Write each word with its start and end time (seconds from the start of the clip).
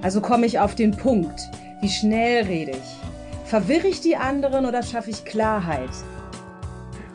Also 0.00 0.20
komme 0.20 0.46
ich 0.46 0.60
auf 0.60 0.76
den 0.76 0.96
Punkt. 0.96 1.40
Wie 1.80 1.88
schnell 1.88 2.44
rede 2.44 2.70
ich? 2.70 3.48
Verwirre 3.50 3.88
ich 3.88 4.00
die 4.00 4.14
anderen 4.14 4.64
oder 4.64 4.84
schaffe 4.84 5.10
ich 5.10 5.24
Klarheit? 5.24 5.90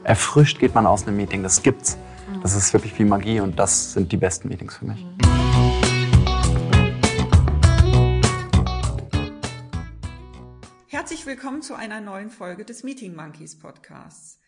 Erfrischt 0.03 0.59
geht 0.59 0.75
man 0.75 0.85
aus 0.85 1.07
einem 1.07 1.15
Meeting, 1.15 1.43
das 1.43 1.63
gibt's. 1.63 1.97
Das 2.41 2.55
ist 2.55 2.73
wirklich 2.73 2.99
wie 2.99 3.05
Magie 3.05 3.39
und 3.39 3.57
das 3.57 3.93
sind 3.93 4.11
die 4.11 4.17
besten 4.17 4.49
Meetings 4.49 4.75
für 4.75 4.85
mich. 4.85 5.05
Herzlich 10.87 11.25
willkommen 11.25 11.61
zu 11.61 11.75
einer 11.75 12.01
neuen 12.01 12.29
Folge 12.29 12.65
des 12.65 12.83
Meeting 12.83 13.15
Monkeys 13.15 13.57
Podcasts. 13.57 14.41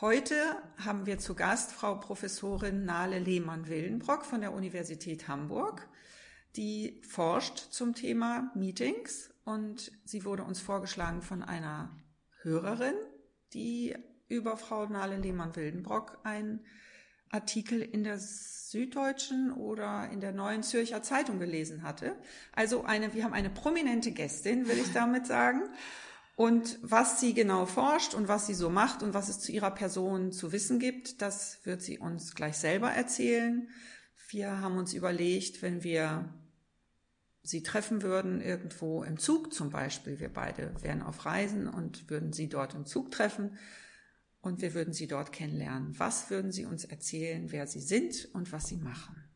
Heute 0.00 0.34
haben 0.84 1.06
wir 1.06 1.18
zu 1.18 1.36
Gast 1.36 1.70
Frau 1.70 1.94
Professorin 1.94 2.84
Nale 2.84 3.20
Lehmann-Willenbrock 3.20 4.24
von 4.24 4.40
der 4.40 4.52
Universität 4.52 5.28
Hamburg, 5.28 5.88
die 6.58 7.00
forscht 7.08 7.58
zum 7.70 7.94
Thema 7.94 8.50
Meetings 8.56 9.30
und 9.44 9.92
sie 10.04 10.24
wurde 10.24 10.42
uns 10.42 10.60
vorgeschlagen 10.60 11.22
von 11.22 11.44
einer 11.44 11.96
Hörerin, 12.42 12.96
die 13.54 13.94
über 14.26 14.56
Frau 14.56 14.86
Nale 14.86 15.18
Lehmann-Wildenbrock 15.18 16.18
einen 16.24 16.66
Artikel 17.30 17.80
in 17.80 18.02
der 18.02 18.18
Süddeutschen 18.18 19.52
oder 19.52 20.10
in 20.10 20.20
der 20.20 20.32
Neuen 20.32 20.64
Zürcher 20.64 21.00
Zeitung 21.00 21.38
gelesen 21.38 21.84
hatte. 21.84 22.16
Also 22.52 22.84
eine, 22.84 23.14
wir 23.14 23.22
haben 23.22 23.34
eine 23.34 23.50
prominente 23.50 24.10
Gästin, 24.10 24.66
will 24.66 24.78
ich 24.78 24.92
damit 24.92 25.28
sagen. 25.28 25.62
Und 26.34 26.78
was 26.82 27.20
sie 27.20 27.34
genau 27.34 27.66
forscht 27.66 28.14
und 28.14 28.26
was 28.26 28.48
sie 28.48 28.54
so 28.54 28.68
macht 28.68 29.04
und 29.04 29.14
was 29.14 29.28
es 29.28 29.38
zu 29.38 29.52
ihrer 29.52 29.70
Person 29.70 30.32
zu 30.32 30.50
wissen 30.50 30.80
gibt, 30.80 31.22
das 31.22 31.64
wird 31.64 31.82
sie 31.82 31.98
uns 31.98 32.34
gleich 32.34 32.56
selber 32.56 32.90
erzählen. 32.90 33.68
Wir 34.28 34.60
haben 34.60 34.76
uns 34.76 34.92
überlegt, 34.92 35.62
wenn 35.62 35.84
wir 35.84 36.34
sie 37.42 37.62
treffen 37.62 38.02
würden, 38.02 38.40
irgendwo 38.40 39.02
im 39.02 39.18
Zug 39.18 39.52
zum 39.52 39.70
Beispiel, 39.70 40.20
wir 40.20 40.32
beide 40.32 40.72
wären 40.82 41.02
auf 41.02 41.24
Reisen 41.24 41.68
und 41.68 42.10
würden 42.10 42.32
sie 42.32 42.48
dort 42.48 42.74
im 42.74 42.86
Zug 42.86 43.10
treffen 43.10 43.56
und 44.40 44.62
wir 44.62 44.74
würden 44.74 44.92
sie 44.92 45.06
dort 45.06 45.32
kennenlernen. 45.32 45.98
Was 45.98 46.30
würden 46.30 46.52
sie 46.52 46.64
uns 46.64 46.84
erzählen, 46.84 47.50
wer 47.50 47.66
sie 47.66 47.80
sind 47.80 48.28
und 48.32 48.52
was 48.52 48.66
sie 48.66 48.76
machen? 48.76 49.27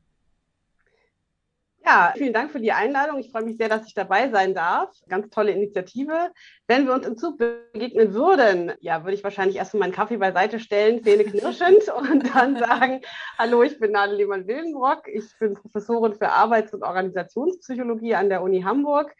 Ja, 1.84 2.12
vielen 2.16 2.32
Dank 2.32 2.52
für 2.52 2.60
die 2.60 2.70
Einladung. 2.70 3.18
Ich 3.18 3.32
freue 3.32 3.42
mich 3.42 3.56
sehr, 3.56 3.68
dass 3.68 3.86
ich 3.88 3.94
dabei 3.94 4.30
sein 4.30 4.54
darf. 4.54 4.94
Ganz 5.08 5.30
tolle 5.30 5.50
Initiative. 5.50 6.30
Wenn 6.68 6.86
wir 6.86 6.94
uns 6.94 7.04
im 7.06 7.16
Zug 7.16 7.38
begegnen 7.38 8.14
würden, 8.14 8.72
ja, 8.80 9.02
würde 9.02 9.14
ich 9.14 9.24
wahrscheinlich 9.24 9.56
erstmal 9.56 9.80
meinen 9.80 9.92
Kaffee 9.92 10.16
beiseite 10.16 10.60
stellen, 10.60 11.02
Zähne 11.02 11.24
knirschend 11.24 11.88
und 11.98 12.34
dann 12.34 12.56
sagen, 12.56 13.00
hallo, 13.36 13.64
ich 13.64 13.80
bin 13.80 13.90
Nadel 13.90 14.16
Lehmann-Wildenbrock. 14.16 15.08
Ich 15.08 15.24
bin 15.40 15.54
Professorin 15.54 16.14
für 16.14 16.28
Arbeits- 16.28 16.72
und 16.72 16.84
Organisationspsychologie 16.84 18.14
an 18.14 18.28
der 18.28 18.42
Uni 18.42 18.62
Hamburg. 18.62 19.12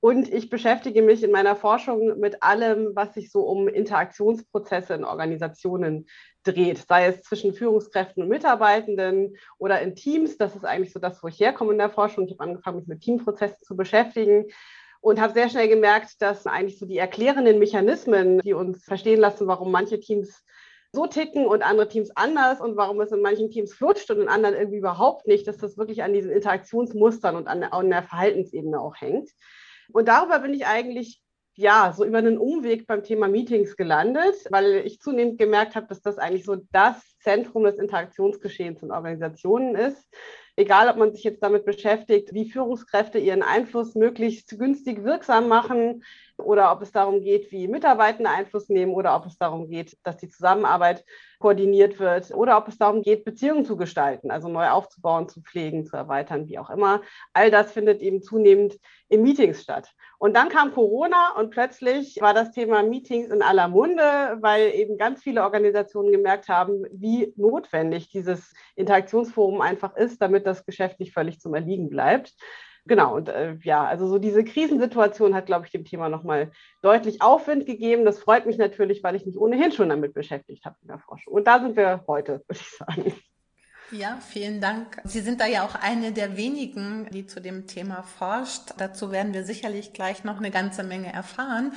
Und 0.00 0.32
ich 0.32 0.48
beschäftige 0.48 1.02
mich 1.02 1.22
in 1.24 1.32
meiner 1.32 1.56
Forschung 1.56 2.18
mit 2.20 2.42
allem, 2.42 2.92
was 2.94 3.14
sich 3.14 3.32
so 3.32 3.42
um 3.42 3.68
Interaktionsprozesse 3.68 4.94
in 4.94 5.04
Organisationen 5.04 6.06
dreht, 6.52 6.84
sei 6.88 7.06
es 7.06 7.22
zwischen 7.22 7.54
Führungskräften 7.54 8.22
und 8.22 8.28
Mitarbeitenden 8.28 9.36
oder 9.58 9.80
in 9.80 9.94
Teams. 9.94 10.36
Das 10.36 10.56
ist 10.56 10.64
eigentlich 10.64 10.92
so 10.92 11.00
das, 11.00 11.22
wo 11.22 11.28
ich 11.28 11.40
herkomme 11.40 11.72
in 11.72 11.78
der 11.78 11.90
Forschung. 11.90 12.26
Ich 12.26 12.32
habe 12.32 12.44
angefangen, 12.44 12.78
mich 12.78 12.88
mit 12.88 13.00
Teamprozessen 13.00 13.62
zu 13.62 13.76
beschäftigen 13.76 14.46
und 15.00 15.20
habe 15.20 15.32
sehr 15.32 15.48
schnell 15.48 15.68
gemerkt, 15.68 16.20
dass 16.20 16.46
eigentlich 16.46 16.78
so 16.78 16.86
die 16.86 16.98
erklärenden 16.98 17.58
Mechanismen, 17.58 18.40
die 18.40 18.54
uns 18.54 18.84
verstehen 18.84 19.20
lassen, 19.20 19.46
warum 19.46 19.70
manche 19.70 20.00
Teams 20.00 20.44
so 20.92 21.06
ticken 21.06 21.46
und 21.46 21.62
andere 21.62 21.88
Teams 21.88 22.10
anders 22.16 22.60
und 22.60 22.76
warum 22.76 23.00
es 23.00 23.12
in 23.12 23.20
manchen 23.20 23.50
Teams 23.50 23.74
flutscht 23.74 24.10
und 24.10 24.20
in 24.20 24.28
anderen 24.28 24.54
irgendwie 24.54 24.78
überhaupt 24.78 25.26
nicht, 25.26 25.46
dass 25.46 25.58
das 25.58 25.76
wirklich 25.76 26.02
an 26.02 26.12
diesen 26.12 26.30
Interaktionsmustern 26.30 27.36
und 27.36 27.46
an, 27.46 27.62
an 27.62 27.90
der 27.90 28.02
Verhaltensebene 28.02 28.80
auch 28.80 28.96
hängt. 28.96 29.30
Und 29.92 30.08
darüber 30.08 30.38
bin 30.40 30.54
ich 30.54 30.66
eigentlich 30.66 31.20
ja, 31.58 31.92
so 31.92 32.04
über 32.04 32.18
einen 32.18 32.38
Umweg 32.38 32.86
beim 32.86 33.02
Thema 33.02 33.26
Meetings 33.26 33.76
gelandet, 33.76 34.36
weil 34.50 34.76
ich 34.86 35.00
zunehmend 35.00 35.38
gemerkt 35.38 35.74
habe, 35.74 35.88
dass 35.88 36.00
das 36.00 36.16
eigentlich 36.16 36.44
so 36.44 36.54
das 36.70 37.18
Zentrum 37.18 37.64
des 37.64 37.78
Interaktionsgeschehens 37.80 38.80
in 38.84 38.92
Organisationen 38.92 39.74
ist. 39.74 40.08
Egal, 40.54 40.88
ob 40.88 40.96
man 40.98 41.12
sich 41.12 41.24
jetzt 41.24 41.42
damit 41.42 41.64
beschäftigt, 41.64 42.32
wie 42.32 42.48
Führungskräfte 42.48 43.18
ihren 43.18 43.42
Einfluss 43.42 43.96
möglichst 43.96 44.56
günstig 44.56 45.02
wirksam 45.02 45.48
machen 45.48 46.04
oder 46.38 46.72
ob 46.72 46.82
es 46.82 46.92
darum 46.92 47.20
geht, 47.20 47.52
wie 47.52 47.68
Mitarbeitende 47.68 48.30
Einfluss 48.30 48.68
nehmen 48.68 48.92
oder 48.92 49.14
ob 49.16 49.26
es 49.26 49.36
darum 49.38 49.68
geht, 49.68 49.96
dass 50.04 50.16
die 50.16 50.28
Zusammenarbeit 50.28 51.04
koordiniert 51.38 51.98
wird 51.98 52.30
oder 52.32 52.56
ob 52.56 52.68
es 52.68 52.78
darum 52.78 53.02
geht, 53.02 53.24
Beziehungen 53.24 53.64
zu 53.64 53.76
gestalten, 53.76 54.30
also 54.30 54.48
neu 54.48 54.68
aufzubauen, 54.68 55.28
zu 55.28 55.40
pflegen, 55.42 55.86
zu 55.86 55.96
erweitern, 55.96 56.48
wie 56.48 56.58
auch 56.58 56.70
immer. 56.70 57.02
All 57.32 57.50
das 57.50 57.72
findet 57.72 58.00
eben 58.02 58.22
zunehmend 58.22 58.78
in 59.08 59.22
Meetings 59.22 59.62
statt. 59.62 59.92
Und 60.18 60.34
dann 60.34 60.48
kam 60.48 60.72
Corona 60.72 61.36
und 61.36 61.50
plötzlich 61.50 62.20
war 62.20 62.34
das 62.34 62.50
Thema 62.50 62.82
Meetings 62.82 63.30
in 63.30 63.40
aller 63.40 63.68
Munde, 63.68 64.38
weil 64.40 64.74
eben 64.74 64.98
ganz 64.98 65.22
viele 65.22 65.42
Organisationen 65.42 66.10
gemerkt 66.10 66.48
haben, 66.48 66.84
wie 66.90 67.32
notwendig 67.36 68.10
dieses 68.10 68.52
Interaktionsforum 68.74 69.60
einfach 69.60 69.96
ist, 69.96 70.20
damit 70.20 70.44
das 70.44 70.66
Geschäft 70.66 70.98
nicht 70.98 71.14
völlig 71.14 71.40
zum 71.40 71.54
Erliegen 71.54 71.88
bleibt. 71.88 72.34
Genau, 72.88 73.16
und 73.16 73.28
äh, 73.28 73.58
ja, 73.64 73.84
also 73.84 74.08
so 74.08 74.18
diese 74.18 74.42
Krisensituation 74.42 75.34
hat, 75.34 75.44
glaube 75.44 75.66
ich, 75.66 75.72
dem 75.72 75.84
Thema 75.84 76.08
nochmal 76.08 76.50
deutlich 76.80 77.20
Aufwind 77.20 77.66
gegeben. 77.66 78.06
Das 78.06 78.18
freut 78.18 78.46
mich 78.46 78.56
natürlich, 78.56 79.04
weil 79.04 79.14
ich 79.14 79.26
mich 79.26 79.36
ohnehin 79.36 79.72
schon 79.72 79.90
damit 79.90 80.14
beschäftigt 80.14 80.64
habe 80.64 80.76
in 80.80 80.88
der 80.88 80.98
Forschung. 80.98 81.34
Und 81.34 81.46
da 81.46 81.60
sind 81.60 81.76
wir 81.76 82.04
heute, 82.08 82.42
würde 82.48 82.60
ich 82.60 82.70
sagen. 82.70 83.12
Ja, 83.90 84.18
vielen 84.20 84.60
Dank. 84.60 85.00
Sie 85.04 85.20
sind 85.20 85.40
da 85.40 85.46
ja 85.46 85.64
auch 85.64 85.74
eine 85.74 86.12
der 86.12 86.36
wenigen, 86.36 87.08
die 87.10 87.26
zu 87.26 87.40
dem 87.40 87.66
Thema 87.66 88.02
forscht. 88.02 88.74
Dazu 88.76 89.10
werden 89.12 89.32
wir 89.32 89.44
sicherlich 89.44 89.94
gleich 89.94 90.24
noch 90.24 90.36
eine 90.36 90.50
ganze 90.50 90.82
Menge 90.82 91.10
erfahren. 91.10 91.72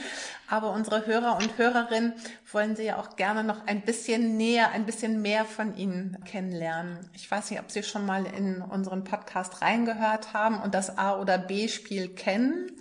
Aber 0.49 0.73
unsere 0.73 1.05
Hörer 1.05 1.37
und 1.37 1.57
Hörerinnen 1.57 2.13
wollen 2.51 2.75
Sie 2.75 2.83
ja 2.83 2.97
auch 2.97 3.15
gerne 3.15 3.45
noch 3.45 3.65
ein 3.65 3.83
bisschen 3.83 4.35
näher, 4.35 4.71
ein 4.71 4.85
bisschen 4.85 5.21
mehr 5.21 5.45
von 5.45 5.77
Ihnen 5.77 6.17
kennenlernen. 6.25 7.09
Ich 7.13 7.31
weiß 7.31 7.49
nicht, 7.49 7.61
ob 7.61 7.71
Sie 7.71 7.81
schon 7.81 8.05
mal 8.05 8.25
in 8.25 8.61
unseren 8.61 9.05
Podcast 9.05 9.61
reingehört 9.61 10.33
haben 10.33 10.61
und 10.61 10.75
das 10.75 10.97
A- 10.97 11.17
oder 11.17 11.37
B-Spiel 11.37 12.09
kennen. 12.09 12.73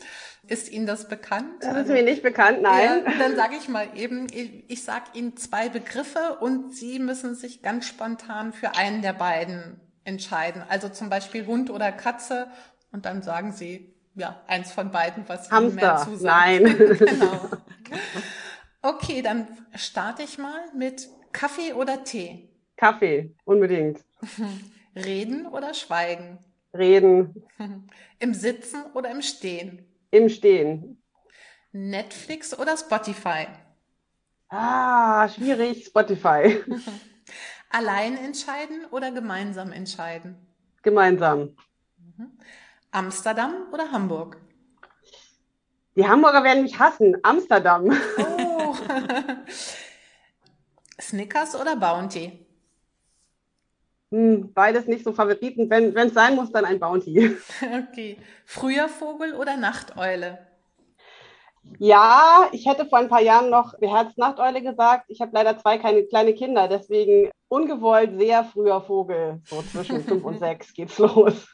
Ist 0.50 0.68
Ihnen 0.68 0.84
das 0.84 1.06
bekannt? 1.06 1.62
Das 1.62 1.76
ist 1.76 1.88
mir 1.90 2.02
nicht 2.02 2.24
bekannt, 2.24 2.60
nein. 2.60 3.04
Ja, 3.06 3.12
dann 3.20 3.36
sage 3.36 3.54
ich 3.54 3.68
mal 3.68 3.86
eben, 3.94 4.26
ich, 4.32 4.68
ich 4.68 4.82
sage 4.82 5.04
Ihnen 5.14 5.36
zwei 5.36 5.68
Begriffe 5.68 6.38
und 6.40 6.74
Sie 6.74 6.98
müssen 6.98 7.36
sich 7.36 7.62
ganz 7.62 7.86
spontan 7.86 8.52
für 8.52 8.74
einen 8.74 9.00
der 9.00 9.12
beiden 9.12 9.80
entscheiden. 10.02 10.64
Also 10.68 10.88
zum 10.88 11.08
Beispiel 11.08 11.46
Hund 11.46 11.70
oder 11.70 11.92
Katze 11.92 12.48
und 12.90 13.04
dann 13.06 13.22
sagen 13.22 13.52
Sie, 13.52 13.94
ja, 14.16 14.42
eins 14.48 14.72
von 14.72 14.90
beiden, 14.90 15.22
was 15.28 15.52
Ihnen 15.52 15.76
mehr 15.76 15.98
zusagt. 15.98 16.22
Nein. 16.22 16.64
genau. 16.98 17.48
Okay, 18.82 19.22
dann 19.22 19.46
starte 19.76 20.24
ich 20.24 20.36
mal 20.36 20.64
mit 20.76 21.08
Kaffee 21.30 21.74
oder 21.74 22.02
Tee? 22.02 22.48
Kaffee, 22.76 23.32
unbedingt. 23.44 24.00
Reden 24.96 25.46
oder 25.46 25.74
schweigen? 25.74 26.38
Reden. 26.74 27.44
Im 28.18 28.34
Sitzen 28.34 28.82
oder 28.94 29.12
im 29.12 29.22
Stehen? 29.22 29.86
Im 30.10 30.28
Stehen. 30.28 31.00
Netflix 31.72 32.58
oder 32.58 32.76
Spotify? 32.76 33.46
Ah, 34.48 35.28
schwierig. 35.28 35.86
Spotify. 35.86 36.60
Allein 37.70 38.16
entscheiden 38.16 38.86
oder 38.90 39.12
gemeinsam 39.12 39.70
entscheiden? 39.70 40.36
Gemeinsam. 40.82 41.56
Amsterdam 42.90 43.68
oder 43.72 43.92
Hamburg? 43.92 44.38
Die 45.94 46.06
Hamburger 46.06 46.42
werden 46.42 46.64
mich 46.64 46.78
hassen. 46.78 47.16
Amsterdam. 47.22 47.96
Oh. 48.18 48.76
Snickers 51.00 51.54
oder 51.54 51.76
Bounty? 51.76 52.44
Hm, 54.10 54.52
beides 54.52 54.86
nicht 54.86 55.04
so 55.04 55.12
Favoriten. 55.12 55.70
Wenn 55.70 55.94
es 55.96 56.14
sein 56.14 56.34
muss, 56.34 56.50
dann 56.52 56.64
ein 56.64 56.80
Bounty. 56.80 57.36
Okay. 57.90 58.16
Früher 58.44 58.88
Vogel 58.88 59.34
oder 59.34 59.56
Nachteule? 59.56 60.38
Ja, 61.78 62.48
ich 62.52 62.66
hätte 62.66 62.86
vor 62.86 62.98
ein 62.98 63.08
paar 63.08 63.22
Jahren 63.22 63.50
noch 63.50 63.78
beherzt 63.78 64.18
Nachteule 64.18 64.62
gesagt. 64.62 65.04
Ich 65.08 65.20
habe 65.20 65.32
leider 65.34 65.58
zwei 65.58 65.78
keine, 65.78 66.04
kleine 66.04 66.34
Kinder, 66.34 66.68
deswegen 66.68 67.30
ungewollt 67.48 68.18
sehr 68.18 68.44
früher 68.44 68.80
Vogel. 68.80 69.40
So 69.44 69.62
zwischen 69.62 70.02
fünf 70.02 70.24
und 70.24 70.38
sechs 70.40 70.72
geht's 70.72 70.98
los. 70.98 71.48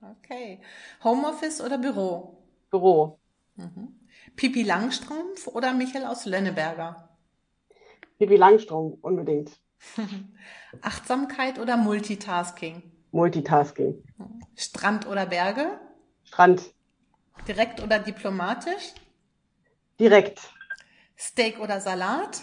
Okay. 0.00 0.60
Homeoffice 1.02 1.60
oder 1.60 1.78
Büro? 1.78 2.36
Büro. 2.70 3.18
Mhm. 3.56 3.98
Pipi 4.36 4.62
Langstrumpf 4.62 5.46
oder 5.48 5.72
Michael 5.72 6.04
aus 6.04 6.26
Lönneberger? 6.26 7.08
Pipi 8.18 8.36
Langstrumpf, 8.36 8.98
unbedingt. 9.02 9.50
Achtsamkeit 10.82 11.58
oder 11.58 11.76
Multitasking? 11.76 12.82
Multitasking. 13.12 14.02
Strand 14.56 15.06
oder 15.06 15.26
Berge? 15.26 15.80
Strand. 16.24 16.74
Direkt 17.46 17.82
oder 17.82 17.98
diplomatisch? 17.98 18.92
Direkt. 19.98 20.52
Steak 21.16 21.58
oder 21.60 21.80
Salat? 21.80 22.42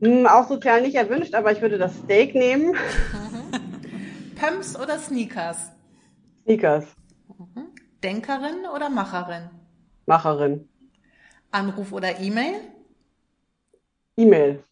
Hm, 0.00 0.26
auch 0.26 0.48
sozial 0.48 0.82
nicht 0.82 0.96
erwünscht, 0.96 1.34
aber 1.34 1.52
ich 1.52 1.60
würde 1.60 1.78
das 1.78 1.96
Steak 1.96 2.34
nehmen. 2.34 2.74
Pumps 4.36 4.76
oder 4.76 4.98
Sneakers? 4.98 5.70
Sneakers. 6.42 6.86
Mhm. 7.38 7.68
Denkerin 8.02 8.66
oder 8.74 8.90
Macherin? 8.90 9.50
Macherin. 10.06 10.68
Anruf 11.52 11.92
oder 11.92 12.18
E-Mail? 12.18 12.60
E-Mail. 14.16 14.64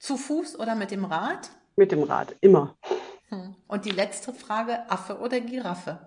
Zu 0.00 0.16
Fuß 0.16 0.58
oder 0.58 0.74
mit 0.74 0.90
dem 0.90 1.04
Rad? 1.04 1.50
Mit 1.76 1.92
dem 1.92 2.02
Rad, 2.02 2.34
immer. 2.40 2.74
Hm. 3.28 3.54
Und 3.68 3.84
die 3.84 3.90
letzte 3.90 4.32
Frage, 4.32 4.90
Affe 4.90 5.18
oder 5.18 5.40
Giraffe? 5.40 6.00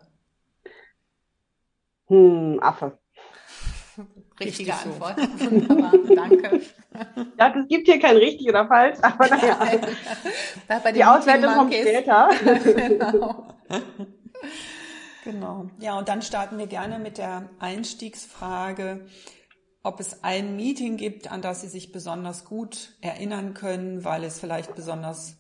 Hm, 2.08 2.60
Affe. 2.60 2.98
Richtige 4.40 4.72
richtig 4.72 4.74
Antwort. 4.74 5.16
So. 5.38 5.52
Wunderbar, 5.52 5.94
danke. 6.16 6.62
Ja, 7.38 7.56
es 7.56 7.68
gibt 7.68 7.88
hier 7.88 8.00
kein 8.00 8.18
richtig 8.18 8.50
oder 8.50 8.68
falsch, 8.68 8.98
aber 9.04 9.28
naja. 10.68 10.92
die 10.92 11.06
Auswertung 11.06 11.54
kommt 11.54 11.74
später. 11.76 12.30
genau. 12.44 13.48
genau. 15.24 15.68
Ja, 15.80 16.00
und 16.00 16.10
dann 16.10 16.24
starten 16.24 16.58
wir 16.58 16.66
gerne 16.66 16.98
mit 16.98 17.20
der 17.20 17.48
Einstiegsfrage, 17.60 19.06
ob 19.84 20.00
es 20.00 20.24
ein 20.24 20.56
Meeting 20.56 20.96
gibt, 20.98 21.32
an 21.32 21.42
das 21.42 21.62
Sie 21.62 21.68
sich 21.68 21.92
besonders 21.92 22.46
gut 22.46 22.94
erinnern 23.02 23.54
können, 23.54 24.06
weil 24.06 24.24
es 24.24 24.40
vielleicht 24.40 24.76
besonders 24.76 25.36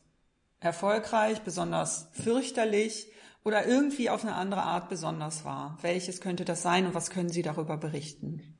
erfolgreich, 0.60 1.42
besonders 1.42 2.10
fürchterlich 2.12 3.12
oder 3.45 3.66
irgendwie 3.66 4.10
auf 4.10 4.24
eine 4.24 4.36
andere 4.36 4.63
Art 4.63 4.90
besonders 4.90 5.45
war. 5.45 5.78
Welches 5.81 6.22
könnte 6.22 6.45
das 6.45 6.62
sein 6.62 6.86
und 6.86 6.94
was 6.94 7.10
können 7.10 7.30
Sie 7.30 7.42
darüber 7.42 7.78
berichten? 7.78 8.57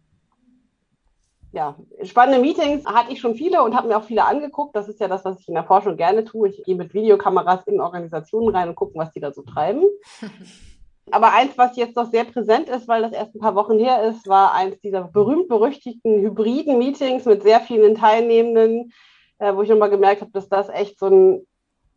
Ja, 1.52 1.76
spannende 2.02 2.40
Meetings 2.40 2.84
hatte 2.86 3.12
ich 3.14 3.20
schon 3.20 3.36
viele 3.36 3.62
und 3.62 3.76
habe 3.76 3.88
mir 3.88 3.98
auch 3.98 4.06
viele 4.06 4.26
angeguckt. 4.26 4.76
Das 4.76 4.90
ist 4.90 5.00
ja 5.00 5.08
das, 5.08 5.24
was 5.24 5.40
ich 5.40 5.48
in 5.48 5.54
der 5.54 5.66
Forschung 5.66 5.98
gerne 5.98 6.26
tue. 6.26 6.50
Ich 6.50 6.64
gehe 6.64 6.76
mit 6.76 6.96
Videokameras 6.96 7.68
in 7.68 7.80
Organisationen 7.80 8.56
rein 8.56 8.70
und 8.70 8.76
gucke, 8.76 8.98
was 8.98 9.12
die 9.12 9.20
da 9.20 9.32
so 9.32 9.44
treiben. 9.44 9.84
Aber 11.12 11.34
eins, 11.34 11.58
was 11.58 11.76
jetzt 11.76 11.96
noch 11.96 12.10
sehr 12.10 12.24
präsent 12.24 12.70
ist, 12.70 12.88
weil 12.88 13.02
das 13.02 13.12
erst 13.12 13.36
ein 13.36 13.40
paar 13.40 13.56
Wochen 13.56 13.78
her 13.78 14.04
ist, 14.04 14.28
war 14.28 14.54
eins 14.54 14.80
dieser 14.82 15.04
berühmt-berüchtigten 15.04 16.22
hybriden 16.22 16.78
Meetings 16.78 17.26
mit 17.26 17.44
sehr 17.44 17.60
vielen 17.60 17.96
Teilnehmenden, 17.96 18.94
äh, 19.40 19.54
wo 19.54 19.62
ich 19.62 19.70
nochmal 19.70 19.90
gemerkt 19.90 20.22
habe, 20.22 20.32
dass 20.32 20.50
das 20.50 20.70
echt 20.70 21.00
so 21.00 21.08
ein 21.08 21.48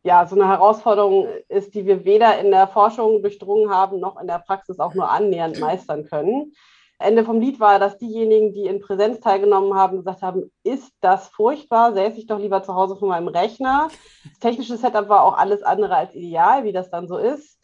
ja, 0.07 0.25
so 0.25 0.37
eine 0.37 0.47
Herausforderung 0.47 1.27
ist, 1.49 1.75
die 1.75 1.85
wir 1.85 2.05
weder 2.05 2.39
in 2.39 2.53
der 2.53 2.69
Forschung 2.69 3.23
durchdrungen 3.23 3.71
haben, 3.71 3.99
noch 3.99 4.21
in 4.21 4.29
der 4.29 4.39
Praxis 4.39 4.79
auch 4.79 4.95
nur 4.95 5.11
annähernd 5.11 5.59
meistern 5.59 6.05
können. 6.05 6.53
Ende 7.01 7.25
vom 7.25 7.41
Lied 7.41 7.59
war, 7.59 7.81
dass 7.81 7.99
diejenigen, 7.99 8.55
die 8.55 8.67
in 8.67 8.81
Präsenz 8.81 9.19
teilgenommen 9.19 9.75
haben, 9.75 9.99
gesagt 9.99 10.23
haben, 10.23 10.51
ist 10.63 10.93
das 11.01 11.29
furchtbar, 11.29 11.93
säße 11.93 12.19
ich 12.19 12.27
doch 12.27 12.39
lieber 12.39 12.63
zu 12.63 12.75
Hause 12.75 12.97
vor 12.97 13.09
meinem 13.09 13.29
Rechner. 13.29 13.89
Das 14.23 14.39
technische 14.39 14.77
Setup 14.77 15.09
war 15.09 15.25
auch 15.25 15.37
alles 15.37 15.63
andere 15.65 15.97
als 15.97 16.15
ideal, 16.15 16.63
wie 16.63 16.73
das 16.73 16.89
dann 16.89 17.09
so 17.09 17.19
ist. 17.19 17.59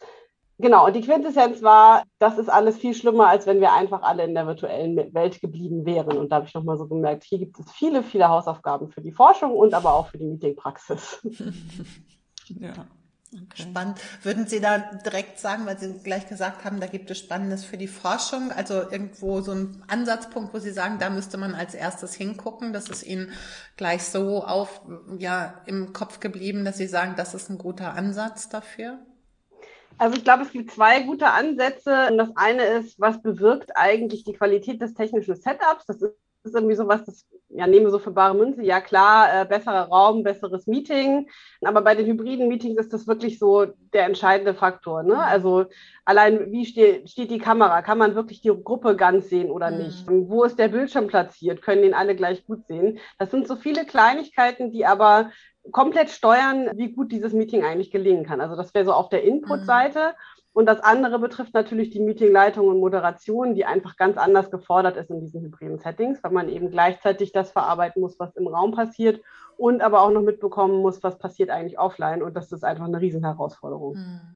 Genau, 0.59 0.85
und 0.85 0.95
die 0.95 1.01
Quintessenz 1.01 1.63
war, 1.63 2.03
das 2.19 2.37
ist 2.37 2.49
alles 2.49 2.77
viel 2.77 2.93
schlimmer, 2.93 3.27
als 3.27 3.47
wenn 3.47 3.59
wir 3.59 3.73
einfach 3.73 4.03
alle 4.03 4.23
in 4.23 4.35
der 4.35 4.45
virtuellen 4.45 5.13
Welt 5.13 5.41
geblieben 5.41 5.85
wären. 5.85 6.17
Und 6.17 6.31
da 6.31 6.37
habe 6.37 6.45
ich 6.45 6.53
nochmal 6.53 6.77
so 6.77 6.87
gemerkt, 6.87 7.23
hier 7.23 7.39
gibt 7.39 7.59
es 7.59 7.71
viele, 7.71 8.03
viele 8.03 8.29
Hausaufgaben 8.29 8.89
für 8.89 9.01
die 9.01 9.11
Forschung 9.11 9.51
und 9.51 9.73
aber 9.73 9.93
auch 9.93 10.07
für 10.07 10.17
die 10.17 10.25
Meetingpraxis. 10.25 11.21
Ja. 12.59 12.73
Okay. 13.33 13.63
Spannend. 13.63 13.99
Würden 14.21 14.47
Sie 14.47 14.59
da 14.59 14.77
direkt 14.77 15.39
sagen, 15.39 15.65
weil 15.65 15.77
Sie 15.79 15.99
gleich 16.03 16.27
gesagt 16.27 16.65
haben, 16.65 16.79
da 16.79 16.87
gibt 16.87 17.09
es 17.09 17.17
Spannendes 17.17 17.65
für 17.65 17.77
die 17.77 17.87
Forschung, 17.87 18.51
also 18.51 18.75
irgendwo 18.75 19.41
so 19.41 19.53
ein 19.53 19.83
Ansatzpunkt, 19.87 20.53
wo 20.53 20.59
Sie 20.59 20.71
sagen, 20.71 20.99
da 20.99 21.09
müsste 21.09 21.37
man 21.37 21.55
als 21.55 21.73
erstes 21.73 22.13
hingucken, 22.13 22.73
das 22.73 22.89
ist 22.89 23.03
Ihnen 23.03 23.31
gleich 23.75 24.03
so 24.03 24.43
auf, 24.43 24.81
ja, 25.17 25.61
im 25.65 25.93
Kopf 25.93 26.19
geblieben, 26.19 26.63
dass 26.63 26.77
Sie 26.77 26.87
sagen, 26.87 27.15
das 27.17 27.33
ist 27.33 27.49
ein 27.49 27.57
guter 27.57 27.93
Ansatz 27.93 28.49
dafür? 28.49 28.99
Also 29.97 30.17
ich 30.17 30.23
glaube, 30.23 30.43
es 30.43 30.51
gibt 30.51 30.71
zwei 30.71 31.01
gute 31.01 31.27
Ansätze. 31.27 32.09
Das 32.17 32.29
eine 32.35 32.63
ist, 32.63 32.99
was 32.99 33.21
bewirkt 33.21 33.71
eigentlich 33.75 34.23
die 34.23 34.33
Qualität 34.33 34.81
des 34.81 34.93
technischen 34.93 35.35
Setups? 35.35 35.85
Das 35.87 36.01
ist 36.01 36.55
irgendwie 36.55 36.75
sowas, 36.75 37.03
das 37.05 37.25
ja, 37.55 37.67
nehmen 37.67 37.85
wir 37.85 37.91
so 37.91 37.99
für 37.99 38.11
bare 38.11 38.35
Münze. 38.35 38.63
Ja, 38.63 38.81
klar, 38.81 39.41
äh, 39.41 39.45
besserer 39.45 39.87
Raum, 39.87 40.23
besseres 40.23 40.65
Meeting. 40.65 41.29
Aber 41.61 41.81
bei 41.81 41.95
den 41.95 42.07
hybriden 42.07 42.47
Meetings 42.47 42.79
ist 42.79 42.93
das 42.93 43.07
wirklich 43.07 43.37
so 43.37 43.67
der 43.93 44.05
entscheidende 44.05 44.53
Faktor. 44.53 45.03
Ne? 45.03 45.17
Also 45.17 45.65
allein, 46.03 46.51
wie 46.51 46.65
steht, 46.65 47.09
steht 47.09 47.29
die 47.29 47.37
Kamera? 47.37 47.81
Kann 47.81 47.99
man 47.99 48.15
wirklich 48.15 48.41
die 48.41 48.49
Gruppe 48.49 48.95
ganz 48.95 49.29
sehen 49.29 49.51
oder 49.51 49.71
mhm. 49.71 49.77
nicht? 49.77 50.05
Wo 50.07 50.43
ist 50.43 50.57
der 50.57 50.69
Bildschirm 50.69 51.07
platziert? 51.07 51.61
Können 51.61 51.83
den 51.83 51.93
alle 51.93 52.15
gleich 52.15 52.45
gut 52.45 52.65
sehen? 52.67 52.99
Das 53.19 53.29
sind 53.29 53.47
so 53.47 53.55
viele 53.55 53.85
Kleinigkeiten, 53.85 54.71
die 54.71 54.85
aber 54.85 55.31
komplett 55.71 56.09
steuern, 56.09 56.69
wie 56.75 56.91
gut 56.91 57.11
dieses 57.11 57.33
Meeting 57.33 57.63
eigentlich 57.63 57.91
gelingen 57.91 58.25
kann. 58.25 58.41
Also 58.41 58.55
das 58.55 58.73
wäre 58.73 58.85
so 58.85 58.93
auf 58.93 59.09
der 59.09 59.23
Input-Seite. 59.23 59.99
Mhm. 59.99 60.43
Und 60.55 60.67
das 60.67 60.81
andere 60.81 61.17
betrifft 61.17 61.55
natürlich 61.55 61.89
die 61.89 61.99
Meetingleitung 61.99 62.67
und 62.67 62.79
Moderation, 62.79 63.55
die 63.55 63.65
einfach 63.65 63.97
ganz 63.97 64.17
anders 64.17 64.51
gefordert 64.51 64.97
ist 64.97 65.09
in 65.09 65.19
diesen 65.19 65.41
hybriden 65.41 65.79
Settings, 65.79 66.23
weil 66.23 66.31
man 66.31 66.47
eben 66.47 66.69
gleichzeitig 66.69 67.31
das 67.31 67.51
verarbeiten 67.51 68.01
muss, 68.01 68.19
was 68.19 68.35
im 68.35 68.47
Raum 68.47 68.71
passiert 68.71 69.19
und 69.57 69.81
aber 69.81 70.01
auch 70.01 70.11
noch 70.11 70.21
mitbekommen 70.21 70.81
muss, 70.81 71.01
was 71.01 71.17
passiert 71.17 71.49
eigentlich 71.49 71.79
offline. 71.79 72.21
Und 72.21 72.35
das 72.35 72.51
ist 72.51 72.63
einfach 72.63 72.85
eine 72.85 73.01
Riesenherausforderung. 73.01 73.95
Hm. 73.95 74.35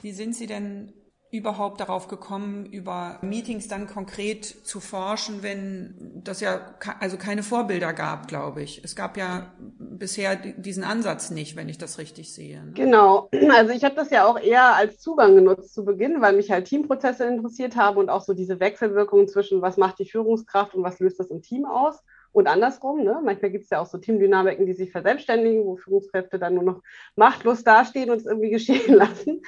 Wie 0.00 0.12
sind 0.12 0.36
Sie 0.36 0.46
denn 0.46 0.92
überhaupt 1.34 1.80
darauf 1.80 2.06
gekommen, 2.06 2.64
über 2.66 3.18
Meetings 3.20 3.66
dann 3.66 3.88
konkret 3.88 4.44
zu 4.44 4.78
forschen, 4.78 5.42
wenn 5.42 6.22
das 6.22 6.40
ja 6.40 6.60
also 7.00 7.16
keine 7.16 7.42
Vorbilder 7.42 7.92
gab, 7.92 8.28
glaube 8.28 8.62
ich. 8.62 8.82
Es 8.84 8.94
gab 8.94 9.16
ja 9.16 9.52
bisher 9.58 10.36
diesen 10.36 10.84
Ansatz 10.84 11.30
nicht, 11.30 11.56
wenn 11.56 11.68
ich 11.68 11.76
das 11.76 11.98
richtig 11.98 12.32
sehe. 12.32 12.64
Ne? 12.64 12.72
Genau. 12.74 13.28
Also 13.50 13.72
ich 13.72 13.82
habe 13.82 13.96
das 13.96 14.10
ja 14.10 14.26
auch 14.26 14.38
eher 14.38 14.76
als 14.76 15.00
Zugang 15.00 15.34
genutzt 15.34 15.74
zu 15.74 15.84
Beginn, 15.84 16.20
weil 16.20 16.36
mich 16.36 16.52
halt 16.52 16.66
Teamprozesse 16.66 17.24
interessiert 17.24 17.74
haben 17.74 17.96
und 17.96 18.10
auch 18.10 18.22
so 18.22 18.32
diese 18.32 18.60
Wechselwirkung 18.60 19.26
zwischen 19.26 19.60
was 19.60 19.76
macht 19.76 19.98
die 19.98 20.08
Führungskraft 20.08 20.74
und 20.76 20.84
was 20.84 21.00
löst 21.00 21.18
das 21.18 21.30
im 21.30 21.42
Team 21.42 21.64
aus. 21.64 22.04
Und 22.30 22.46
andersrum, 22.46 23.02
ne? 23.02 23.20
manchmal 23.24 23.50
gibt 23.50 23.64
es 23.64 23.70
ja 23.70 23.80
auch 23.80 23.86
so 23.86 23.98
Teamdynamiken, 23.98 24.66
die 24.66 24.72
sich 24.72 24.92
verselbstständigen, 24.92 25.64
wo 25.64 25.76
Führungskräfte 25.76 26.38
dann 26.38 26.54
nur 26.54 26.64
noch 26.64 26.82
machtlos 27.16 27.64
dastehen 27.64 28.10
und 28.10 28.18
es 28.18 28.26
irgendwie 28.26 28.50
geschehen 28.56 28.94
lassen. 28.94 29.42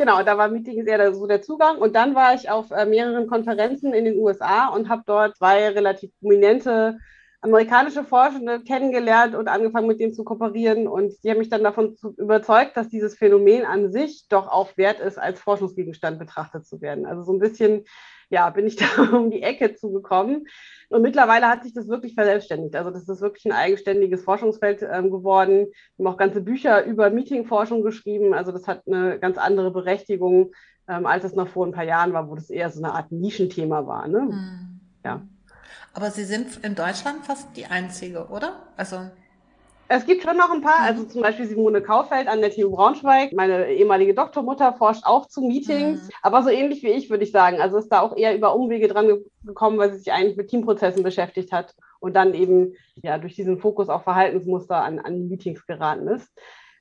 Genau, 0.00 0.22
da 0.22 0.38
war 0.38 0.48
Meetings 0.48 0.86
eher 0.86 1.12
so 1.14 1.26
der 1.26 1.42
Zugang. 1.42 1.76
Und 1.76 1.94
dann 1.94 2.14
war 2.14 2.32
ich 2.32 2.48
auf 2.48 2.70
äh, 2.70 2.86
mehreren 2.86 3.26
Konferenzen 3.26 3.92
in 3.92 4.06
den 4.06 4.16
USA 4.16 4.68
und 4.68 4.88
habe 4.88 5.02
dort 5.04 5.36
zwei 5.36 5.68
relativ 5.68 6.10
prominente 6.20 6.96
amerikanische 7.42 8.02
Forschende 8.02 8.60
kennengelernt 8.60 9.34
und 9.34 9.46
angefangen 9.46 9.88
mit 9.88 10.00
denen 10.00 10.14
zu 10.14 10.24
kooperieren. 10.24 10.88
Und 10.88 11.12
die 11.22 11.28
haben 11.30 11.36
mich 11.36 11.50
dann 11.50 11.62
davon 11.62 11.98
überzeugt, 12.16 12.78
dass 12.78 12.88
dieses 12.88 13.14
Phänomen 13.14 13.66
an 13.66 13.92
sich 13.92 14.26
doch 14.30 14.48
auch 14.48 14.74
wert 14.78 15.00
ist, 15.00 15.18
als 15.18 15.38
Forschungsgegenstand 15.38 16.18
betrachtet 16.18 16.66
zu 16.66 16.80
werden. 16.80 17.04
Also 17.04 17.22
so 17.22 17.34
ein 17.34 17.38
bisschen, 17.38 17.84
ja, 18.30 18.48
bin 18.50 18.66
ich 18.66 18.76
da 18.76 18.86
um 19.12 19.30
die 19.30 19.42
Ecke 19.42 19.74
zugekommen. 19.74 20.46
Und 20.88 21.02
mittlerweile 21.02 21.48
hat 21.48 21.62
sich 21.62 21.74
das 21.74 21.88
wirklich 21.88 22.14
verselbstständigt. 22.14 22.74
Also 22.74 22.90
das 22.90 23.08
ist 23.08 23.20
wirklich 23.20 23.44
ein 23.46 23.52
eigenständiges 23.52 24.24
Forschungsfeld 24.24 24.82
ähm, 24.82 25.10
geworden. 25.10 25.66
Wir 25.96 26.06
haben 26.06 26.14
auch 26.14 26.18
ganze 26.18 26.40
Bücher 26.40 26.84
über 26.84 27.10
Meetingforschung 27.10 27.82
geschrieben. 27.82 28.34
Also 28.34 28.50
das 28.50 28.66
hat 28.66 28.82
eine 28.86 29.18
ganz 29.18 29.36
andere 29.38 29.70
Berechtigung, 29.70 30.52
ähm, 30.88 31.06
als 31.06 31.24
es 31.24 31.34
noch 31.34 31.48
vor 31.48 31.66
ein 31.66 31.72
paar 31.72 31.84
Jahren 31.84 32.12
war, 32.12 32.28
wo 32.28 32.34
das 32.34 32.50
eher 32.50 32.70
so 32.70 32.82
eine 32.82 32.94
Art 32.94 33.12
Nischenthema 33.12 33.86
war. 33.86 34.08
Ne? 34.08 34.20
Mhm. 34.20 34.80
Ja. 35.04 35.22
Aber 35.92 36.10
Sie 36.10 36.24
sind 36.24 36.64
in 36.64 36.74
Deutschland 36.74 37.24
fast 37.24 37.56
die 37.56 37.66
Einzige, 37.66 38.28
oder? 38.28 38.68
Also 38.76 38.96
es 39.92 40.06
gibt 40.06 40.22
schon 40.22 40.36
noch 40.36 40.52
ein 40.52 40.60
paar, 40.60 40.82
also 40.82 41.02
zum 41.02 41.20
Beispiel 41.20 41.46
Simone 41.46 41.82
Kaufeld 41.82 42.28
an 42.28 42.40
der 42.40 42.52
TU 42.52 42.70
Braunschweig. 42.70 43.32
Meine 43.32 43.72
ehemalige 43.72 44.14
Doktormutter 44.14 44.72
forscht 44.74 45.04
auch 45.04 45.26
zu 45.26 45.40
Meetings, 45.40 46.04
mhm. 46.04 46.10
aber 46.22 46.44
so 46.44 46.48
ähnlich 46.48 46.84
wie 46.84 46.90
ich, 46.90 47.10
würde 47.10 47.24
ich 47.24 47.32
sagen. 47.32 47.60
Also 47.60 47.76
ist 47.76 47.88
da 47.88 48.00
auch 48.00 48.16
eher 48.16 48.36
über 48.36 48.54
Umwege 48.54 48.86
dran 48.86 49.24
gekommen, 49.42 49.78
weil 49.78 49.92
sie 49.92 49.98
sich 49.98 50.12
eigentlich 50.12 50.36
mit 50.36 50.48
Teamprozessen 50.48 51.02
beschäftigt 51.02 51.50
hat 51.50 51.74
und 51.98 52.14
dann 52.14 52.34
eben 52.34 52.74
ja 53.02 53.18
durch 53.18 53.34
diesen 53.34 53.58
Fokus 53.58 53.88
auf 53.88 54.04
Verhaltensmuster 54.04 54.76
an, 54.76 55.00
an 55.00 55.28
Meetings 55.28 55.66
geraten 55.66 56.06
ist. 56.06 56.30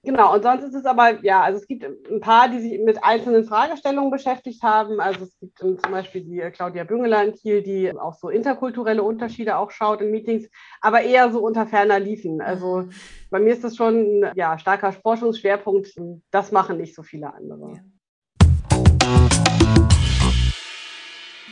Genau, 0.02 0.34
und 0.34 0.44
sonst 0.44 0.64
ist 0.64 0.76
es 0.76 0.86
aber, 0.86 1.22
ja, 1.26 1.42
also 1.42 1.60
es 1.60 1.68
gibt 1.68 1.84
ein 1.84 2.22
paar, 2.22 2.48
die 2.48 2.60
sich 2.60 2.80
mit 2.80 3.04
einzelnen 3.04 3.44
Fragestellungen 3.44 4.12
beschäftigt 4.12 4.64
haben. 4.64 5.02
Also 5.02 5.26
es 5.26 5.38
gibt 5.40 5.60
zum 5.60 5.76
Beispiel 5.92 6.24
die 6.24 6.40
Claudia 6.52 6.86
Büngeler 6.86 7.26
in 7.26 7.34
Kiel, 7.34 7.62
die 7.62 7.94
auch 7.94 8.14
so 8.14 8.30
interkulturelle 8.30 9.04
Unterschiede 9.04 9.58
auch 9.58 9.72
schaut 9.72 10.00
in 10.00 10.12
Meetings, 10.12 10.48
aber 10.80 11.02
eher 11.02 11.32
so 11.32 11.42
unter 11.42 11.68
ferner 11.68 12.00
Liefen. 12.00 12.40
Also 12.40 12.88
bei 13.30 13.40
mir 13.40 13.52
ist 13.52 13.66
das 13.66 13.76
schon 13.76 14.22
ein 14.24 14.32
ja, 14.36 14.58
starker 14.58 14.94
Forschungsschwerpunkt. 14.94 15.90
Das 16.32 16.54
machen 16.54 16.78
nicht 16.78 16.96
so 16.96 17.04
viele 17.04 17.34
andere. 17.34 17.74
Ja. 17.74 17.82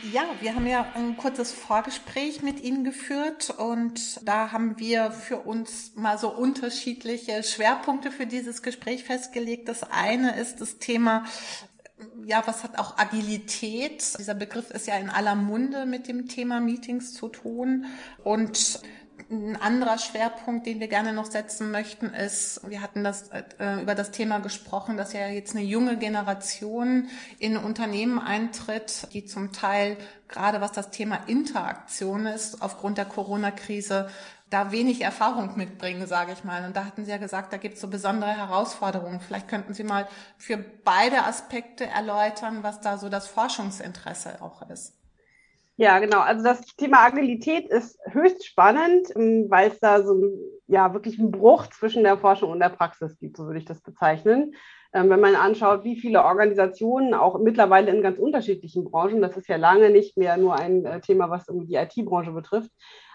Ja, 0.02 0.22
wir 0.40 0.54
haben 0.54 0.66
ja 0.66 0.86
ein 0.94 1.16
kurzes 1.16 1.50
Vorgespräch 1.52 2.42
mit 2.42 2.60
Ihnen 2.60 2.84
geführt 2.84 3.50
und 3.50 4.20
da 4.26 4.52
haben 4.52 4.78
wir 4.78 5.10
für 5.10 5.38
uns 5.38 5.92
mal 5.96 6.18
so 6.18 6.32
unterschiedliche 6.32 7.42
Schwerpunkte 7.42 8.12
für 8.12 8.26
dieses 8.26 8.62
Gespräch 8.62 9.02
festgelegt. 9.02 9.68
Das 9.68 9.82
eine 9.82 10.38
ist 10.38 10.60
das 10.60 10.78
Thema 10.78 11.24
ja, 12.24 12.46
was 12.46 12.62
hat 12.62 12.78
auch 12.78 12.98
Agilität? 12.98 14.18
Dieser 14.18 14.34
Begriff 14.34 14.70
ist 14.70 14.86
ja 14.86 14.96
in 14.96 15.10
aller 15.10 15.34
Munde 15.34 15.86
mit 15.86 16.06
dem 16.08 16.28
Thema 16.28 16.60
Meetings 16.60 17.14
zu 17.14 17.28
tun. 17.28 17.86
Und 18.22 18.80
ein 19.30 19.60
anderer 19.60 19.98
Schwerpunkt, 19.98 20.66
den 20.66 20.80
wir 20.80 20.88
gerne 20.88 21.12
noch 21.12 21.26
setzen 21.26 21.70
möchten, 21.70 22.06
ist, 22.06 22.60
wir 22.68 22.80
hatten 22.80 23.04
das 23.04 23.28
äh, 23.30 23.82
über 23.82 23.94
das 23.94 24.10
Thema 24.10 24.38
gesprochen, 24.38 24.96
dass 24.96 25.12
ja 25.12 25.28
jetzt 25.28 25.54
eine 25.54 25.64
junge 25.64 25.98
Generation 25.98 27.08
in 27.38 27.56
Unternehmen 27.58 28.18
eintritt, 28.18 29.08
die 29.12 29.26
zum 29.26 29.52
Teil 29.52 29.98
gerade 30.28 30.60
was 30.60 30.72
das 30.72 30.90
Thema 30.90 31.20
Interaktion 31.26 32.26
ist, 32.26 32.62
aufgrund 32.62 32.98
der 32.98 33.04
Corona-Krise 33.04 34.08
da 34.50 34.72
wenig 34.72 35.02
Erfahrung 35.02 35.56
mitbringen, 35.56 36.06
sage 36.06 36.32
ich 36.32 36.44
mal. 36.44 36.64
Und 36.64 36.74
da 36.74 36.84
hatten 36.84 37.04
Sie 37.04 37.10
ja 37.10 37.18
gesagt, 37.18 37.52
da 37.52 37.58
gibt 37.58 37.74
es 37.74 37.80
so 37.80 37.88
besondere 37.88 38.30
Herausforderungen. 38.30 39.20
Vielleicht 39.20 39.48
könnten 39.48 39.74
Sie 39.74 39.84
mal 39.84 40.08
für 40.38 40.56
beide 40.56 41.24
Aspekte 41.24 41.86
erläutern, 41.86 42.62
was 42.62 42.80
da 42.80 42.96
so 42.96 43.08
das 43.08 43.28
Forschungsinteresse 43.28 44.40
auch 44.40 44.68
ist. 44.70 44.97
Ja, 45.80 46.00
genau. 46.00 46.18
Also 46.18 46.42
das 46.42 46.66
Thema 46.74 47.04
Agilität 47.06 47.68
ist 47.68 48.00
höchst 48.10 48.44
spannend, 48.44 49.14
ähm, 49.14 49.46
weil 49.48 49.70
es 49.70 49.78
da 49.78 50.02
so 50.02 50.20
ja 50.66 50.92
wirklich 50.92 51.20
einen 51.20 51.30
Bruch 51.30 51.68
zwischen 51.68 52.02
der 52.02 52.18
Forschung 52.18 52.50
und 52.50 52.58
der 52.58 52.70
Praxis 52.70 53.16
gibt, 53.16 53.36
so 53.36 53.44
würde 53.44 53.60
ich 53.60 53.64
das 53.64 53.80
bezeichnen. 53.80 54.54
Ähm, 54.92 55.08
wenn 55.08 55.20
man 55.20 55.36
anschaut, 55.36 55.84
wie 55.84 55.94
viele 55.94 56.24
Organisationen 56.24 57.14
auch 57.14 57.38
mittlerweile 57.38 57.94
in 57.94 58.02
ganz 58.02 58.18
unterschiedlichen 58.18 58.90
Branchen, 58.90 59.22
das 59.22 59.36
ist 59.36 59.46
ja 59.48 59.54
lange 59.54 59.90
nicht 59.90 60.16
mehr 60.16 60.36
nur 60.36 60.56
ein 60.56 60.84
äh, 60.84 61.00
Thema, 61.00 61.30
was 61.30 61.46
die 61.46 61.76
IT-Branche 61.76 62.32
betrifft, 62.32 62.72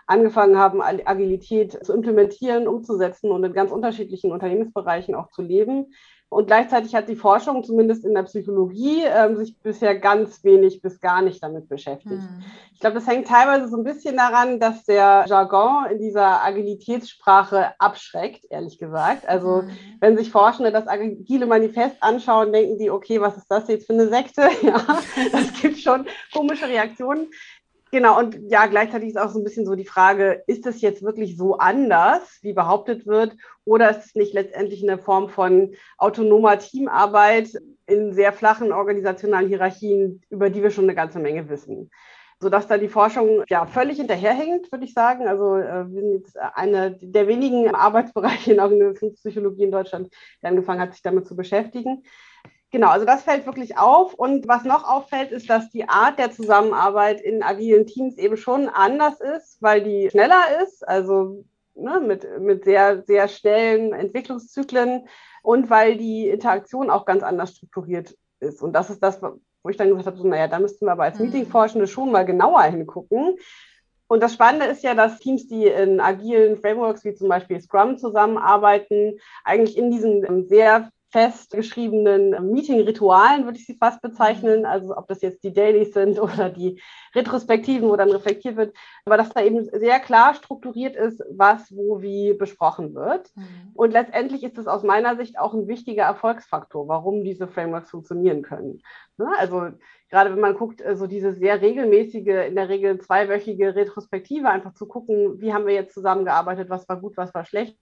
angefangen 0.08 0.58
haben, 0.58 0.82
Agilität 0.82 1.86
zu 1.86 1.94
implementieren, 1.94 2.70
umzusetzen 2.70 3.30
und 3.32 3.44
in 3.44 3.52
ganz 3.52 3.72
unterschiedlichen 3.72 4.32
Unternehmensbereichen 4.32 5.16
auch 5.16 5.30
zu 5.32 5.42
leben. 5.42 5.94
Und 6.34 6.48
gleichzeitig 6.48 6.96
hat 6.96 7.08
die 7.08 7.16
Forschung, 7.16 7.64
zumindest 7.64 8.04
in 8.06 8.14
der 8.14 8.24
Psychologie, 8.24 9.04
ähm, 9.06 9.38
sich 9.38 9.58
bisher 9.60 9.98
ganz 9.98 10.44
wenig 10.44 10.82
bis 10.82 11.00
gar 11.00 11.22
nicht 11.22 11.44
damit 11.44 11.70
beschäftigt. 11.70 12.22
Mhm. 12.22 12.44
Ich 12.74 12.80
glaube, 12.80 12.96
das 12.96 13.08
hängt 13.08 13.28
teilweise 13.28 13.70
so 13.70 13.78
ein 13.78 13.84
bisschen 13.84 14.18
daran, 14.18 14.60
dass 14.60 14.84
der 14.84 15.26
Jargon 15.28 15.86
in 15.92 16.00
dieser 16.00 16.44
Agilitätssprache 16.44 17.80
abschreckt, 17.80 18.46
ehrlich 18.50 18.78
gesagt. 18.78 19.28
Also 19.28 19.62
mhm. 19.62 19.70
wenn 20.00 20.18
sich 20.18 20.32
Forschende 20.32 20.72
das 20.72 20.88
Agile 20.88 21.46
Manifest 21.46 21.96
anschauen, 22.02 22.52
denken 22.52 22.78
die, 22.80 22.90
okay, 22.90 23.22
was 23.22 23.38
ist 23.38 23.48
das 23.48 23.68
jetzt 23.68 23.88
für 23.88 23.94
eine 23.94 24.10
Sekte? 24.10 24.50
Ja, 24.64 24.82
das 25.32 25.62
gibt 25.62 25.80
schon 25.80 26.06
komische 26.32 26.68
Reaktionen. 26.68 27.28
Genau, 27.94 28.18
und 28.18 28.40
ja, 28.50 28.66
gleichzeitig 28.66 29.10
ist 29.10 29.20
auch 29.20 29.30
so 29.30 29.38
ein 29.38 29.44
bisschen 29.44 29.68
so 29.68 29.76
die 29.76 29.86
Frage, 29.86 30.42
ist 30.48 30.66
es 30.66 30.82
jetzt 30.82 31.04
wirklich 31.04 31.38
so 31.38 31.60
anders, 31.60 32.40
wie 32.42 32.52
behauptet 32.52 33.06
wird, 33.06 33.38
oder 33.66 33.92
ist 33.92 34.08
es 34.08 34.16
nicht 34.16 34.34
letztendlich 34.34 34.82
eine 34.82 34.98
Form 34.98 35.30
von 35.30 35.76
autonomer 36.00 36.58
Teamarbeit 36.58 37.50
in 37.86 38.12
sehr 38.12 38.34
flachen 38.34 38.72
organisationalen 38.72 39.48
Hierarchien, 39.48 40.24
über 40.32 40.50
die 40.50 40.64
wir 40.64 40.72
schon 40.72 40.86
eine 40.86 40.96
ganze 40.96 41.20
Menge 41.20 41.50
wissen? 41.50 41.92
sodass 42.40 42.68
da 42.68 42.78
die 42.78 42.90
Forschung 42.90 43.44
ja 43.48 43.66
völlig 43.66 44.00
hinterherhängt, 44.00 44.70
würde 44.70 44.84
ich 44.84 44.94
sagen. 44.94 45.30
Also 45.30 45.56
äh, 45.56 45.86
wir 45.90 46.02
sind 46.02 46.14
jetzt 46.14 46.38
einer 46.38 46.90
der 46.90 47.28
wenigen 47.30 47.74
Arbeitsbereiche 47.74 48.52
in 48.52 48.60
Organisationspsychologie 48.60 49.64
in 49.64 49.72
Deutschland, 49.72 50.10
der 50.42 50.50
angefangen 50.50 50.82
hat, 50.82 50.92
sich 50.92 51.04
damit 51.04 51.26
zu 51.26 51.38
beschäftigen. 51.38 52.04
Genau, 52.74 52.88
also 52.88 53.06
das 53.06 53.22
fällt 53.22 53.46
wirklich 53.46 53.78
auf. 53.78 54.16
Und 54.16 54.48
was 54.48 54.64
noch 54.64 54.84
auffällt, 54.84 55.32
ist, 55.32 55.48
dass 55.48 55.70
die 55.70 55.88
Art 55.88 56.18
der 56.18 56.32
Zusammenarbeit 56.32 57.22
in 57.22 57.44
agilen 57.44 57.86
Teams 57.86 58.18
eben 58.18 58.36
schon 58.36 58.68
anders 58.68 59.22
ist, 59.22 59.62
weil 59.62 59.84
die 59.84 60.10
schneller 60.10 60.60
ist, 60.64 60.86
also 60.88 61.46
ne, 61.76 62.00
mit, 62.00 62.28
mit 62.42 62.66
sehr, 62.66 63.04
sehr 63.04 63.28
schnellen 63.28 63.94
Entwicklungszyklen 63.94 65.08
und 65.44 65.70
weil 65.70 65.98
die 65.98 66.28
Interaktion 66.28 66.90
auch 66.90 67.06
ganz 67.06 67.22
anders 67.22 67.52
strukturiert 67.52 68.18
ist. 68.40 68.64
Und 68.64 68.74
das 68.74 68.90
ist 68.90 69.04
das, 69.04 69.22
wo 69.22 69.70
ich 69.70 69.78
dann 69.78 69.90
gesagt 69.90 70.08
habe, 70.08 70.18
so, 70.18 70.28
naja, 70.28 70.48
da 70.48 70.58
müssten 70.58 70.88
wir 70.88 70.94
aber 70.94 71.04
als 71.04 71.20
mhm. 71.20 71.26
Meetingforschende 71.26 71.86
schon 71.86 72.12
mal 72.12 72.26
genauer 72.26 72.64
hingucken. 72.64 73.38
Und 74.08 74.24
das 74.24 74.34
Spannende 74.34 74.66
ist 74.66 74.84
ja, 74.84 74.96
dass 74.96 75.20
Teams, 75.20 75.48
die 75.48 75.68
in 75.68 76.00
agilen 76.00 76.58
Frameworks 76.58 77.06
wie 77.06 77.14
zum 77.14 77.30
Beispiel 77.30 77.62
Scrum 77.62 78.00
zusammenarbeiten, 78.00 79.20
eigentlich 79.44 79.78
in 79.78 79.92
diesen 79.92 80.48
sehr 80.48 80.90
festgeschriebenen 81.14 82.52
Meeting-Ritualen, 82.52 83.46
würde 83.46 83.60
ich 83.60 83.68
sie 83.68 83.76
fast 83.76 84.02
bezeichnen. 84.02 84.62
Mhm. 84.62 84.66
Also 84.66 84.98
ob 84.98 85.08
das 85.08 85.22
jetzt 85.22 85.44
die 85.44 85.54
Dailies 85.54 85.94
sind 85.94 86.20
oder 86.22 86.50
die 86.50 86.82
Retrospektiven, 87.14 87.88
wo 87.88 87.96
dann 87.96 88.10
reflektiert 88.10 88.58
wird. 88.58 88.76
Aber 89.06 89.16
dass 89.16 89.30
da 89.30 89.44
eben 89.44 89.64
sehr 89.64 90.00
klar 90.00 90.34
strukturiert 90.34 90.96
ist, 90.96 91.24
was 91.30 91.72
wo 91.72 92.02
wie 92.02 92.34
besprochen 92.34 92.96
wird. 92.96 93.30
Mhm. 93.36 93.44
Und 93.76 93.92
letztendlich 93.92 94.44
ist 94.44 94.58
das 94.58 94.66
aus 94.66 94.82
meiner 94.82 95.16
Sicht 95.16 95.38
auch 95.38 95.54
ein 95.54 95.68
wichtiger 95.68 96.04
Erfolgsfaktor, 96.04 96.88
warum 96.88 97.24
diese 97.24 97.48
Frameworks 97.48 97.92
funktionieren 97.92 98.42
können. 98.42 98.82
Ne? 99.18 99.28
Also 99.38 99.70
gerade 100.10 100.32
wenn 100.32 100.40
man 100.40 100.56
guckt, 100.56 100.82
so 100.96 101.06
diese 101.06 101.34
sehr 101.34 101.62
regelmäßige, 101.62 102.48
in 102.48 102.56
der 102.56 102.70
Regel 102.70 103.00
zweiwöchige 103.00 103.76
Retrospektive, 103.76 104.50
einfach 104.50 104.74
zu 104.74 104.88
gucken, 104.88 105.40
wie 105.40 105.54
haben 105.54 105.68
wir 105.68 105.76
jetzt 105.76 105.94
zusammengearbeitet, 105.94 106.72
was 106.72 106.90
war 106.90 107.00
gut, 107.00 107.16
was 107.18 107.36
war 107.36 107.46
schlecht 107.46 107.78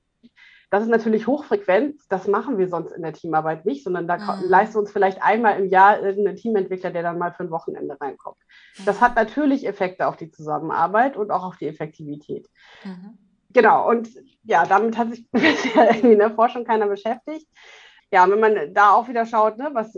das 0.71 0.83
ist 0.83 0.89
natürlich 0.89 1.27
hochfrequent. 1.27 1.99
Das 2.07 2.27
machen 2.27 2.57
wir 2.57 2.69
sonst 2.69 2.93
in 2.93 3.03
der 3.03 3.11
Teamarbeit 3.11 3.65
nicht, 3.65 3.83
sondern 3.83 4.07
da 4.07 4.17
mhm. 4.17 4.47
leisten 4.47 4.77
uns 4.77 4.89
vielleicht 4.89 5.21
einmal 5.21 5.59
im 5.59 5.67
Jahr 5.67 6.01
irgendein 6.01 6.37
Teamentwickler, 6.37 6.91
der 6.91 7.03
dann 7.03 7.17
mal 7.17 7.33
für 7.33 7.43
ein 7.43 7.51
Wochenende 7.51 7.99
reinkommt. 7.99 8.37
Mhm. 8.79 8.85
Das 8.85 9.01
hat 9.01 9.17
natürlich 9.17 9.67
Effekte 9.67 10.07
auf 10.07 10.15
die 10.15 10.31
Zusammenarbeit 10.31 11.17
und 11.17 11.29
auch 11.29 11.43
auf 11.43 11.57
die 11.57 11.67
Effektivität. 11.67 12.49
Mhm. 12.85 13.17
Genau, 13.49 13.89
und 13.89 14.09
ja, 14.43 14.65
damit 14.65 14.97
hat 14.97 15.09
sich 15.09 15.29
bisher 15.31 16.03
in 16.03 16.17
der 16.17 16.31
Forschung 16.31 16.63
keiner 16.63 16.87
beschäftigt. 16.87 17.47
Ja, 18.09 18.29
wenn 18.29 18.39
man 18.39 18.73
da 18.73 18.93
auch 18.93 19.09
wieder 19.09 19.25
schaut, 19.25 19.57
ne, 19.57 19.71
was, 19.73 19.97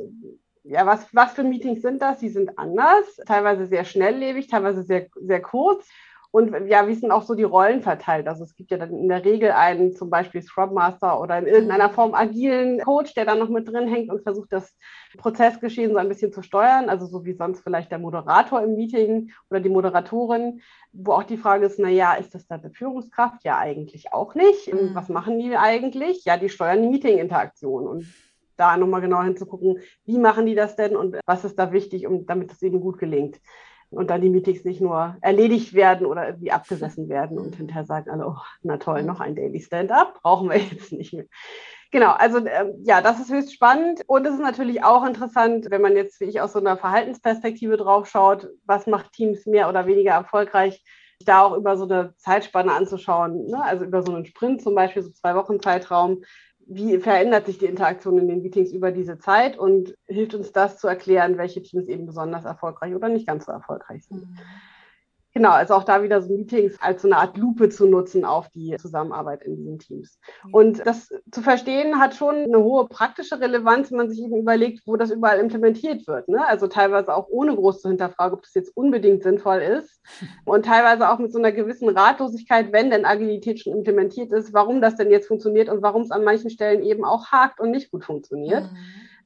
ja, 0.63 0.88
was, 0.88 1.06
was 1.13 1.34
für 1.34 1.44
Meetings 1.44 1.84
sind 1.84 2.01
das? 2.01 2.18
Die 2.18 2.30
sind 2.30 2.58
anders, 2.58 3.18
teilweise 3.27 3.68
sehr 3.68 3.86
schnelllebig, 3.86 4.48
teilweise 4.48 4.82
sehr, 4.82 5.06
sehr 5.22 5.42
kurz. 5.42 5.88
Und 6.34 6.52
ja, 6.68 6.88
wie 6.88 6.96
sind 6.96 7.12
auch 7.12 7.22
so 7.22 7.36
die 7.36 7.44
Rollen 7.44 7.84
verteilt? 7.84 8.28
Also 8.28 8.44
es 8.44 8.56
gibt 8.56 8.72
ja 8.72 8.78
dann 8.78 8.90
in 8.90 9.08
der 9.08 9.24
Regel 9.24 9.52
einen 9.52 9.94
zum 9.94 10.10
Beispiel 10.10 10.42
Scrum 10.42 10.74
Master 10.74 11.22
oder 11.22 11.38
in 11.38 11.46
irgendeiner 11.46 11.90
mhm. 11.90 11.94
Form 11.94 12.16
agilen 12.16 12.80
Coach, 12.80 13.13
der 13.13 13.25
dann 13.25 13.38
noch 13.38 13.50
mit 13.50 13.68
drin 13.68 13.88
hängt 13.88 14.10
und 14.10 14.24
versucht, 14.24 14.52
das 14.52 14.75
Prozessgeschehen 15.16 15.92
so 15.92 15.98
ein 15.98 16.10
bisschen 16.10 16.34
zu 16.34 16.42
steuern. 16.42 16.90
Also 16.90 17.06
so 17.06 17.24
wie 17.24 17.34
sonst 17.34 17.62
vielleicht 17.62 17.92
der 17.92 18.00
Moderator 18.00 18.63
im 18.63 18.74
Meeting 18.74 19.32
oder 19.52 19.60
die 19.60 19.70
Moderatorin, 19.70 20.62
wo 20.92 21.12
auch 21.12 21.24
die 21.24 21.38
Frage 21.38 21.68
ist, 21.68 21.78
na 21.78 21.90
ja, 21.90 22.16
ist 22.16 22.34
das 22.34 22.48
da 22.48 22.56
eine 22.56 22.72
Führungskraft? 22.72 23.44
Ja, 23.44 23.60
eigentlich 23.60 24.12
auch 24.12 24.34
nicht. 24.34 24.74
Mhm. 24.74 24.96
Was 24.96 25.10
machen 25.10 25.38
die 25.38 25.56
eigentlich? 25.56 26.25
Ja, 26.25 26.38
die 26.38 26.50
steuern 26.50 26.82
die 26.82 26.90
Meeting-Interaktion 26.90 27.86
und 27.86 28.08
da 28.58 28.75
nochmal 28.75 29.02
genau 29.02 29.22
hinzugucken, 29.22 29.82
wie 30.06 30.18
machen 30.18 30.48
die 30.48 30.56
das 30.56 30.75
denn 30.75 30.96
und 30.96 31.16
was 31.28 31.46
ist 31.46 31.60
da 31.60 31.72
wichtig, 31.72 32.08
um, 32.08 32.25
damit 32.25 32.52
es 32.52 32.63
eben 32.63 32.82
gut 32.82 32.98
gelingt 32.98 33.40
und 33.94 34.10
dann 34.10 34.22
die 34.22 34.30
Meetings 34.30 34.64
nicht 34.64 34.82
nur 34.82 35.18
erledigt 35.22 35.74
werden 35.74 36.06
oder 36.06 36.28
irgendwie 36.28 36.52
abgesessen 36.52 37.10
werden 37.10 37.38
und 37.38 37.56
hinterher 37.56 37.86
sagen 37.86 38.10
alle, 38.10 38.28
oh, 38.28 38.38
na 38.62 38.78
toll, 38.78 39.04
noch 39.04 39.20
ein 39.20 39.36
Daily 39.36 39.60
Stand-up, 39.60 40.22
brauchen 40.22 40.50
wir 40.50 40.58
jetzt 40.58 40.92
nicht 40.92 41.14
mehr. 41.14 41.26
Genau, 41.92 42.12
also 42.12 42.40
äh, 42.40 42.74
ja, 42.84 43.02
das 43.02 43.20
ist 43.20 43.32
höchst 43.32 43.54
spannend 43.54 44.02
und 44.08 44.26
es 44.26 44.34
ist 44.34 44.42
natürlich 44.42 44.84
auch 44.84 45.06
interessant, 45.06 45.68
wenn 45.70 45.82
man 45.82 45.96
jetzt 45.96 46.20
wie 46.20 46.26
ich 46.26 46.42
aus 46.42 46.54
so 46.54 46.60
einer 46.60 46.76
Verhaltensperspektive 46.76 47.78
drauf 47.78 48.10
schaut, 48.10 48.50
was 48.66 48.88
macht 48.88 49.14
Teams 49.14 49.46
mehr 49.46 49.70
oder 49.70 49.86
weniger 49.86 50.12
erfolgreich, 50.12 50.84
da 51.24 51.44
auch 51.44 51.56
über 51.56 51.78
so 51.78 51.86
eine 51.86 52.16
Zeitspanne 52.18 52.72
anzuschauen, 52.74 53.46
ne? 53.46 53.64
also 53.64 53.86
über 53.86 54.02
so 54.02 54.14
einen 54.14 54.26
Sprint 54.26 54.64
zum 54.64 54.74
Beispiel, 54.74 55.04
so 55.04 55.12
zwei 55.12 55.36
Wochen 55.36 55.62
Zeitraum, 55.62 56.24
wie 56.67 56.98
verändert 57.00 57.46
sich 57.46 57.58
die 57.58 57.65
Interaktion 57.65 58.17
in 58.17 58.27
den 58.27 58.41
Meetings 58.41 58.72
über 58.72 58.91
diese 58.91 59.17
Zeit 59.17 59.58
und 59.58 59.96
hilft 60.08 60.34
uns 60.34 60.51
das 60.51 60.77
zu 60.77 60.88
erklären, 60.88 61.38
welche 61.38 61.62
Teams 61.62 61.88
eben 61.88 62.05
besonders 62.05 62.46
erfolgreich 62.46 62.96
oder 62.96 63.10
nicht 63.10 63.27
ganz 63.27 63.46
so 63.46 63.51
erfolgreich 63.51 64.05
sind. 64.05 64.29
Mhm. 64.29 64.38
Genau, 65.34 65.52
also 65.52 65.74
auch 65.74 65.84
da 65.84 66.04
wieder 66.04 66.22
so 66.22 66.34
Meetings 66.34 66.80
als 66.82 67.02
so 67.02 67.08
eine 67.08 67.18
Art 67.18 67.38
Lupe 67.38 67.70
zu 67.70 67.88
nutzen 67.88 68.25
auf 68.25 68.50
die 68.50 68.75
Zusammenarbeit 68.78 69.44
in 69.44 69.56
diesen 69.56 69.80
Teams. 69.80 70.20
Und 70.52 70.86
das 70.86 71.10
zu 71.32 71.42
verstehen 71.42 72.00
hat 72.00 72.16
schon 72.16 72.36
eine 72.36 72.60
hohe 72.60 72.88
praktische 72.88 73.40
Relevanz, 73.40 73.92
wenn 73.92 73.98
man 73.98 74.10
sich 74.10 74.20
eben 74.20 74.38
überlegt, 74.38 74.84
wo 74.86 74.96
das 74.96 75.12
überall 75.12 75.40
implementiert 75.40 76.08
wird. 76.08 76.28
Ne? 76.30 76.46
Also 76.48 76.68
teilweise 76.68 77.16
auch 77.16 77.28
ohne 77.30 77.56
groß 77.56 77.82
zu 77.82 77.90
hinterfragen, 77.90 78.38
ob 78.38 78.44
das 78.44 78.54
jetzt 78.54 78.75
unbedingt 78.75 79.24
sinnvoll 79.24 79.60
ist. 79.60 80.02
Und 80.46 80.66
teilweise 80.66 81.10
auch 81.10 81.20
mit 81.20 81.32
so 81.32 81.40
einer 81.40 81.52
gewissen 81.52 81.90
Ratlosigkeit, 81.90 82.72
wenn 82.72 82.90
denn 82.90 83.06
Agilität 83.06 83.60
schon 83.60 83.74
implementiert 83.74 84.32
ist, 84.32 84.54
warum 84.54 84.82
das 84.82 84.96
denn 84.96 85.12
jetzt 85.12 85.28
funktioniert 85.28 85.70
und 85.70 85.82
warum 85.82 86.04
es 86.04 86.12
an 86.12 86.24
manchen 86.24 86.50
Stellen 86.50 86.84
eben 86.84 87.06
auch 87.06 87.28
hakt 87.28 87.60
und 87.60 87.72
nicht 87.72 87.92
gut 87.92 88.04
funktioniert. 88.04 88.63
Mhm 88.63 88.78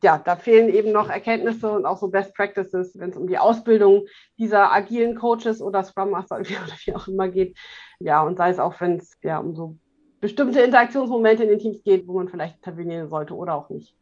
ja, 0.04 0.18
da 0.18 0.36
fehlen 0.36 0.70
eben 0.70 0.92
noch 0.92 1.10
Erkenntnisse 1.10 1.72
und 1.72 1.86
auch 1.86 1.98
so 1.98 2.10
Best 2.10 2.36
Practices, 2.36 2.98
wenn 3.00 3.10
es 3.10 3.18
um 3.18 3.28
die 3.28 3.38
Ausbildung 3.38 4.06
dieser 4.38 4.72
agilen 4.72 5.16
Coaches 5.16 5.62
oder 5.62 5.84
Scrum 5.84 6.12
Master 6.12 6.36
oder 6.40 6.76
wie 6.86 6.96
auch 6.96 7.08
immer 7.08 7.28
geht. 7.28 7.58
Ja, 8.00 8.22
und 8.22 8.38
sei 8.38 8.50
es 8.50 8.60
auch, 8.60 8.80
wenn 8.80 8.98
es 8.98 9.18
ja 9.24 9.40
um 9.40 9.56
so 9.56 9.78
bestimmte 10.20 10.62
Interaktionsmomente 10.62 11.44
in 11.44 11.50
den 11.50 11.60
Teams 11.60 11.84
geht, 11.84 12.08
wo 12.08 12.14
man 12.14 12.28
vielleicht 12.28 12.58
intervenieren 12.58 13.10
sollte 13.10 13.36
oder 13.36 13.56
auch 13.56 13.70
nicht. 13.70 13.96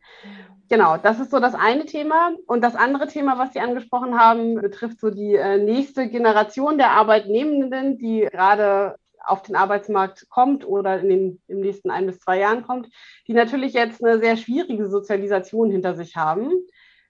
Genau, 0.70 0.98
das 0.98 1.20
ist 1.20 1.32
so 1.32 1.40
das 1.40 1.56
eine 1.56 1.86
Thema. 1.86 2.32
Und 2.48 2.62
das 2.62 2.76
andere 2.76 3.08
Thema, 3.08 3.38
was 3.38 3.54
Sie 3.54 3.60
angesprochen 3.60 4.18
haben, 4.18 4.56
betrifft 4.56 5.00
so 5.00 5.10
die 5.10 5.36
äh, 5.36 5.58
nächste 5.58 6.10
Generation 6.10 6.78
der 6.78 6.92
Arbeitnehmenden, 6.92 7.98
die 7.98 8.28
gerade 8.32 8.96
auf 9.26 9.42
den 9.42 9.56
Arbeitsmarkt 9.56 10.30
kommt 10.30 10.66
oder 10.66 11.00
in 11.00 11.10
den 11.10 11.42
im 11.48 11.60
nächsten 11.60 11.90
ein 11.90 12.06
bis 12.06 12.20
zwei 12.20 12.40
Jahren 12.40 12.64
kommt, 12.64 12.90
die 13.28 13.34
natürlich 13.34 13.74
jetzt 13.74 14.04
eine 14.04 14.20
sehr 14.20 14.38
schwierige 14.38 14.90
Sozialisation 14.90 15.72
hinter 15.72 15.96
sich 15.96 16.16
haben. 16.16 16.52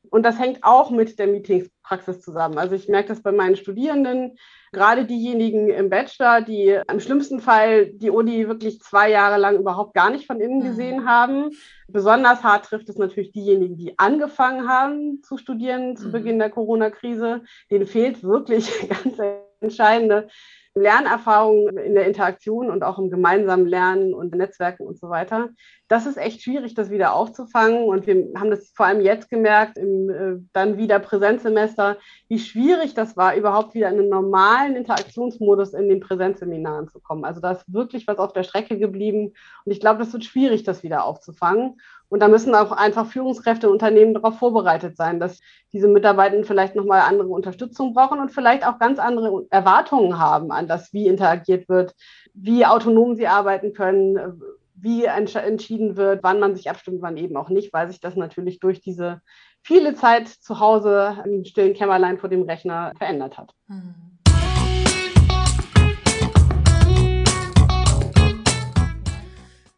Und 0.09 0.23
das 0.23 0.39
hängt 0.39 0.63
auch 0.63 0.91
mit 0.91 1.19
der 1.19 1.27
Meetingspraxis 1.27 2.21
zusammen. 2.21 2.57
Also 2.57 2.75
ich 2.75 2.87
merke 2.87 3.09
das 3.09 3.21
bei 3.21 3.31
meinen 3.31 3.55
Studierenden, 3.55 4.37
gerade 4.71 5.05
diejenigen 5.05 5.69
im 5.69 5.89
Bachelor, 5.89 6.41
die 6.41 6.79
im 6.91 6.99
schlimmsten 6.99 7.39
Fall 7.39 7.87
die 7.87 8.09
Uni 8.09 8.47
wirklich 8.47 8.81
zwei 8.81 9.09
Jahre 9.09 9.39
lang 9.39 9.57
überhaupt 9.57 9.93
gar 9.93 10.09
nicht 10.09 10.27
von 10.27 10.39
innen 10.39 10.59
mhm. 10.59 10.67
gesehen 10.67 11.07
haben. 11.07 11.51
Besonders 11.87 12.43
hart 12.43 12.65
trifft 12.65 12.89
es 12.89 12.97
natürlich 12.97 13.31
diejenigen, 13.31 13.77
die 13.77 13.97
angefangen 13.97 14.67
haben 14.67 15.21
zu 15.23 15.37
studieren 15.37 15.95
zu 15.95 16.07
mhm. 16.07 16.11
Beginn 16.11 16.39
der 16.39 16.49
Corona-Krise. 16.49 17.43
Denen 17.71 17.87
fehlt 17.87 18.23
wirklich 18.23 18.69
ganz 18.89 19.17
entscheidende 19.61 20.27
Lernerfahrung 20.77 21.69
in 21.77 21.95
der 21.95 22.05
Interaktion 22.05 22.69
und 22.69 22.83
auch 22.83 22.99
im 22.99 23.09
gemeinsamen 23.09 23.65
Lernen 23.65 24.13
und 24.13 24.35
Netzwerken 24.35 24.85
und 24.85 24.99
so 24.99 25.09
weiter. 25.09 25.49
Das 25.87 26.05
ist 26.05 26.17
echt 26.17 26.41
schwierig, 26.41 26.73
das 26.73 26.89
wieder 26.89 27.13
aufzufangen. 27.13 27.85
Und 27.85 28.07
wir 28.07 28.33
haben 28.37 28.49
das 28.49 28.71
vor 28.75 28.85
allem 28.85 28.99
jetzt 28.99 29.29
gemerkt, 29.29 29.77
im 29.77 30.09
äh, 30.09 30.41
dann 30.51 30.77
wieder 30.77 30.99
Präsenzsemester, 30.99 31.97
wie 32.27 32.39
schwierig 32.39 32.93
das 32.93 33.15
war, 33.15 33.35
überhaupt 33.35 33.73
wieder 33.73 33.89
in 33.89 33.99
einen 33.99 34.09
normalen 34.09 34.75
Interaktionsmodus 34.75 35.73
in 35.73 35.87
den 35.87 36.01
Präsenzseminaren 36.01 36.89
zu 36.89 36.99
kommen. 36.99 37.23
Also 37.23 37.39
da 37.39 37.51
ist 37.51 37.71
wirklich 37.71 38.05
was 38.05 38.17
auf 38.17 38.33
der 38.33 38.43
Strecke 38.43 38.77
geblieben. 38.77 39.33
Und 39.63 39.71
ich 39.71 39.79
glaube, 39.79 39.99
das 39.99 40.11
wird 40.11 40.25
schwierig, 40.25 40.63
das 40.63 40.83
wieder 40.83 41.05
aufzufangen. 41.05 41.79
Und 42.09 42.19
da 42.21 42.27
müssen 42.27 42.55
auch 42.55 42.71
einfach 42.71 43.07
Führungskräfte 43.07 43.67
und 43.67 43.73
Unternehmen 43.73 44.13
darauf 44.13 44.37
vorbereitet 44.37 44.95
sein, 44.95 45.19
dass 45.19 45.39
diese 45.73 45.87
Mitarbeitenden 45.87 46.45
vielleicht 46.45 46.75
nochmal 46.75 47.01
andere 47.01 47.29
Unterstützung 47.29 47.93
brauchen 47.93 48.19
und 48.19 48.31
vielleicht 48.31 48.65
auch 48.65 48.79
ganz 48.79 48.99
andere 48.99 49.45
Erwartungen 49.49 50.19
haben 50.19 50.51
an 50.51 50.67
das, 50.67 50.93
wie 50.93 51.07
interagiert 51.07 51.67
wird, 51.67 51.93
wie 52.33 52.65
autonom 52.65 53.15
sie 53.15 53.27
arbeiten 53.27 53.73
können, 53.73 54.41
wie 54.75 55.05
entschieden 55.05 55.95
wird, 55.95 56.21
wann 56.21 56.39
man 56.39 56.55
sich 56.55 56.69
abstimmt, 56.69 57.01
wann 57.01 57.17
eben 57.17 57.37
auch 57.37 57.49
nicht, 57.49 57.73
weil 57.73 57.89
sich 57.89 57.99
das 57.99 58.15
natürlich 58.15 58.59
durch 58.59 58.81
diese 58.81 59.21
viele 59.63 59.95
Zeit 59.95 60.27
zu 60.27 60.59
Hause 60.59 61.23
im 61.25 61.43
stillen 61.43 61.73
Kämmerlein 61.73 62.19
vor 62.19 62.29
dem 62.29 62.43
Rechner 62.43 62.91
verändert 62.97 63.37
hat. 63.37 63.51
Mhm. 63.67 64.14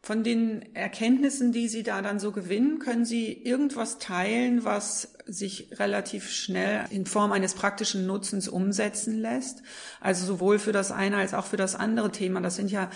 Von 0.08 0.24
den 0.24 0.74
Erkenntnissen, 0.74 1.52
die 1.52 1.68
Sie 1.68 1.84
da 1.84 2.02
dann 2.02 2.18
so 2.18 2.32
gewinnen, 2.32 2.80
können 2.80 3.04
Sie 3.04 3.30
irgendwas 3.34 4.00
teilen, 4.00 4.64
was 4.64 5.18
sich 5.26 5.68
relativ 5.80 6.32
schnell 6.32 6.86
in 6.92 7.06
Form 7.06 7.34
eines 7.34 7.56
praktischen 7.56 8.08
Nutzens 8.08 8.48
umsetzen 8.48 9.20
lässt? 9.20 9.64
Also 10.00 10.26
sowohl 10.26 10.60
für 10.60 10.72
das 10.72 10.94
eine 10.94 11.18
als 11.18 11.34
auch 11.34 11.46
für 11.46 11.58
das 11.58 11.76
andere 11.76 12.10
Thema. 12.10 12.40
Das 12.40 12.56
sind 12.56 12.72
ja 12.72 12.90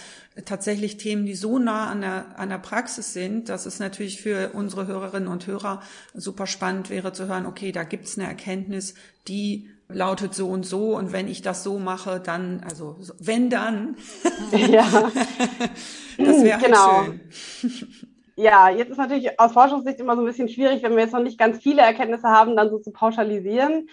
tatsächlich 0.46 0.96
Themen, 0.96 1.26
die 1.26 1.36
so 1.36 1.60
nah 1.60 1.90
an 1.90 2.00
der, 2.00 2.40
an 2.40 2.48
der 2.48 2.60
Praxis 2.60 3.12
sind, 3.12 3.50
dass 3.50 3.66
es 3.66 3.80
natürlich 3.80 4.22
für 4.22 4.52
unsere 4.54 4.88
Hörerinnen 4.88 5.28
und 5.28 5.48
Hörer 5.48 5.84
super 6.14 6.48
spannend 6.48 6.90
wäre 6.90 7.12
zu 7.12 7.28
hören, 7.28 7.46
okay, 7.46 7.74
da 7.74 7.84
gibt 7.84 8.06
es 8.06 8.18
eine 8.18 8.30
Erkenntnis, 8.30 8.94
die 9.28 9.70
lautet 9.94 10.34
so 10.34 10.48
und 10.48 10.66
so 10.66 10.96
und 10.96 11.14
wenn 11.14 11.28
ich 11.28 11.42
das 11.42 11.64
so 11.64 11.80
mache, 11.80 12.20
dann, 12.20 12.62
also 12.64 12.98
wenn 13.20 13.50
dann, 13.50 13.98
ja. 14.52 14.86
das 16.18 16.44
wäre 16.44 16.60
halt 16.60 16.66
genau. 16.66 17.04
schön. 17.04 17.22
Ja, 18.38 18.70
jetzt 18.70 18.90
ist 18.90 18.98
natürlich 18.98 19.40
aus 19.40 19.52
Forschungssicht 19.52 20.00
immer 20.00 20.16
so 20.16 20.22
ein 20.22 20.26
bisschen 20.26 20.50
schwierig, 20.50 20.82
wenn 20.82 20.96
wir 20.96 21.04
jetzt 21.04 21.14
noch 21.14 21.22
nicht 21.22 21.38
ganz 21.38 21.60
viele 21.60 21.82
Erkenntnisse 21.82 22.30
haben, 22.30 22.56
dann 22.56 22.72
so 22.72 22.80
zu 22.80 22.92
pauschalisieren. 22.92 23.88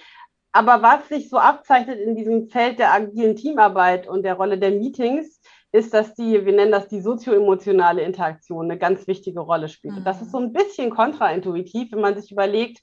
Aber 0.52 0.80
was 0.80 1.08
sich 1.08 1.28
so 1.28 1.38
abzeichnet 1.38 1.98
in 1.98 2.16
diesem 2.16 2.48
Feld 2.48 2.78
der 2.78 2.94
agilen 2.94 3.36
Teamarbeit 3.36 4.08
und 4.08 4.22
der 4.22 4.34
Rolle 4.34 4.56
der 4.56 4.70
Meetings, 4.70 5.38
ist, 5.72 5.92
dass 5.92 6.14
die, 6.14 6.44
wir 6.44 6.52
nennen 6.52 6.72
das 6.72 6.88
die 6.88 7.00
sozioemotionale 7.00 8.02
Interaktion, 8.02 8.64
eine 8.64 8.78
ganz 8.78 9.06
wichtige 9.06 9.40
Rolle 9.40 9.68
spielt. 9.68 9.96
Mhm. 9.96 10.04
Das 10.04 10.22
ist 10.22 10.32
so 10.32 10.38
ein 10.38 10.52
bisschen 10.52 10.90
kontraintuitiv, 10.90 11.92
wenn 11.92 12.00
man 12.00 12.18
sich 12.18 12.32
überlegt, 12.32 12.80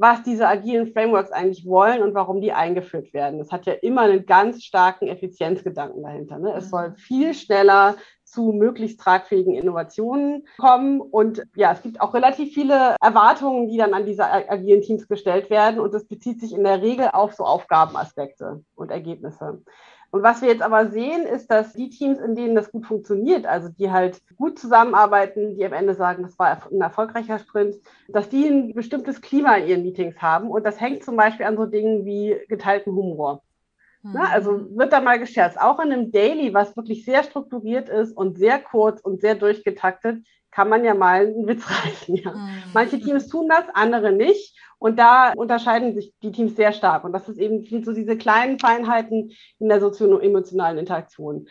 was 0.00 0.22
diese 0.22 0.48
agilen 0.48 0.92
Frameworks 0.92 1.30
eigentlich 1.30 1.66
wollen 1.66 2.02
und 2.02 2.14
warum 2.14 2.40
die 2.40 2.52
eingeführt 2.52 3.12
werden. 3.12 3.38
Das 3.38 3.52
hat 3.52 3.66
ja 3.66 3.74
immer 3.74 4.02
einen 4.02 4.24
ganz 4.26 4.64
starken 4.64 5.08
Effizienzgedanken 5.08 6.02
dahinter. 6.02 6.38
Ne? 6.38 6.54
Es 6.56 6.70
soll 6.70 6.90
mhm. 6.90 6.96
viel 6.96 7.34
schneller 7.34 7.96
zu 8.24 8.52
möglichst 8.52 9.00
tragfähigen 9.00 9.54
Innovationen 9.54 10.46
kommen. 10.58 11.00
Und 11.00 11.42
ja, 11.56 11.72
es 11.72 11.82
gibt 11.82 12.00
auch 12.00 12.14
relativ 12.14 12.54
viele 12.54 12.96
Erwartungen, 13.00 13.68
die 13.68 13.76
dann 13.76 13.92
an 13.92 14.06
diese 14.06 14.24
agilen 14.24 14.82
Teams 14.82 15.08
gestellt 15.08 15.50
werden. 15.50 15.80
Und 15.80 15.92
das 15.92 16.06
bezieht 16.06 16.40
sich 16.40 16.54
in 16.54 16.64
der 16.64 16.80
Regel 16.80 17.08
auf 17.12 17.34
so 17.34 17.44
Aufgabenaspekte 17.44 18.64
und 18.76 18.90
Ergebnisse. 18.90 19.62
Und 20.10 20.22
was 20.24 20.42
wir 20.42 20.48
jetzt 20.48 20.62
aber 20.62 20.90
sehen, 20.90 21.22
ist, 21.22 21.50
dass 21.50 21.72
die 21.72 21.88
Teams, 21.88 22.18
in 22.18 22.34
denen 22.34 22.56
das 22.56 22.72
gut 22.72 22.84
funktioniert, 22.86 23.46
also 23.46 23.68
die 23.68 23.90
halt 23.92 24.20
gut 24.36 24.58
zusammenarbeiten, 24.58 25.54
die 25.56 25.64
am 25.64 25.72
Ende 25.72 25.94
sagen, 25.94 26.24
das 26.24 26.38
war 26.38 26.62
ein 26.70 26.80
erfolgreicher 26.80 27.38
Sprint, 27.38 27.76
dass 28.08 28.28
die 28.28 28.46
ein 28.46 28.74
bestimmtes 28.74 29.20
Klima 29.20 29.56
in 29.56 29.68
ihren 29.68 29.82
Meetings 29.82 30.20
haben. 30.20 30.50
Und 30.50 30.66
das 30.66 30.80
hängt 30.80 31.04
zum 31.04 31.16
Beispiel 31.16 31.46
an 31.46 31.56
so 31.56 31.66
Dingen 31.66 32.04
wie 32.04 32.36
geteilten 32.48 32.92
Humor. 32.92 33.42
Mhm. 34.02 34.12
Na, 34.14 34.30
also 34.30 34.66
wird 34.76 34.92
da 34.92 35.00
mal 35.00 35.18
gescherzt. 35.18 35.60
Auch 35.60 35.78
in 35.80 35.92
einem 35.92 36.10
Daily, 36.10 36.54
was 36.54 36.76
wirklich 36.76 37.04
sehr 37.04 37.22
strukturiert 37.22 37.88
ist 37.88 38.16
und 38.16 38.38
sehr 38.38 38.58
kurz 38.58 39.00
und 39.00 39.20
sehr 39.20 39.34
durchgetaktet, 39.34 40.24
kann 40.50 40.68
man 40.68 40.84
ja 40.84 40.94
mal 40.94 41.26
einen 41.26 41.46
Witz 41.46 41.64
reißen. 41.70 42.16
Ja. 42.16 42.32
Mhm. 42.32 42.62
Manche 42.72 43.00
Teams 43.00 43.28
tun 43.28 43.48
das, 43.48 43.64
andere 43.74 44.12
nicht. 44.12 44.56
Und 44.78 44.98
da 44.98 45.32
unterscheiden 45.34 45.94
sich 45.94 46.14
die 46.22 46.32
Teams 46.32 46.56
sehr 46.56 46.72
stark. 46.72 47.04
Und 47.04 47.12
das 47.12 47.28
ist 47.28 47.38
eben 47.38 47.64
so 47.84 47.92
diese 47.92 48.16
kleinen 48.16 48.58
Feinheiten 48.58 49.32
in 49.58 49.68
der 49.68 49.80
sozio-emotionalen 49.80 50.78
Interaktion. 50.78 51.48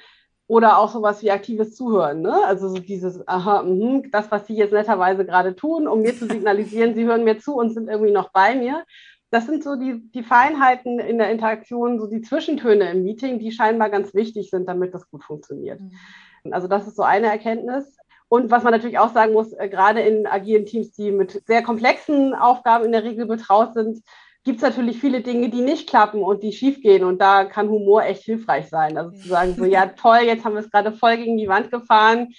Oder 0.48 0.80
auch 0.80 0.90
sowas 0.90 1.22
wie 1.22 1.30
aktives 1.30 1.76
Zuhören. 1.76 2.22
Ne? 2.22 2.36
Also 2.46 2.70
so 2.70 2.80
dieses, 2.80 3.26
aha, 3.28 3.62
mh, 3.62 4.08
das, 4.12 4.32
was 4.32 4.48
Sie 4.48 4.56
jetzt 4.56 4.74
netterweise 4.74 5.24
gerade 5.24 5.56
tun, 5.56 5.88
um 5.88 6.02
mir 6.02 6.16
zu 6.18 6.26
signalisieren, 6.28 6.96
Sie 6.96 7.06
hören 7.06 7.24
mir 7.24 7.38
zu 7.38 7.54
und 7.54 7.70
sind 7.70 7.88
irgendwie 7.88 8.12
noch 8.12 8.32
bei 8.32 8.56
mir. 8.56 8.84
Das 9.32 9.46
sind 9.46 9.64
so 9.64 9.76
die, 9.76 10.10
die 10.12 10.24
Feinheiten 10.24 11.00
in 11.00 11.18
der 11.18 11.30
Interaktion, 11.30 12.00
so 12.00 12.08
die 12.08 12.22
Zwischentöne 12.22 12.92
im 12.92 13.04
Meeting, 13.04 13.40
die 13.40 13.52
scheinbar 13.52 13.90
ganz 13.90 14.14
wichtig 14.14 14.50
sind, 14.50 14.68
damit 14.68 14.94
das 14.94 15.10
gut 15.10 15.24
funktioniert. 15.24 15.82
Mhm. 15.82 16.54
Also 16.54 16.68
das 16.68 16.88
ist 16.88 16.96
so 16.96 17.04
eine 17.04 17.28
Erkenntnis. 17.28 17.98
Und 18.28 18.52
was 18.52 18.64
man 18.64 18.72
natürlich 18.72 19.00
auch 19.00 19.14
sagen 19.14 19.34
muss, 19.34 19.54
äh, 19.54 19.68
gerade 19.70 20.02
in 20.02 20.28
agilen 20.28 20.66
Teams, 20.66 20.92
die 20.92 21.12
mit 21.12 21.42
sehr 21.48 21.64
komplexen 21.64 22.34
Aufgaben 22.36 22.86
in 22.86 22.92
der 22.92 23.04
Regel 23.04 23.26
betraut 23.26 23.74
sind, 23.74 24.02
gibt 24.44 24.58
es 24.58 24.64
natürlich 24.64 25.00
viele 25.00 25.22
Dinge, 25.22 25.50
die 25.50 25.62
nicht 25.62 25.90
klappen 25.90 26.24
und 26.24 26.44
die 26.44 26.54
schiefgehen. 26.54 27.04
Und 27.04 27.20
da 27.20 27.46
kann 27.46 27.70
Humor 27.70 28.04
echt 28.04 28.24
hilfreich 28.24 28.70
sein. 28.70 28.98
Also 28.98 29.12
zu 29.12 29.28
sagen, 29.28 29.56
so, 29.56 29.66
ja, 29.66 29.88
toll, 29.88 30.20
jetzt 30.24 30.46
haben 30.46 30.54
wir 30.54 30.62
es 30.62 30.72
gerade 30.72 30.92
voll 30.92 31.18
gegen 31.18 31.38
die 31.38 31.48
Wand 31.48 31.72
gefahren. 31.72 32.30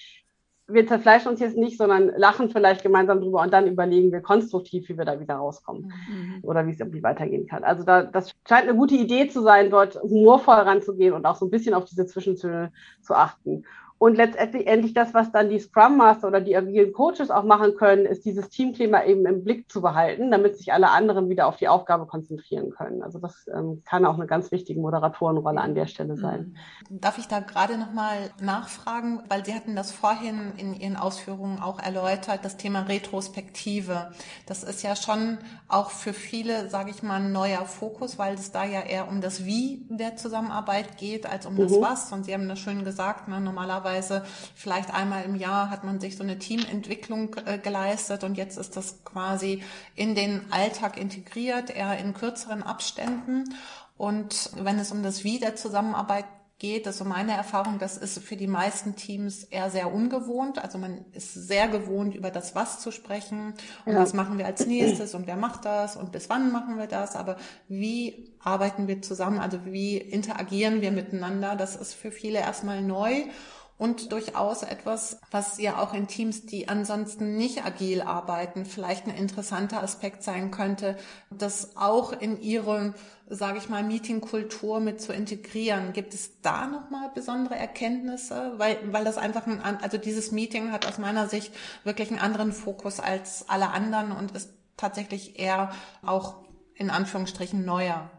Wir 0.72 0.86
zerfleischen 0.86 1.30
uns 1.30 1.40
jetzt 1.40 1.56
nicht, 1.56 1.76
sondern 1.76 2.10
lachen 2.16 2.50
vielleicht 2.50 2.82
gemeinsam 2.82 3.20
drüber 3.20 3.42
und 3.42 3.52
dann 3.52 3.66
überlegen 3.66 4.12
wir 4.12 4.20
konstruktiv, 4.20 4.88
wie 4.88 4.96
wir 4.98 5.04
da 5.04 5.20
wieder 5.20 5.36
rauskommen 5.36 5.92
mhm. 6.08 6.38
oder 6.42 6.66
wie 6.66 6.70
es 6.70 6.80
irgendwie 6.80 7.02
weitergehen 7.02 7.46
kann. 7.46 7.64
Also 7.64 7.84
da, 7.84 8.02
das 8.02 8.34
scheint 8.48 8.68
eine 8.68 8.76
gute 8.76 8.94
Idee 8.94 9.28
zu 9.28 9.42
sein, 9.42 9.70
dort 9.70 9.96
humorvoll 10.02 10.54
ranzugehen 10.54 11.14
und 11.14 11.26
auch 11.26 11.36
so 11.36 11.46
ein 11.46 11.50
bisschen 11.50 11.74
auf 11.74 11.84
diese 11.84 12.06
Zwischentöne 12.06 12.72
zu 13.00 13.14
achten. 13.14 13.64
Und 14.00 14.16
letztendlich 14.16 14.66
endlich 14.66 14.94
das, 14.94 15.12
was 15.12 15.30
dann 15.30 15.50
die 15.50 15.58
Scrum 15.58 15.98
Master 15.98 16.28
oder 16.28 16.40
die 16.40 16.56
agilen 16.56 16.90
Coaches 16.94 17.30
auch 17.30 17.44
machen 17.44 17.76
können, 17.76 18.06
ist 18.06 18.24
dieses 18.24 18.48
Teamklima 18.48 19.04
eben 19.04 19.26
im 19.26 19.44
Blick 19.44 19.70
zu 19.70 19.82
behalten, 19.82 20.30
damit 20.30 20.56
sich 20.56 20.72
alle 20.72 20.88
anderen 20.88 21.28
wieder 21.28 21.46
auf 21.46 21.58
die 21.58 21.68
Aufgabe 21.68 22.06
konzentrieren 22.06 22.70
können. 22.70 23.02
Also 23.02 23.18
das 23.18 23.46
ähm, 23.54 23.82
kann 23.84 24.06
auch 24.06 24.14
eine 24.14 24.26
ganz 24.26 24.50
wichtige 24.52 24.80
Moderatorenrolle 24.80 25.60
an 25.60 25.74
der 25.74 25.84
Stelle 25.84 26.16
sein. 26.16 26.56
Mhm. 26.88 27.00
Darf 27.02 27.18
ich 27.18 27.28
da 27.28 27.40
gerade 27.40 27.76
nochmal 27.76 28.30
nachfragen, 28.40 29.22
weil 29.28 29.44
Sie 29.44 29.52
hatten 29.52 29.76
das 29.76 29.92
vorhin 29.92 30.54
in 30.56 30.72
Ihren 30.72 30.96
Ausführungen 30.96 31.60
auch 31.60 31.78
erläutert, 31.78 32.42
das 32.42 32.56
Thema 32.56 32.80
Retrospektive. 32.88 34.12
Das 34.46 34.62
ist 34.62 34.82
ja 34.82 34.96
schon 34.96 35.36
auch 35.68 35.90
für 35.90 36.14
viele, 36.14 36.70
sage 36.70 36.88
ich 36.88 37.02
mal, 37.02 37.20
ein 37.20 37.32
neuer 37.32 37.66
Fokus, 37.66 38.18
weil 38.18 38.32
es 38.32 38.50
da 38.50 38.64
ja 38.64 38.80
eher 38.80 39.08
um 39.08 39.20
das 39.20 39.44
Wie 39.44 39.84
der 39.90 40.16
Zusammenarbeit 40.16 40.96
geht, 40.96 41.30
als 41.30 41.44
um 41.44 41.56
mhm. 41.56 41.58
das 41.58 41.72
Was. 41.82 42.12
Und 42.14 42.24
Sie 42.24 42.32
haben 42.32 42.48
das 42.48 42.58
schön 42.58 42.82
gesagt, 42.82 43.28
ne, 43.28 43.42
normalerweise 43.42 43.89
normalerweise 43.90 44.22
vielleicht 44.54 44.92
einmal 44.92 45.24
im 45.24 45.34
Jahr 45.34 45.70
hat 45.70 45.84
man 45.84 46.00
sich 46.00 46.16
so 46.16 46.22
eine 46.22 46.38
Teamentwicklung 46.38 47.36
äh, 47.46 47.58
geleistet 47.58 48.24
und 48.24 48.36
jetzt 48.36 48.58
ist 48.58 48.76
das 48.76 49.04
quasi 49.04 49.62
in 49.94 50.14
den 50.14 50.52
Alltag 50.52 50.96
integriert, 50.96 51.70
eher 51.70 51.98
in 51.98 52.14
kürzeren 52.14 52.62
Abständen. 52.62 53.54
Und 53.96 54.50
wenn 54.56 54.78
es 54.78 54.92
um 54.92 55.02
das 55.02 55.24
Wie 55.24 55.38
der 55.38 55.56
Zusammenarbeit 55.56 56.24
geht, 56.60 56.86
das 56.86 56.94
ist 56.94 56.98
so 56.98 57.04
meine 57.04 57.32
Erfahrung, 57.32 57.78
das 57.78 57.96
ist 57.96 58.22
für 58.22 58.36
die 58.36 58.46
meisten 58.46 58.94
Teams 58.94 59.44
eher 59.44 59.70
sehr 59.70 59.92
ungewohnt. 59.92 60.62
Also 60.62 60.78
man 60.78 61.04
ist 61.12 61.34
sehr 61.34 61.66
gewohnt, 61.66 62.14
über 62.14 62.30
das 62.30 62.54
Was 62.54 62.80
zu 62.80 62.92
sprechen 62.92 63.54
und 63.86 63.94
ja. 63.94 63.98
was 63.98 64.14
machen 64.14 64.38
wir 64.38 64.46
als 64.46 64.66
nächstes 64.66 65.14
und 65.14 65.26
wer 65.26 65.36
macht 65.36 65.64
das 65.64 65.96
und 65.96 66.12
bis 66.12 66.28
wann 66.28 66.52
machen 66.52 66.78
wir 66.78 66.86
das. 66.86 67.16
Aber 67.16 67.36
wie 67.66 68.30
arbeiten 68.38 68.86
wir 68.86 69.02
zusammen? 69.02 69.38
Also 69.38 69.64
wie 69.64 69.96
interagieren 69.96 70.82
wir 70.82 70.92
miteinander? 70.92 71.56
Das 71.56 71.74
ist 71.74 71.94
für 71.94 72.12
viele 72.12 72.38
erstmal 72.38 72.82
neu 72.82 73.24
und 73.80 74.12
durchaus 74.12 74.62
etwas, 74.62 75.18
was 75.30 75.58
ja 75.58 75.78
auch 75.78 75.94
in 75.94 76.06
Teams, 76.06 76.44
die 76.44 76.68
ansonsten 76.68 77.38
nicht 77.38 77.64
agil 77.64 78.02
arbeiten, 78.02 78.66
vielleicht 78.66 79.06
ein 79.06 79.14
interessanter 79.14 79.82
Aspekt 79.82 80.22
sein 80.22 80.50
könnte, 80.50 80.98
das 81.30 81.78
auch 81.78 82.12
in 82.12 82.38
ihre, 82.42 82.92
sage 83.26 83.56
ich 83.56 83.70
mal, 83.70 83.82
Meetingkultur 83.82 84.80
mit 84.80 85.00
zu 85.00 85.14
integrieren. 85.14 85.94
Gibt 85.94 86.12
es 86.12 86.42
da 86.42 86.66
nochmal 86.66 87.10
besondere 87.14 87.56
Erkenntnisse? 87.56 88.52
Weil, 88.58 88.76
weil 88.92 89.04
das 89.04 89.16
einfach 89.16 89.46
ein, 89.46 89.62
also 89.62 89.96
dieses 89.96 90.30
Meeting 90.30 90.72
hat 90.72 90.86
aus 90.86 90.98
meiner 90.98 91.26
Sicht 91.26 91.50
wirklich 91.82 92.10
einen 92.10 92.20
anderen 92.20 92.52
Fokus 92.52 93.00
als 93.00 93.48
alle 93.48 93.70
anderen 93.70 94.12
und 94.12 94.32
ist 94.32 94.50
tatsächlich 94.76 95.38
eher 95.38 95.70
auch 96.04 96.34
in 96.74 96.90
Anführungsstrichen 96.90 97.64
neuer. 97.64 98.10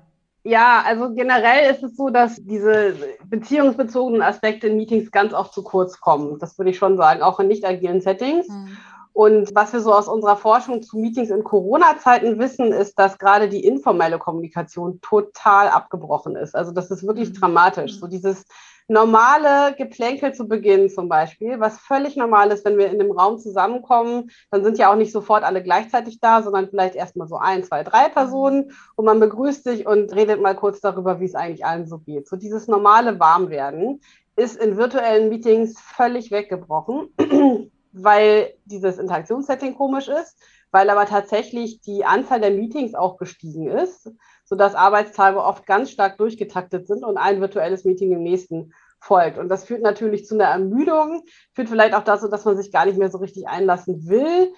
Ja, 0.43 0.81
also 0.85 1.13
generell 1.13 1.71
ist 1.71 1.83
es 1.83 1.95
so, 1.95 2.09
dass 2.09 2.37
diese 2.37 2.95
beziehungsbezogenen 3.25 4.23
Aspekte 4.23 4.67
in 4.67 4.77
Meetings 4.77 5.11
ganz 5.11 5.33
oft 5.33 5.53
zu 5.53 5.63
kurz 5.63 5.99
kommen. 5.99 6.39
Das 6.39 6.57
würde 6.57 6.71
ich 6.71 6.77
schon 6.77 6.97
sagen, 6.97 7.21
auch 7.21 7.39
in 7.39 7.47
nicht 7.47 7.63
agilen 7.63 8.01
Settings. 8.01 8.47
Mhm. 8.47 8.77
Und 9.13 9.53
was 9.53 9.73
wir 9.73 9.81
so 9.81 9.93
aus 9.93 10.07
unserer 10.07 10.37
Forschung 10.37 10.81
zu 10.81 10.97
Meetings 10.97 11.29
in 11.29 11.43
Corona-Zeiten 11.43 12.39
wissen, 12.39 12.71
ist, 12.71 12.97
dass 12.97 13.19
gerade 13.19 13.49
die 13.49 13.63
informelle 13.63 14.17
Kommunikation 14.17 14.99
total 15.01 15.67
abgebrochen 15.67 16.35
ist. 16.35 16.55
Also 16.55 16.71
das 16.71 16.89
ist 16.89 17.05
wirklich 17.05 17.29
mhm. 17.29 17.33
dramatisch. 17.33 17.99
So 17.99 18.07
dieses 18.07 18.45
normale 18.87 19.75
Geplänkel 19.75 20.33
zu 20.33 20.47
Beginn 20.47 20.89
zum 20.89 21.07
Beispiel, 21.07 21.59
was 21.59 21.79
völlig 21.79 22.15
normal 22.15 22.51
ist, 22.51 22.65
wenn 22.65 22.77
wir 22.77 22.89
in 22.91 22.99
einem 22.99 23.11
Raum 23.11 23.39
zusammenkommen, 23.39 24.31
dann 24.49 24.63
sind 24.63 24.77
ja 24.77 24.91
auch 24.91 24.95
nicht 24.95 25.11
sofort 25.11 25.43
alle 25.43 25.63
gleichzeitig 25.63 26.19
da, 26.19 26.41
sondern 26.41 26.69
vielleicht 26.69 26.95
erstmal 26.95 27.27
so 27.27 27.37
ein, 27.37 27.63
zwei, 27.63 27.83
drei 27.83 28.09
Personen 28.09 28.71
und 28.95 29.05
man 29.05 29.19
begrüßt 29.19 29.63
sich 29.63 29.87
und 29.87 30.13
redet 30.15 30.41
mal 30.41 30.55
kurz 30.55 30.81
darüber, 30.81 31.19
wie 31.19 31.25
es 31.25 31.35
eigentlich 31.35 31.65
allen 31.65 31.87
so 31.87 31.99
geht. 31.99 32.27
So 32.27 32.35
dieses 32.35 32.67
normale 32.67 33.19
Warmwerden 33.19 34.01
ist 34.35 34.57
in 34.57 34.77
virtuellen 34.77 35.29
Meetings 35.29 35.79
völlig 35.79 36.31
weggebrochen, 36.31 37.13
weil 37.91 38.53
dieses 38.65 38.97
Interaktionssetting 38.97 39.75
komisch 39.75 40.07
ist, 40.07 40.37
weil 40.71 40.89
aber 40.89 41.05
tatsächlich 41.05 41.81
die 41.81 42.05
Anzahl 42.05 42.39
der 42.39 42.51
Meetings 42.51 42.95
auch 42.95 43.17
gestiegen 43.17 43.67
ist 43.67 44.09
sodass 44.51 44.75
Arbeitstage 44.75 45.41
oft 45.41 45.65
ganz 45.65 45.91
stark 45.91 46.17
durchgetaktet 46.17 46.85
sind 46.85 47.05
und 47.05 47.17
ein 47.17 47.39
virtuelles 47.39 47.85
Meeting 47.85 48.11
im 48.11 48.21
nächsten 48.21 48.73
folgt. 48.99 49.37
Und 49.37 49.47
das 49.47 49.63
führt 49.63 49.81
natürlich 49.81 50.25
zu 50.25 50.35
einer 50.35 50.43
Ermüdung, 50.43 51.23
führt 51.53 51.69
vielleicht 51.69 51.93
auch 51.93 52.03
dazu, 52.03 52.27
dass 52.27 52.43
man 52.43 52.57
sich 52.57 52.69
gar 52.69 52.85
nicht 52.85 52.97
mehr 52.97 53.09
so 53.09 53.19
richtig 53.19 53.47
einlassen 53.47 54.09
will 54.09 54.51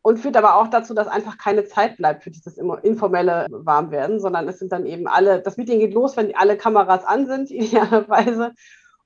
und 0.00 0.18
führt 0.18 0.36
aber 0.36 0.54
auch 0.54 0.68
dazu, 0.68 0.94
dass 0.94 1.08
einfach 1.08 1.38
keine 1.38 1.64
Zeit 1.64 1.96
bleibt 1.96 2.22
für 2.22 2.30
dieses 2.30 2.56
informelle 2.56 3.48
Warmwerden, 3.50 4.20
sondern 4.20 4.46
es 4.46 4.60
sind 4.60 4.70
dann 4.70 4.86
eben 4.86 5.08
alle, 5.08 5.42
das 5.42 5.56
Meeting 5.56 5.80
geht 5.80 5.92
los, 5.92 6.16
wenn 6.16 6.32
alle 6.36 6.56
Kameras 6.56 7.04
an 7.04 7.26
sind, 7.26 7.50
idealerweise. 7.50 8.52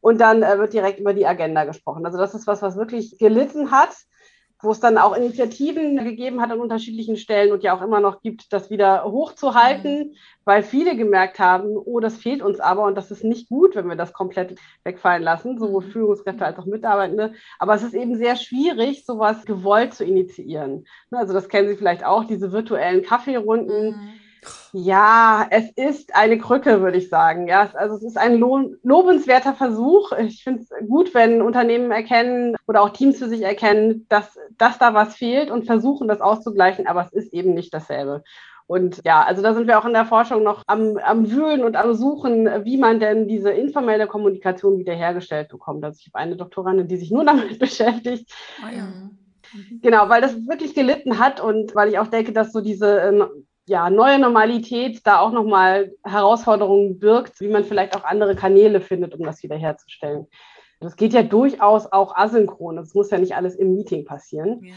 Und 0.02 0.20
dann 0.20 0.42
äh, 0.42 0.58
wird 0.58 0.74
direkt 0.74 1.00
über 1.00 1.14
die 1.14 1.26
Agenda 1.26 1.64
gesprochen. 1.64 2.04
Also 2.04 2.18
das 2.18 2.34
ist 2.34 2.46
was, 2.46 2.60
was 2.60 2.76
wirklich 2.76 3.16
gelitten 3.16 3.70
hat 3.70 3.96
wo 4.62 4.70
es 4.70 4.80
dann 4.80 4.98
auch 4.98 5.16
Initiativen 5.16 5.96
gegeben 6.04 6.40
hat 6.40 6.50
an 6.50 6.60
unterschiedlichen 6.60 7.16
Stellen 7.16 7.52
und 7.52 7.62
ja 7.62 7.76
auch 7.76 7.82
immer 7.82 8.00
noch 8.00 8.22
gibt, 8.22 8.52
das 8.52 8.70
wieder 8.70 9.04
hochzuhalten, 9.04 9.98
mhm. 9.98 10.14
weil 10.44 10.62
viele 10.62 10.96
gemerkt 10.96 11.38
haben, 11.38 11.76
oh, 11.76 12.00
das 12.00 12.16
fehlt 12.16 12.42
uns 12.42 12.60
aber 12.60 12.84
und 12.84 12.94
das 12.96 13.10
ist 13.10 13.24
nicht 13.24 13.48
gut, 13.48 13.76
wenn 13.76 13.88
wir 13.88 13.96
das 13.96 14.12
komplett 14.12 14.58
wegfallen 14.84 15.22
lassen, 15.22 15.58
sowohl 15.58 15.84
mhm. 15.84 15.90
Führungskräfte 15.90 16.44
als 16.44 16.58
auch 16.58 16.66
Mitarbeitende. 16.66 17.32
Aber 17.58 17.74
es 17.74 17.82
ist 17.82 17.94
eben 17.94 18.16
sehr 18.16 18.36
schwierig, 18.36 19.04
sowas 19.04 19.44
gewollt 19.44 19.94
zu 19.94 20.04
initiieren. 20.04 20.86
Also 21.10 21.32
das 21.32 21.48
kennen 21.48 21.68
Sie 21.68 21.76
vielleicht 21.76 22.04
auch, 22.04 22.24
diese 22.24 22.52
virtuellen 22.52 23.02
Kaffeerunden. 23.02 23.90
Mhm 23.90 24.29
ja, 24.72 25.46
es 25.50 25.70
ist 25.72 26.14
eine 26.14 26.38
Krücke, 26.38 26.80
würde 26.80 26.98
ich 26.98 27.08
sagen. 27.08 27.48
Ja, 27.48 27.70
also 27.74 27.96
es 27.96 28.02
ist 28.02 28.16
ein 28.16 28.38
lobenswerter 28.38 29.54
Versuch. 29.54 30.12
Ich 30.12 30.44
finde 30.44 30.62
es 30.62 30.70
gut, 30.88 31.14
wenn 31.14 31.42
Unternehmen 31.42 31.90
erkennen 31.90 32.56
oder 32.66 32.82
auch 32.82 32.90
Teams 32.90 33.18
für 33.18 33.28
sich 33.28 33.42
erkennen, 33.42 34.06
dass, 34.08 34.38
dass 34.56 34.78
da 34.78 34.94
was 34.94 35.16
fehlt 35.16 35.50
und 35.50 35.66
versuchen, 35.66 36.08
das 36.08 36.20
auszugleichen, 36.20 36.86
aber 36.86 37.02
es 37.04 37.12
ist 37.12 37.32
eben 37.32 37.54
nicht 37.54 37.74
dasselbe. 37.74 38.22
Und 38.66 39.00
ja, 39.04 39.24
also 39.24 39.42
da 39.42 39.52
sind 39.52 39.66
wir 39.66 39.80
auch 39.80 39.84
in 39.84 39.94
der 39.94 40.06
Forschung 40.06 40.44
noch 40.44 40.62
am, 40.68 40.96
am 40.98 41.28
Wühlen 41.28 41.64
und 41.64 41.74
am 41.74 41.92
Suchen, 41.94 42.48
wie 42.64 42.76
man 42.76 43.00
denn 43.00 43.26
diese 43.26 43.50
informelle 43.50 44.06
Kommunikation 44.06 44.78
wiederhergestellt 44.78 45.48
bekommt. 45.48 45.84
Also 45.84 45.98
ich 46.00 46.06
habe 46.06 46.22
eine 46.22 46.36
Doktorandin, 46.36 46.86
die 46.86 46.96
sich 46.96 47.10
nur 47.10 47.24
damit 47.24 47.58
beschäftigt. 47.58 48.32
Oh 48.64 48.72
ja. 48.72 48.86
Genau, 49.82 50.08
weil 50.08 50.20
das 50.20 50.36
wirklich 50.46 50.74
gelitten 50.74 51.18
hat 51.18 51.40
und 51.40 51.74
weil 51.74 51.88
ich 51.88 51.98
auch 51.98 52.06
denke, 52.06 52.32
dass 52.32 52.52
so 52.52 52.60
diese 52.60 53.00
ähm, 53.00 53.24
ja, 53.70 53.88
neue 53.88 54.18
Normalität 54.18 55.06
da 55.06 55.20
auch 55.20 55.30
nochmal 55.30 55.92
Herausforderungen 56.02 56.98
birgt, 56.98 57.40
wie 57.40 57.46
man 57.46 57.64
vielleicht 57.64 57.96
auch 57.96 58.02
andere 58.02 58.34
Kanäle 58.34 58.80
findet, 58.80 59.14
um 59.14 59.24
das 59.24 59.44
wiederherzustellen. 59.44 60.26
Das 60.80 60.96
geht 60.96 61.12
ja 61.12 61.22
durchaus 61.22 61.86
auch 61.92 62.16
asynchron. 62.16 62.74
Das 62.74 62.94
muss 62.94 63.10
ja 63.10 63.18
nicht 63.18 63.36
alles 63.36 63.54
im 63.54 63.74
Meeting 63.74 64.04
passieren. 64.04 64.64
Ja. 64.64 64.74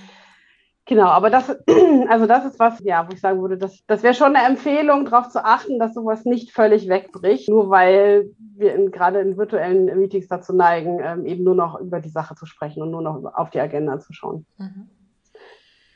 Genau, 0.85 1.07
aber 1.07 1.31
das, 1.31 1.49
also 2.07 2.27
das 2.27 2.45
ist 2.45 2.59
was, 2.59 2.83
ja, 2.83 3.07
wo 3.09 3.13
ich 3.13 3.19
sagen 3.19 3.41
würde, 3.41 3.57
das, 3.57 3.83
das 3.87 4.03
wäre 4.03 4.13
schon 4.13 4.35
eine 4.35 4.47
Empfehlung, 4.47 5.05
darauf 5.05 5.29
zu 5.29 5.43
achten, 5.43 5.79
dass 5.79 5.95
sowas 5.95 6.25
nicht 6.25 6.51
völlig 6.51 6.87
wegbricht, 6.87 7.49
nur 7.49 7.71
weil 7.71 8.29
wir 8.37 8.75
in, 8.75 8.91
gerade 8.91 9.21
in 9.21 9.37
virtuellen 9.37 9.85
Meetings 9.97 10.27
dazu 10.27 10.53
neigen, 10.53 10.99
ähm, 11.01 11.25
eben 11.25 11.43
nur 11.43 11.55
noch 11.55 11.79
über 11.79 11.99
die 11.99 12.09
Sache 12.09 12.35
zu 12.35 12.45
sprechen 12.45 12.83
und 12.83 12.91
nur 12.91 13.01
noch 13.01 13.23
auf 13.33 13.49
die 13.49 13.59
Agenda 13.59 13.99
zu 13.99 14.13
schauen. 14.13 14.45
Mhm. 14.59 14.87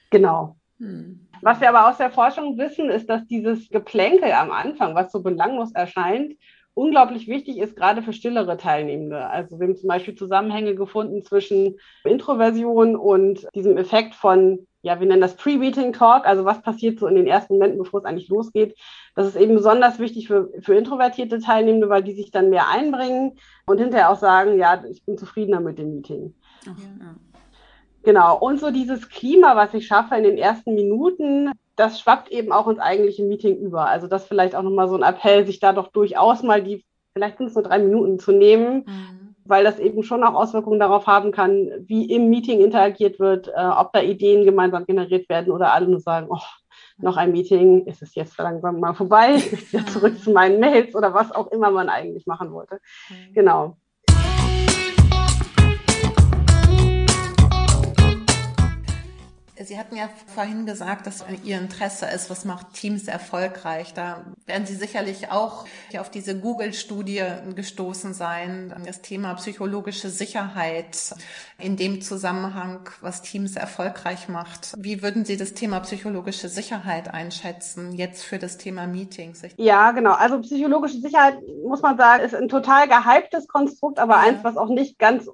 Genau. 0.09 0.55
Hm. 0.79 1.26
Was 1.41 1.61
wir 1.61 1.69
aber 1.69 1.89
aus 1.89 1.97
der 1.97 2.11
Forschung 2.11 2.57
wissen, 2.57 2.89
ist, 2.89 3.09
dass 3.09 3.25
dieses 3.27 3.69
Geplänkel 3.69 4.31
am 4.31 4.51
Anfang, 4.51 4.95
was 4.95 5.11
so 5.11 5.21
belanglos 5.21 5.71
erscheint, 5.73 6.33
unglaublich 6.77 7.27
wichtig 7.27 7.57
ist, 7.57 7.75
gerade 7.75 8.03
für 8.03 8.13
stillere 8.13 8.55
Teilnehmende. 8.55 9.27
Also 9.27 9.59
wir 9.59 9.67
haben 9.67 9.75
zum 9.75 9.87
Beispiel 9.87 10.13
Zusammenhänge 10.13 10.75
gefunden 10.75 11.23
zwischen 11.23 11.79
Introversion 12.03 12.95
und 12.95 13.47
diesem 13.55 13.77
Effekt 13.77 14.13
von, 14.13 14.67
ja, 14.83 14.99
wir 14.99 15.07
nennen 15.07 15.21
das 15.21 15.35
Pre-Meeting 15.35 15.91
Talk, 15.91 16.27
also 16.27 16.45
was 16.45 16.61
passiert 16.61 16.99
so 16.99 17.07
in 17.07 17.15
den 17.15 17.25
ersten 17.25 17.55
Momenten, 17.55 17.79
bevor 17.79 18.01
es 18.01 18.05
eigentlich 18.05 18.29
losgeht. 18.29 18.77
Das 19.15 19.25
ist 19.25 19.35
eben 19.35 19.55
besonders 19.55 19.97
wichtig 19.97 20.27
für, 20.27 20.51
für 20.61 20.75
introvertierte 20.75 21.39
Teilnehmende, 21.39 21.89
weil 21.89 22.03
die 22.03 22.13
sich 22.13 22.29
dann 22.29 22.51
mehr 22.51 22.69
einbringen 22.69 23.39
und 23.65 23.79
hinterher 23.79 24.11
auch 24.11 24.19
sagen, 24.19 24.59
ja, 24.59 24.83
ich 24.89 25.03
bin 25.03 25.17
zufriedener 25.17 25.59
mit 25.59 25.79
dem 25.79 25.95
Meeting. 25.95 26.35
Ach, 26.61 26.77
ja. 26.77 27.15
Genau. 28.07 28.37
Und 28.37 28.61
so 28.61 28.71
dieses 28.71 29.09
Klima, 29.09 29.57
was 29.57 29.73
ich 29.73 29.85
schaffe 29.85 30.15
in 30.15 30.23
den 30.23 30.37
ersten 30.37 30.75
Minuten, 30.75 31.51
das 31.75 31.99
schwappt 31.99 32.31
eben 32.31 32.53
auch 32.53 32.69
ins 32.69 32.79
eigentliche 32.79 33.25
Meeting 33.25 33.57
über. 33.57 33.89
Also 33.89 34.07
das 34.07 34.25
vielleicht 34.25 34.55
auch 34.55 34.61
nochmal 34.61 34.87
so 34.87 34.95
ein 34.95 35.03
Appell, 35.03 35.45
sich 35.45 35.59
da 35.59 35.73
doch 35.73 35.89
durchaus 35.89 36.41
mal 36.41 36.63
die, 36.63 36.85
vielleicht 37.11 37.37
sind 37.37 37.47
es 37.47 37.55
nur 37.55 37.65
drei 37.65 37.79
Minuten 37.79 38.17
zu 38.17 38.31
nehmen, 38.31 38.85
mhm. 38.87 39.35
weil 39.43 39.65
das 39.65 39.77
eben 39.77 40.03
schon 40.03 40.23
auch 40.23 40.35
Auswirkungen 40.35 40.79
darauf 40.79 41.05
haben 41.05 41.33
kann, 41.33 41.69
wie 41.81 42.05
im 42.05 42.29
Meeting 42.29 42.61
interagiert 42.61 43.19
wird, 43.19 43.49
äh, 43.49 43.67
ob 43.77 43.91
da 43.91 44.01
Ideen 44.01 44.45
gemeinsam 44.45 44.85
generiert 44.85 45.27
werden 45.27 45.51
oder 45.51 45.73
alle 45.73 45.89
nur 45.89 45.99
sagen, 45.99 46.27
oh, 46.29 46.39
noch 46.99 47.17
ein 47.17 47.33
Meeting, 47.33 47.87
ist 47.87 48.01
es 48.01 48.15
jetzt 48.15 48.37
langsam 48.37 48.79
mal 48.79 48.93
vorbei, 48.93 49.35
ich 49.35 49.73
wieder 49.73 49.85
zurück 49.85 50.17
zu 50.17 50.31
meinen 50.31 50.61
Mails 50.61 50.95
oder 50.95 51.13
was 51.13 51.35
auch 51.35 51.51
immer 51.51 51.71
man 51.71 51.89
eigentlich 51.89 52.25
machen 52.25 52.53
wollte. 52.53 52.79
Mhm. 53.09 53.33
Genau. 53.33 53.75
Sie 59.63 59.79
hatten 59.79 59.95
ja 59.95 60.09
vorhin 60.27 60.65
gesagt, 60.65 61.07
dass 61.07 61.25
Ihr 61.43 61.57
Interesse 61.57 62.05
ist, 62.05 62.29
was 62.29 62.45
macht 62.45 62.73
Teams 62.73 63.07
erfolgreich. 63.07 63.93
Da 63.93 64.25
werden 64.45 64.67
Sie 64.67 64.75
sicherlich 64.75 65.31
auch 65.31 65.65
auf 65.97 66.11
diese 66.11 66.39
Google-Studie 66.39 67.23
gestoßen 67.55 68.13
sein, 68.13 68.73
das 68.85 69.01
Thema 69.01 69.33
psychologische 69.35 70.09
Sicherheit 70.09 71.15
in 71.57 71.75
dem 71.75 72.01
Zusammenhang, 72.01 72.89
was 73.01 73.21
Teams 73.21 73.55
erfolgreich 73.55 74.29
macht. 74.29 74.73
Wie 74.77 75.01
würden 75.01 75.25
Sie 75.25 75.37
das 75.37 75.53
Thema 75.53 75.79
psychologische 75.79 76.49
Sicherheit 76.49 77.13
einschätzen, 77.13 77.93
jetzt 77.93 78.23
für 78.23 78.37
das 78.37 78.57
Thema 78.57 78.85
Meetings? 78.85 79.41
Ja, 79.57 79.91
genau. 79.91 80.13
Also 80.13 80.39
psychologische 80.41 80.99
Sicherheit, 80.99 81.39
muss 81.65 81.81
man 81.81 81.97
sagen, 81.97 82.23
ist 82.23 82.35
ein 82.35 82.49
total 82.49 82.87
gehyptes 82.87 83.47
Konstrukt, 83.47 83.97
aber 83.99 84.15
ja. 84.15 84.21
eins, 84.21 84.43
was 84.43 84.57
auch 84.57 84.69
nicht 84.69 84.99
ganz 84.99 85.29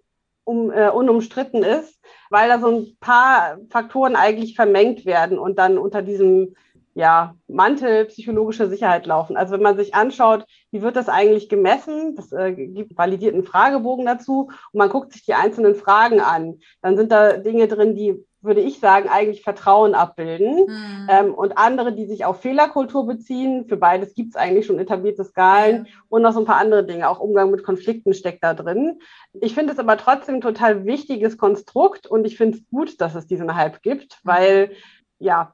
um, 0.45 0.71
äh, 0.71 0.89
unumstritten 0.89 1.63
ist, 1.63 1.99
weil 2.34 2.50
da 2.50 2.60
so 2.60 2.67
ein 2.67 2.98
paar 3.00 3.60
Faktoren 3.69 4.15
eigentlich 4.15 4.56
vermengt 4.56 5.06
werden 5.06 5.38
und 5.38 5.60
dann 5.60 5.78
unter 5.78 6.02
diesem 6.02 6.56
ja, 6.96 7.36
Mantel 7.48 8.06
psychologische 8.06 8.67
Sicherheit 8.67 9.06
laufen. 9.06 9.38
Also 9.38 9.54
wenn 9.54 9.62
man 9.62 9.78
sich 9.78 9.93
anschaut, 9.93 10.46
wie 10.72 10.82
wird 10.82 10.96
das 10.96 11.10
eigentlich 11.10 11.48
gemessen, 11.48 12.15
das 12.15 12.32
äh, 12.32 12.54
gibt 12.54 12.98
validierten 12.98 13.43
Fragebogen 13.43 14.08
dazu. 14.08 14.50
Und 14.72 14.78
man 14.80 14.89
guckt 14.89 15.13
sich 15.13 15.24
die 15.26 15.36
einzelnen 15.36 15.76
Fragen 15.76 16.22
an, 16.22 16.60
dann 16.82 16.98
sind 16.98 17.12
da 17.12 17.38
Dinge 17.38 17.67
drin, 17.67 17.96
die 17.96 18.26
würde 18.43 18.62
ich 18.62 18.79
sagen, 18.79 19.10
eigentlich 19.10 19.41
Vertrauen 19.41 19.95
abbilden. 19.95 20.65
Mhm. 20.67 21.08
Ähm, 21.10 21.34
und 21.34 21.58
andere, 21.58 21.93
die 21.93 22.06
sich 22.06 22.25
auf 22.25 22.41
Fehlerkultur 22.41 23.08
beziehen, 23.08 23.65
für 23.67 23.77
beides 23.77 24.13
gibt 24.13 24.32
es 24.32 24.36
eigentlich 24.36 24.65
schon 24.65 24.79
etablierte 24.79 25.23
Skalen 25.23 25.84
mhm. 25.84 25.88
und 26.10 26.21
noch 26.21 26.34
so 26.34 26.39
ein 26.39 26.45
paar 26.45 26.58
andere 26.58 26.86
Dinge. 26.86 27.10
Auch 27.10 27.19
Umgang 27.19 27.51
mit 27.51 27.63
Konflikten 27.63 28.13
steckt 28.13 28.43
da 28.43 28.53
drin. 28.53 28.99
Ich 29.34 29.53
finde 29.53 29.73
es 29.73 29.79
aber 29.79 29.97
trotzdem 29.97 30.36
ein 30.36 30.41
total 30.41 30.86
wichtiges 30.86 31.38
Konstrukt 31.38 32.06
und 32.08 32.25
ich 32.25 32.38
finde 32.38 32.58
es 32.58 32.65
gut, 32.69 32.99
dass 33.01 33.15
es 33.15 33.27
diesen 33.27 33.56
Hype 33.56 33.82
gibt, 33.82 34.19
mhm. 34.23 34.29
weil 34.29 34.71
ja, 35.19 35.51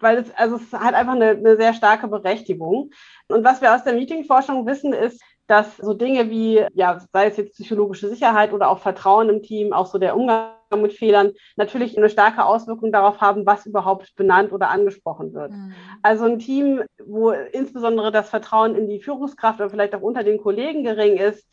weil 0.00 0.18
es, 0.18 0.30
also 0.34 0.56
es 0.56 0.72
hat 0.72 0.94
einfach 0.94 1.14
eine, 1.14 1.30
eine 1.30 1.56
sehr 1.56 1.74
starke 1.74 2.08
Berechtigung. 2.08 2.90
Und 3.28 3.44
was 3.44 3.60
wir 3.60 3.74
aus 3.74 3.84
der 3.84 3.94
Meetingforschung 3.94 4.66
wissen, 4.66 4.92
ist, 4.92 5.22
dass 5.46 5.76
so 5.76 5.94
Dinge 5.94 6.28
wie, 6.30 6.64
ja, 6.74 7.00
sei 7.12 7.26
es 7.26 7.36
jetzt 7.36 7.52
psychologische 7.52 8.08
Sicherheit 8.08 8.52
oder 8.52 8.68
auch 8.68 8.78
Vertrauen 8.78 9.28
im 9.28 9.42
Team, 9.42 9.72
auch 9.72 9.86
so 9.86 9.98
der 9.98 10.16
Umgang 10.16 10.50
mit 10.74 10.92
Fehlern, 10.92 11.32
natürlich 11.56 11.96
eine 11.96 12.08
starke 12.08 12.44
Auswirkung 12.44 12.90
darauf 12.90 13.20
haben, 13.20 13.46
was 13.46 13.66
überhaupt 13.66 14.16
benannt 14.16 14.52
oder 14.52 14.70
angesprochen 14.70 15.32
wird. 15.32 15.52
Mhm. 15.52 15.74
Also 16.02 16.24
ein 16.24 16.40
Team, 16.40 16.82
wo 17.04 17.30
insbesondere 17.30 18.10
das 18.10 18.28
Vertrauen 18.28 18.74
in 18.74 18.88
die 18.88 19.00
Führungskraft 19.00 19.60
oder 19.60 19.70
vielleicht 19.70 19.94
auch 19.94 20.02
unter 20.02 20.24
den 20.24 20.38
Kollegen 20.38 20.82
gering 20.82 21.16
ist, 21.16 21.46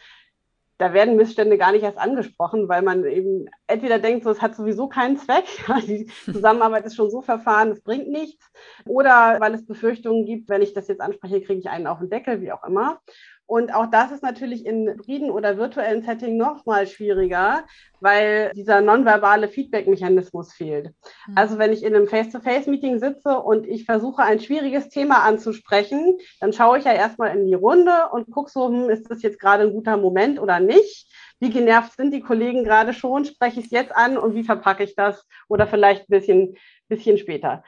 da 0.79 0.91
werden 0.93 1.15
Missstände 1.15 1.57
gar 1.57 1.71
nicht 1.71 1.83
erst 1.83 1.97
angesprochen, 1.97 2.67
weil 2.67 2.81
man 2.81 3.05
eben 3.05 3.45
entweder 3.67 3.99
denkt, 3.99 4.23
so, 4.23 4.31
es 4.31 4.41
hat 4.41 4.55
sowieso 4.55 4.87
keinen 4.87 5.17
Zweck, 5.17 5.45
die 5.87 6.07
Zusammenarbeit 6.25 6.85
ist 6.85 6.95
schon 6.95 7.09
so 7.09 7.21
verfahren, 7.21 7.71
es 7.71 7.81
bringt 7.81 8.09
nichts, 8.09 8.51
oder 8.85 9.37
weil 9.39 9.53
es 9.53 9.65
Befürchtungen 9.65 10.25
gibt, 10.25 10.49
wenn 10.49 10.61
ich 10.61 10.73
das 10.73 10.87
jetzt 10.87 11.01
anspreche, 11.01 11.41
kriege 11.41 11.59
ich 11.59 11.69
einen 11.69 11.87
auf 11.87 11.99
den 11.99 12.09
Deckel, 12.09 12.41
wie 12.41 12.51
auch 12.51 12.63
immer. 12.63 12.99
Und 13.45 13.73
auch 13.73 13.87
das 13.87 14.11
ist 14.11 14.23
natürlich 14.23 14.65
in 14.65 14.87
hybriden 14.87 15.29
oder 15.29 15.57
virtuellen 15.57 16.01
Setting 16.01 16.37
noch 16.37 16.65
mal 16.65 16.87
schwieriger, 16.87 17.65
weil 17.99 18.51
dieser 18.55 18.81
nonverbale 18.81 19.47
Feedback-Mechanismus 19.47 20.53
fehlt. 20.53 20.93
Mhm. 21.27 21.33
Also 21.35 21.57
wenn 21.57 21.73
ich 21.73 21.83
in 21.83 21.95
einem 21.95 22.07
Face-to-Face-Meeting 22.07 22.99
sitze 22.99 23.37
und 23.39 23.67
ich 23.67 23.85
versuche, 23.85 24.23
ein 24.23 24.39
schwieriges 24.39 24.89
Thema 24.89 25.23
anzusprechen, 25.23 26.17
dann 26.39 26.53
schaue 26.53 26.77
ich 26.77 26.85
ja 26.85 26.93
erstmal 26.93 27.35
in 27.35 27.45
die 27.45 27.53
Runde 27.53 27.91
und 28.11 28.31
gucke 28.31 28.49
so, 28.49 28.67
hm, 28.69 28.89
ist 28.89 29.11
das 29.11 29.21
jetzt 29.21 29.39
gerade 29.39 29.63
ein 29.63 29.73
guter 29.73 29.97
Moment 29.97 30.39
oder 30.39 30.59
nicht? 30.59 31.11
Wie 31.39 31.49
genervt 31.49 31.97
sind 31.97 32.13
die 32.13 32.21
Kollegen 32.21 32.63
gerade 32.63 32.93
schon? 32.93 33.25
Spreche 33.25 33.59
ich 33.59 33.65
es 33.65 33.71
jetzt 33.71 33.93
an 33.93 34.17
und 34.17 34.35
wie 34.35 34.43
verpacke 34.43 34.83
ich 34.85 34.95
das? 34.95 35.27
Oder 35.49 35.67
vielleicht 35.67 36.03
ein 36.03 36.17
bisschen, 36.17 36.55
bisschen 36.87 37.17
später. 37.17 37.63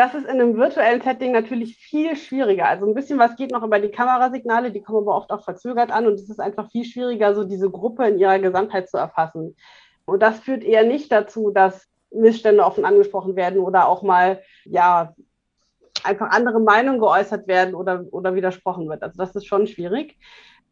Das 0.00 0.14
ist 0.14 0.24
in 0.24 0.40
einem 0.40 0.56
virtuellen 0.56 1.02
Setting 1.02 1.30
natürlich 1.30 1.76
viel 1.76 2.16
schwieriger. 2.16 2.66
Also 2.66 2.86
ein 2.86 2.94
bisschen 2.94 3.18
was 3.18 3.36
geht 3.36 3.50
noch 3.50 3.62
über 3.62 3.78
die 3.78 3.90
Kamerasignale, 3.90 4.72
die 4.72 4.80
kommen 4.80 5.06
aber 5.06 5.14
oft 5.14 5.30
auch 5.30 5.44
verzögert 5.44 5.90
an 5.90 6.06
und 6.06 6.14
es 6.14 6.30
ist 6.30 6.40
einfach 6.40 6.70
viel 6.70 6.86
schwieriger, 6.86 7.34
so 7.34 7.44
diese 7.44 7.68
Gruppe 7.68 8.08
in 8.08 8.18
ihrer 8.18 8.38
Gesamtheit 8.38 8.88
zu 8.88 8.96
erfassen. 8.96 9.54
Und 10.06 10.22
das 10.22 10.40
führt 10.40 10.64
eher 10.64 10.84
nicht 10.84 11.12
dazu, 11.12 11.50
dass 11.50 11.86
Missstände 12.10 12.64
offen 12.64 12.86
angesprochen 12.86 13.36
werden 13.36 13.60
oder 13.60 13.88
auch 13.88 14.02
mal, 14.02 14.40
ja, 14.64 15.14
einfach 16.02 16.30
andere 16.30 16.60
Meinungen 16.60 16.98
geäußert 16.98 17.46
werden 17.46 17.74
oder, 17.74 18.06
oder 18.10 18.34
widersprochen 18.34 18.88
wird. 18.88 19.02
Also 19.02 19.18
das 19.18 19.36
ist 19.36 19.44
schon 19.44 19.66
schwierig. 19.66 20.16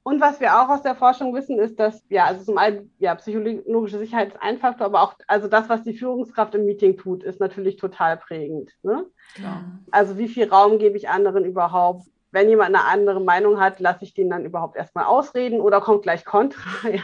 Und 0.08 0.22
was 0.22 0.40
wir 0.40 0.58
auch 0.58 0.70
aus 0.70 0.80
der 0.80 0.94
Forschung 0.94 1.34
wissen, 1.34 1.58
ist, 1.58 1.78
dass, 1.78 2.02
ja, 2.08 2.24
also 2.24 2.42
zum 2.42 2.56
einen, 2.56 2.90
ja, 2.98 3.14
psychologische 3.14 3.98
Sicherheit 3.98 4.28
ist 4.28 4.40
ein 4.40 4.56
Faktor, 4.56 4.86
aber 4.86 5.02
auch, 5.02 5.12
also 5.26 5.48
das, 5.48 5.68
was 5.68 5.82
die 5.82 5.92
Führungskraft 5.92 6.54
im 6.54 6.64
Meeting 6.64 6.96
tut, 6.96 7.22
ist 7.22 7.40
natürlich 7.40 7.76
total 7.76 8.16
prägend. 8.16 8.70
Ne? 8.82 9.04
Klar. 9.34 9.64
Also 9.90 10.16
wie 10.16 10.28
viel 10.28 10.48
Raum 10.48 10.78
gebe 10.78 10.96
ich 10.96 11.10
anderen 11.10 11.44
überhaupt? 11.44 12.06
Wenn 12.30 12.48
jemand 12.48 12.74
eine 12.74 12.86
andere 12.86 13.20
Meinung 13.20 13.60
hat, 13.60 13.80
lasse 13.80 14.02
ich 14.02 14.14
den 14.14 14.30
dann 14.30 14.46
überhaupt 14.46 14.76
erstmal 14.78 15.04
ausreden 15.04 15.60
oder 15.60 15.82
kommt 15.82 16.04
gleich 16.04 16.24
Kontra. 16.24 16.70
Ja. 16.88 17.02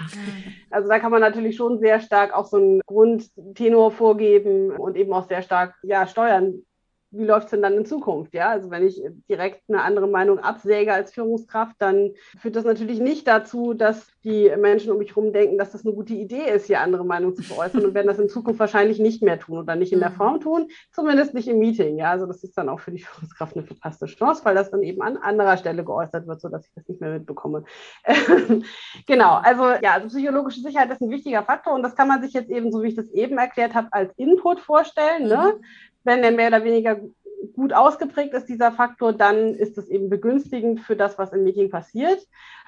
Also 0.70 0.88
da 0.88 0.98
kann 0.98 1.12
man 1.12 1.20
natürlich 1.20 1.56
schon 1.56 1.80
sehr 1.80 2.00
stark 2.00 2.32
auch 2.32 2.46
so 2.46 2.56
einen 2.56 2.80
Grundtenor 2.86 3.90
vorgeben 3.90 4.70
und 4.70 4.96
eben 4.96 5.12
auch 5.12 5.28
sehr 5.28 5.42
stark 5.42 5.74
ja, 5.82 6.06
steuern, 6.06 6.64
wie 7.16 7.24
läuft 7.24 7.46
es 7.46 7.50
denn 7.52 7.62
dann 7.62 7.74
in 7.74 7.86
Zukunft? 7.86 8.34
Ja, 8.34 8.50
also 8.50 8.70
wenn 8.70 8.86
ich 8.86 9.02
direkt 9.28 9.62
eine 9.68 9.82
andere 9.82 10.08
Meinung 10.08 10.38
absäge 10.38 10.92
als 10.92 11.12
Führungskraft, 11.12 11.76
dann 11.78 12.12
führt 12.38 12.56
das 12.56 12.64
natürlich 12.64 13.00
nicht 13.00 13.26
dazu, 13.26 13.74
dass 13.74 14.06
die 14.24 14.50
Menschen 14.58 14.90
um 14.90 14.98
mich 14.98 15.10
herum 15.10 15.32
denken, 15.32 15.58
dass 15.58 15.72
das 15.72 15.84
eine 15.84 15.94
gute 15.94 16.14
Idee 16.14 16.50
ist, 16.50 16.66
hier 16.66 16.80
andere 16.80 17.04
Meinungen 17.04 17.36
zu 17.36 17.42
veräußern 17.44 17.84
und 17.84 17.94
werden 17.94 18.06
das 18.06 18.18
in 18.18 18.28
Zukunft 18.28 18.60
wahrscheinlich 18.60 18.98
nicht 18.98 19.22
mehr 19.22 19.38
tun 19.38 19.58
oder 19.58 19.76
nicht 19.76 19.92
in 19.92 20.00
der 20.00 20.10
mhm. 20.10 20.14
Form 20.14 20.40
tun, 20.40 20.68
zumindest 20.92 21.34
nicht 21.34 21.48
im 21.48 21.58
Meeting. 21.58 21.98
Ja, 21.98 22.10
also 22.10 22.26
das 22.26 22.42
ist 22.42 22.56
dann 22.56 22.68
auch 22.68 22.80
für 22.80 22.90
die 22.90 23.02
Führungskraft 23.02 23.56
eine 23.56 23.66
verpasste 23.66 24.06
Chance, 24.06 24.44
weil 24.44 24.54
das 24.54 24.70
dann 24.70 24.82
eben 24.82 25.02
an 25.02 25.16
anderer 25.16 25.56
Stelle 25.56 25.84
geäußert 25.84 26.26
wird, 26.26 26.40
sodass 26.40 26.66
ich 26.66 26.72
das 26.74 26.88
nicht 26.88 27.00
mehr 27.00 27.12
mitbekomme. 27.12 27.64
genau, 29.06 29.34
also 29.42 29.64
ja, 29.82 29.92
also 29.94 30.08
psychologische 30.08 30.60
Sicherheit 30.60 30.90
ist 30.90 31.00
ein 31.00 31.10
wichtiger 31.10 31.42
Faktor 31.42 31.74
und 31.74 31.82
das 31.82 31.94
kann 31.94 32.08
man 32.08 32.22
sich 32.22 32.32
jetzt 32.32 32.50
eben, 32.50 32.72
so 32.72 32.82
wie 32.82 32.88
ich 32.88 32.96
das 32.96 33.10
eben 33.10 33.38
erklärt 33.38 33.74
habe, 33.74 33.88
als 33.92 34.12
Input 34.16 34.60
vorstellen. 34.60 35.28
Ne? 35.28 35.54
Wenn 36.04 36.22
der 36.22 36.32
mehr 36.32 36.48
oder 36.48 36.64
weniger 36.64 37.00
gut 37.54 37.72
ausgeprägt 37.72 38.34
ist, 38.34 38.48
dieser 38.48 38.72
Faktor, 38.72 39.12
dann 39.12 39.54
ist 39.54 39.78
es 39.78 39.88
eben 39.88 40.08
begünstigend 40.08 40.80
für 40.80 40.96
das, 40.96 41.18
was 41.18 41.32
im 41.32 41.44
Meeting 41.44 41.70
passiert. 41.70 42.20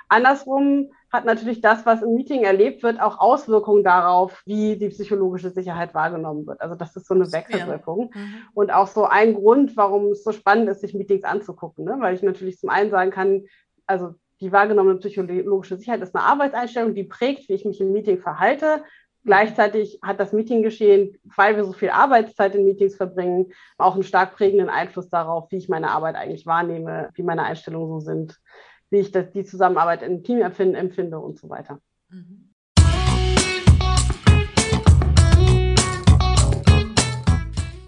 Andersrum 0.09 0.92
hat 1.11 1.25
natürlich 1.25 1.61
das, 1.61 1.85
was 1.85 2.03
im 2.03 2.14
Meeting 2.14 2.44
erlebt 2.44 2.83
wird, 2.83 3.01
auch 3.01 3.18
Auswirkungen 3.18 3.83
darauf, 3.83 4.42
wie 4.46 4.77
die 4.77 4.88
psychologische 4.88 5.51
Sicherheit 5.51 5.94
wahrgenommen 5.94 6.46
wird. 6.46 6.61
Also 6.61 6.75
das 6.75 6.94
ist 6.94 7.07
so 7.07 7.14
eine 7.14 7.31
Wechselwirkung. 7.33 8.11
Ja. 8.14 8.20
Mhm. 8.20 8.35
Und 8.55 8.70
auch 8.72 8.87
so 8.87 9.05
ein 9.05 9.35
Grund, 9.35 9.77
warum 9.77 10.12
es 10.12 10.22
so 10.22 10.33
spannend 10.33 10.68
ist, 10.68 10.81
sich 10.81 10.94
Meetings 10.94 11.25
anzugucken. 11.25 11.85
Ne? 11.85 11.96
Weil 11.99 12.14
ich 12.14 12.22
natürlich 12.22 12.59
zum 12.59 12.70
einen 12.70 12.90
sagen 12.90 13.11
kann, 13.11 13.44
also 13.87 14.14
die 14.40 14.53
wahrgenommene 14.53 14.99
psychologische 14.99 15.77
Sicherheit 15.77 16.03
ist 16.03 16.14
eine 16.14 16.25
Arbeitseinstellung, 16.25 16.94
die 16.94 17.05
prägt, 17.05 17.49
wie 17.49 17.55
ich 17.55 17.64
mich 17.64 17.81
im 17.81 17.92
Meeting 17.92 18.18
verhalte. 18.18 18.85
Gleichzeitig 19.26 19.98
hat 20.02 20.20
das 20.20 20.32
Meetinggeschehen, 20.32 21.18
weil 21.24 21.56
wir 21.56 21.64
so 21.64 21.72
viel 21.72 21.90
Arbeitszeit 21.90 22.54
in 22.54 22.64
Meetings 22.64 22.94
verbringen, 22.94 23.52
auch 23.76 23.94
einen 23.94 24.04
stark 24.04 24.36
prägenden 24.36 24.68
Einfluss 24.68 25.10
darauf, 25.10 25.50
wie 25.50 25.56
ich 25.56 25.68
meine 25.68 25.90
Arbeit 25.90 26.14
eigentlich 26.14 26.46
wahrnehme, 26.46 27.10
wie 27.14 27.24
meine 27.24 27.42
Einstellungen 27.42 27.88
so 27.88 27.98
sind, 27.98 28.40
wie 28.88 28.98
ich 28.98 29.10
das, 29.10 29.32
die 29.32 29.44
Zusammenarbeit 29.44 30.02
im 30.02 30.22
Team 30.22 30.42
empfinde, 30.42 30.78
empfinde 30.78 31.18
und 31.18 31.40
so 31.40 31.50
weiter. 31.50 31.80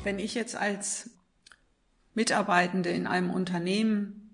Wenn 0.03 0.19
ich 0.19 0.35
jetzt 0.35 0.57
als 0.61 1.17
Mitarbeitende 2.15 2.91
in 2.91 3.07
einem 3.07 3.31
Unternehmen 3.31 4.28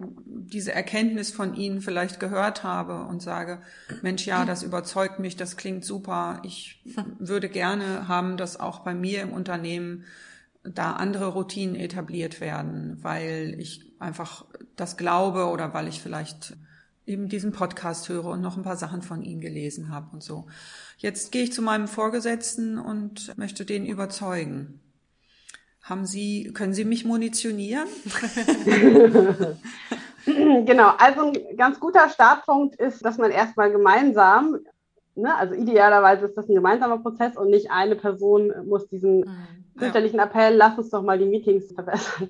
diese 0.00 0.72
Erkenntnis 0.72 1.30
von 1.30 1.54
Ihnen 1.54 1.80
vielleicht 1.80 2.20
gehört 2.20 2.62
habe 2.62 3.04
und 3.04 3.22
sage, 3.22 3.60
Mensch, 4.02 4.26
ja, 4.26 4.44
das 4.44 4.62
überzeugt 4.62 5.18
mich, 5.18 5.36
das 5.36 5.56
klingt 5.56 5.84
super. 5.84 6.40
Ich 6.44 6.82
würde 7.18 7.48
gerne 7.48 8.08
haben, 8.08 8.36
dass 8.36 8.58
auch 8.58 8.80
bei 8.80 8.94
mir 8.94 9.22
im 9.22 9.32
Unternehmen 9.32 10.04
da 10.62 10.92
andere 10.92 11.28
Routinen 11.28 11.76
etabliert 11.76 12.40
werden, 12.40 12.98
weil 13.02 13.54
ich 13.58 13.92
einfach 13.98 14.44
das 14.76 14.96
glaube 14.96 15.46
oder 15.46 15.72
weil 15.74 15.88
ich 15.88 16.00
vielleicht 16.00 16.56
eben 17.06 17.28
diesen 17.28 17.52
Podcast 17.52 18.08
höre 18.08 18.26
und 18.26 18.42
noch 18.42 18.56
ein 18.56 18.62
paar 18.62 18.76
Sachen 18.76 19.02
von 19.02 19.22
Ihnen 19.22 19.40
gelesen 19.40 19.88
habe 19.90 20.10
und 20.12 20.22
so. 20.22 20.46
Jetzt 20.98 21.32
gehe 21.32 21.44
ich 21.44 21.52
zu 21.52 21.62
meinem 21.62 21.88
Vorgesetzten 21.88 22.78
und 22.78 23.36
möchte 23.38 23.64
den 23.64 23.86
überzeugen. 23.86 24.80
Haben 25.88 26.04
Sie, 26.04 26.52
können 26.52 26.74
Sie 26.74 26.84
mich 26.84 27.06
munitionieren? 27.06 27.88
genau, 30.66 30.90
also 30.98 31.32
ein 31.32 31.56
ganz 31.56 31.80
guter 31.80 32.10
Startpunkt 32.10 32.76
ist, 32.76 33.02
dass 33.02 33.16
man 33.16 33.30
erstmal 33.30 33.72
gemeinsam, 33.72 34.58
ne, 35.14 35.34
also 35.34 35.54
idealerweise 35.54 36.26
ist 36.26 36.36
das 36.36 36.46
ein 36.46 36.54
gemeinsamer 36.54 36.98
Prozess 36.98 37.38
und 37.38 37.48
nicht 37.48 37.70
eine 37.70 37.96
Person 37.96 38.52
muss 38.66 38.86
diesen 38.88 39.20
mhm. 39.20 40.18
Appell, 40.18 40.56
lass 40.56 40.76
uns 40.76 40.90
doch 40.90 41.02
mal 41.02 41.18
die 41.18 41.24
Meetings 41.24 41.72
verbessern. 41.72 42.28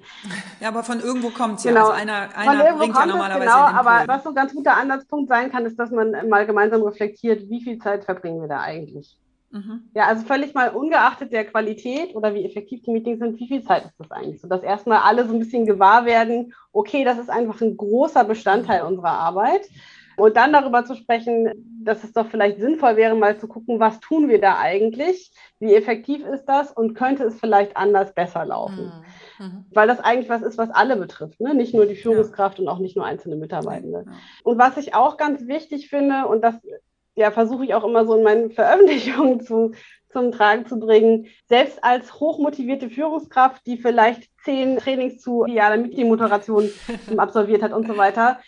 Ja, 0.60 0.68
aber 0.68 0.84
von 0.84 1.00
irgendwo 1.00 1.30
kommt 1.30 1.58
es 1.58 1.64
genau. 1.64 1.88
ja. 1.88 1.94
Also 1.94 2.00
einer, 2.00 2.36
einer 2.36 2.76
bringt 2.76 2.94
ja 2.94 3.06
normalerweise 3.06 3.40
Genau, 3.40 3.58
aber 3.58 4.04
was 4.06 4.22
so 4.22 4.28
ein 4.28 4.34
ganz 4.36 4.54
guter 4.54 4.76
Ansatzpunkt 4.76 5.28
sein 5.28 5.50
kann, 5.50 5.66
ist, 5.66 5.76
dass 5.78 5.90
man 5.90 6.28
mal 6.28 6.46
gemeinsam 6.46 6.82
reflektiert, 6.82 7.48
wie 7.48 7.62
viel 7.64 7.78
Zeit 7.78 8.04
verbringen 8.04 8.40
wir 8.40 8.48
da 8.48 8.60
eigentlich. 8.60 9.18
Mhm. 9.50 9.90
Ja, 9.94 10.06
also 10.06 10.26
völlig 10.26 10.54
mal 10.54 10.70
ungeachtet 10.70 11.32
der 11.32 11.46
Qualität 11.46 12.14
oder 12.14 12.34
wie 12.34 12.44
effektiv 12.44 12.82
die 12.82 12.90
Meetings 12.90 13.18
sind, 13.18 13.38
wie 13.38 13.48
viel 13.48 13.62
Zeit 13.62 13.86
ist 13.86 13.98
das 13.98 14.10
eigentlich? 14.10 14.40
So 14.40 14.48
dass 14.48 14.62
erstmal 14.62 14.98
alle 14.98 15.26
so 15.26 15.32
ein 15.32 15.38
bisschen 15.38 15.64
gewahr 15.64 16.04
werden, 16.04 16.52
okay, 16.72 17.04
das 17.04 17.18
ist 17.18 17.30
einfach 17.30 17.60
ein 17.60 17.76
großer 17.76 18.24
Bestandteil 18.24 18.82
unserer 18.82 19.12
Arbeit. 19.12 19.68
Und 20.18 20.36
dann 20.36 20.52
darüber 20.52 20.84
zu 20.84 20.96
sprechen, 20.96 21.48
dass 21.84 22.02
es 22.02 22.12
doch 22.12 22.26
vielleicht 22.26 22.58
sinnvoll 22.58 22.96
wäre, 22.96 23.14
mal 23.14 23.38
zu 23.38 23.46
gucken, 23.46 23.78
was 23.78 24.00
tun 24.00 24.28
wir 24.28 24.40
da 24.40 24.58
eigentlich? 24.58 25.30
Wie 25.60 25.72
effektiv 25.72 26.26
ist 26.26 26.46
das? 26.46 26.72
Und 26.72 26.94
könnte 26.94 27.22
es 27.22 27.38
vielleicht 27.38 27.76
anders 27.76 28.12
besser 28.14 28.44
laufen? 28.44 28.92
Mhm. 29.38 29.46
mhm. 29.46 29.64
Weil 29.72 29.86
das 29.86 30.00
eigentlich 30.00 30.28
was 30.28 30.42
ist, 30.42 30.58
was 30.58 30.70
alle 30.70 30.96
betrifft, 30.96 31.40
ne? 31.40 31.54
nicht 31.54 31.72
nur 31.72 31.86
die 31.86 31.94
Führungskraft 31.94 32.58
ja. 32.58 32.62
und 32.64 32.68
auch 32.68 32.80
nicht 32.80 32.96
nur 32.96 33.06
einzelne 33.06 33.36
Mitarbeitende. 33.36 34.06
Ja. 34.06 34.12
Und 34.42 34.58
was 34.58 34.76
ich 34.76 34.92
auch 34.92 35.18
ganz 35.18 35.46
wichtig 35.46 35.88
finde, 35.88 36.26
und 36.26 36.42
das 36.42 36.56
ja, 37.18 37.32
versuche 37.32 37.64
ich 37.64 37.74
auch 37.74 37.84
immer 37.84 38.06
so 38.06 38.16
in 38.16 38.22
meinen 38.22 38.50
Veröffentlichungen 38.52 39.40
zu, 39.40 39.72
zum 40.10 40.32
Tragen 40.32 40.66
zu 40.66 40.78
bringen. 40.78 41.26
Selbst 41.48 41.82
als 41.82 42.14
hochmotivierte 42.14 42.88
Führungskraft, 42.88 43.66
die 43.66 43.76
vielleicht 43.76 44.30
zehn 44.44 44.78
Trainings 44.78 45.20
zu 45.20 45.44
idealer 45.44 45.76
Meeting-Moderation 45.76 46.70
absolviert 47.16 47.62
hat 47.62 47.72
und 47.72 47.86
so 47.86 47.96
weiter, 47.96 48.38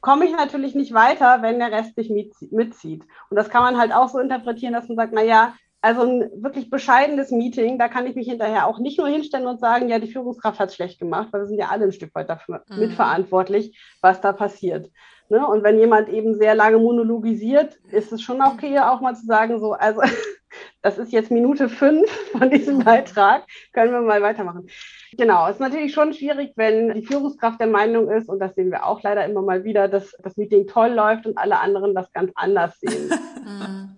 komme 0.00 0.24
ich 0.24 0.32
natürlich 0.32 0.74
nicht 0.74 0.94
weiter, 0.94 1.42
wenn 1.42 1.58
der 1.58 1.72
Rest 1.72 1.96
nicht 1.98 2.10
mitzieht. 2.52 3.04
Und 3.28 3.36
das 3.36 3.50
kann 3.50 3.62
man 3.62 3.78
halt 3.78 3.92
auch 3.92 4.08
so 4.08 4.18
interpretieren, 4.18 4.72
dass 4.72 4.88
man 4.88 4.96
sagt, 4.96 5.12
na 5.14 5.22
ja, 5.22 5.54
also 5.86 6.02
ein 6.02 6.42
wirklich 6.42 6.68
bescheidenes 6.68 7.30
Meeting, 7.30 7.78
da 7.78 7.86
kann 7.86 8.08
ich 8.08 8.16
mich 8.16 8.28
hinterher 8.28 8.66
auch 8.66 8.80
nicht 8.80 8.98
nur 8.98 9.06
hinstellen 9.06 9.46
und 9.46 9.60
sagen, 9.60 9.88
ja, 9.88 10.00
die 10.00 10.10
Führungskraft 10.10 10.58
hat 10.58 10.70
es 10.70 10.74
schlecht 10.74 10.98
gemacht, 10.98 11.28
weil 11.30 11.42
wir 11.42 11.46
sind 11.46 11.60
ja 11.60 11.68
alle 11.68 11.84
ein 11.84 11.92
Stück 11.92 12.12
weit 12.16 12.28
dafür 12.28 12.64
mhm. 12.68 12.80
mitverantwortlich, 12.80 13.78
was 14.00 14.20
da 14.20 14.32
passiert. 14.32 14.90
Ne? 15.28 15.46
Und 15.46 15.62
wenn 15.62 15.78
jemand 15.78 16.08
eben 16.08 16.34
sehr 16.34 16.56
lange 16.56 16.78
monologisiert, 16.78 17.76
ist 17.92 18.10
es 18.10 18.20
schon 18.20 18.42
okay, 18.42 18.80
auch 18.80 19.00
mal 19.00 19.14
zu 19.14 19.26
sagen, 19.26 19.60
so, 19.60 19.74
also 19.74 20.00
das 20.82 20.98
ist 20.98 21.12
jetzt 21.12 21.30
Minute 21.30 21.68
fünf 21.68 22.10
von 22.32 22.50
diesem 22.50 22.80
Beitrag, 22.80 23.44
können 23.72 23.92
wir 23.92 24.00
mal 24.00 24.22
weitermachen. 24.22 24.66
Genau, 25.12 25.46
es 25.46 25.54
ist 25.54 25.60
natürlich 25.60 25.94
schon 25.94 26.12
schwierig, 26.14 26.54
wenn 26.56 26.94
die 26.94 27.06
Führungskraft 27.06 27.60
der 27.60 27.68
Meinung 27.68 28.10
ist, 28.10 28.28
und 28.28 28.40
das 28.40 28.56
sehen 28.56 28.72
wir 28.72 28.86
auch 28.86 29.04
leider 29.04 29.24
immer 29.24 29.42
mal 29.42 29.62
wieder, 29.62 29.86
dass 29.86 30.16
das 30.20 30.36
Meeting 30.36 30.66
toll 30.66 30.90
läuft 30.90 31.28
und 31.28 31.38
alle 31.38 31.60
anderen 31.60 31.94
das 31.94 32.12
ganz 32.12 32.32
anders 32.34 32.80
sehen. 32.80 33.08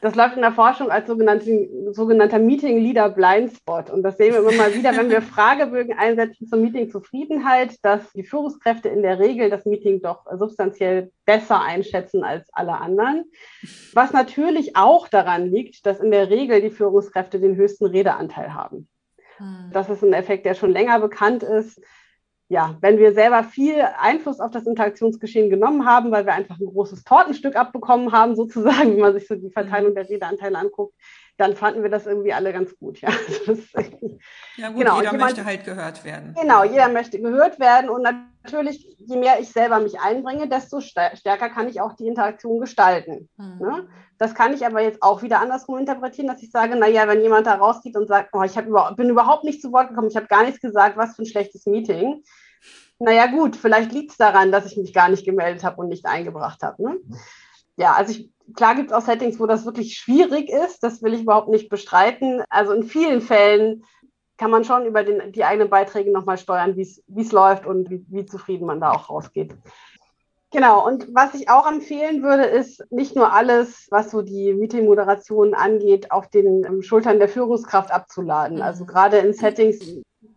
Das 0.00 0.14
läuft 0.14 0.36
in 0.36 0.42
der 0.42 0.52
Forschung 0.52 0.90
als 0.90 1.08
sogenannter 1.08 2.38
Meeting 2.38 2.78
Leader 2.78 3.08
Blindspot. 3.08 3.90
Und 3.90 4.02
das 4.02 4.16
sehen 4.16 4.32
wir 4.32 4.40
immer 4.40 4.52
mal 4.52 4.72
wieder, 4.74 4.96
wenn 4.96 5.10
wir 5.10 5.22
Fragebögen 5.22 5.98
einsetzen 5.98 6.46
zur 6.46 6.58
Meeting-Zufriedenheit, 6.58 7.76
dass 7.82 8.12
die 8.12 8.22
Führungskräfte 8.22 8.88
in 8.88 9.02
der 9.02 9.18
Regel 9.18 9.50
das 9.50 9.64
Meeting 9.64 10.00
doch 10.00 10.24
substanziell 10.38 11.10
besser 11.24 11.60
einschätzen 11.60 12.22
als 12.22 12.48
alle 12.52 12.74
anderen. 12.74 13.24
Was 13.92 14.12
natürlich 14.12 14.76
auch 14.76 15.08
daran 15.08 15.50
liegt, 15.50 15.84
dass 15.84 16.00
in 16.00 16.12
der 16.12 16.30
Regel 16.30 16.60
die 16.60 16.70
Führungskräfte 16.70 17.40
den 17.40 17.56
höchsten 17.56 17.86
Redeanteil 17.86 18.54
haben. 18.54 18.88
Hm. 19.38 19.70
Das 19.72 19.88
ist 19.88 20.04
ein 20.04 20.12
Effekt, 20.12 20.46
der 20.46 20.54
schon 20.54 20.70
länger 20.70 21.00
bekannt 21.00 21.42
ist 21.42 21.80
ja, 22.48 22.78
wenn 22.80 22.98
wir 22.98 23.12
selber 23.12 23.44
viel 23.44 23.74
Einfluss 23.98 24.40
auf 24.40 24.50
das 24.50 24.66
Interaktionsgeschehen 24.66 25.50
genommen 25.50 25.84
haben, 25.84 26.10
weil 26.10 26.24
wir 26.24 26.32
einfach 26.32 26.58
ein 26.58 26.66
großes 26.66 27.04
Tortenstück 27.04 27.56
abbekommen 27.56 28.12
haben, 28.12 28.36
sozusagen, 28.36 28.92
wenn 28.92 29.00
man 29.00 29.12
sich 29.12 29.26
so 29.26 29.34
die 29.34 29.50
Verteilung 29.50 29.94
der 29.94 30.08
Redeanteile 30.08 30.58
anguckt, 30.58 30.94
dann 31.38 31.54
fanden 31.54 31.82
wir 31.82 31.90
das 31.90 32.06
irgendwie 32.06 32.32
alle 32.32 32.52
ganz 32.52 32.76
gut. 32.78 33.00
Ja, 33.00 33.08
also 33.46 33.62
ja 34.56 34.68
gut, 34.68 34.78
genau, 34.78 34.98
jeder 34.98 35.12
jemand, 35.12 35.20
möchte 35.20 35.44
halt 35.44 35.64
gehört 35.64 36.04
werden. 36.04 36.34
Genau, 36.38 36.64
jeder 36.64 36.88
möchte 36.88 37.20
gehört 37.20 37.60
werden 37.60 37.88
und 37.88 38.02
natürlich, 38.02 38.96
je 38.98 39.16
mehr 39.16 39.38
ich 39.40 39.50
selber 39.50 39.78
mich 39.78 40.00
einbringe, 40.00 40.48
desto 40.48 40.80
stärker 40.80 41.48
kann 41.48 41.68
ich 41.68 41.80
auch 41.80 41.94
die 41.94 42.08
Interaktion 42.08 42.60
gestalten. 42.60 43.28
Mhm. 43.36 43.58
Ne? 43.60 43.88
Das 44.18 44.34
kann 44.34 44.52
ich 44.52 44.66
aber 44.66 44.82
jetzt 44.82 45.00
auch 45.00 45.22
wieder 45.22 45.40
andersrum 45.40 45.78
interpretieren, 45.78 46.26
dass 46.26 46.42
ich 46.42 46.50
sage, 46.50 46.74
naja, 46.74 47.06
wenn 47.06 47.22
jemand 47.22 47.46
da 47.46 47.54
rausgeht 47.54 47.96
und 47.96 48.08
sagt, 48.08 48.30
oh, 48.32 48.42
ich 48.42 48.56
über, 48.56 48.92
bin 48.96 49.08
überhaupt 49.08 49.44
nicht 49.44 49.62
zu 49.62 49.72
Wort 49.72 49.90
gekommen, 49.90 50.08
ich 50.08 50.16
habe 50.16 50.26
gar 50.26 50.44
nichts 50.44 50.60
gesagt, 50.60 50.96
was 50.96 51.14
für 51.14 51.22
ein 51.22 51.26
schlechtes 51.26 51.66
Meeting. 51.66 52.24
Naja 52.98 53.26
gut, 53.26 53.54
vielleicht 53.54 53.92
liegt 53.92 54.10
es 54.10 54.16
daran, 54.16 54.50
dass 54.50 54.66
ich 54.66 54.76
mich 54.76 54.92
gar 54.92 55.08
nicht 55.08 55.24
gemeldet 55.24 55.62
habe 55.62 55.80
und 55.80 55.88
nicht 55.88 56.04
eingebracht 56.04 56.62
habe. 56.62 56.82
Ne? 56.82 56.96
Ja, 57.76 57.92
also 57.92 58.10
ich, 58.10 58.28
klar 58.54 58.74
gibt 58.74 58.90
es 58.90 58.96
auch 58.96 59.02
Settings, 59.02 59.38
wo 59.38 59.46
das 59.46 59.64
wirklich 59.64 59.94
schwierig 59.94 60.50
ist, 60.50 60.82
das 60.82 61.02
will 61.02 61.14
ich 61.14 61.22
überhaupt 61.22 61.48
nicht 61.48 61.68
bestreiten. 61.68 62.42
Also 62.48 62.72
in 62.72 62.82
vielen 62.82 63.20
Fällen 63.20 63.84
kann 64.36 64.50
man 64.50 64.64
schon 64.64 64.86
über 64.86 65.02
den, 65.02 65.32
die 65.32 65.44
eigenen 65.44 65.68
Beiträge 65.68 66.12
nochmal 66.12 66.38
steuern, 66.38 66.76
wie 66.76 66.82
es 66.82 67.32
läuft 67.32 67.66
und 67.66 67.90
wie, 67.90 68.04
wie 68.08 68.26
zufrieden 68.26 68.66
man 68.66 68.80
da 68.80 68.92
auch 68.92 69.10
rausgeht. 69.10 69.54
Genau, 70.50 70.86
und 70.86 71.14
was 71.14 71.34
ich 71.34 71.50
auch 71.50 71.70
empfehlen 71.70 72.22
würde, 72.22 72.44
ist 72.44 72.82
nicht 72.90 73.14
nur 73.14 73.34
alles, 73.34 73.86
was 73.90 74.10
so 74.10 74.22
die 74.22 74.54
Meeting-Moderation 74.54 75.52
angeht, 75.52 76.10
auf 76.10 76.28
den 76.28 76.64
ähm, 76.64 76.80
Schultern 76.80 77.18
der 77.18 77.28
Führungskraft 77.28 77.90
abzuladen. 77.90 78.62
Also 78.62 78.86
gerade 78.86 79.18
in 79.18 79.34
Settings, 79.34 79.78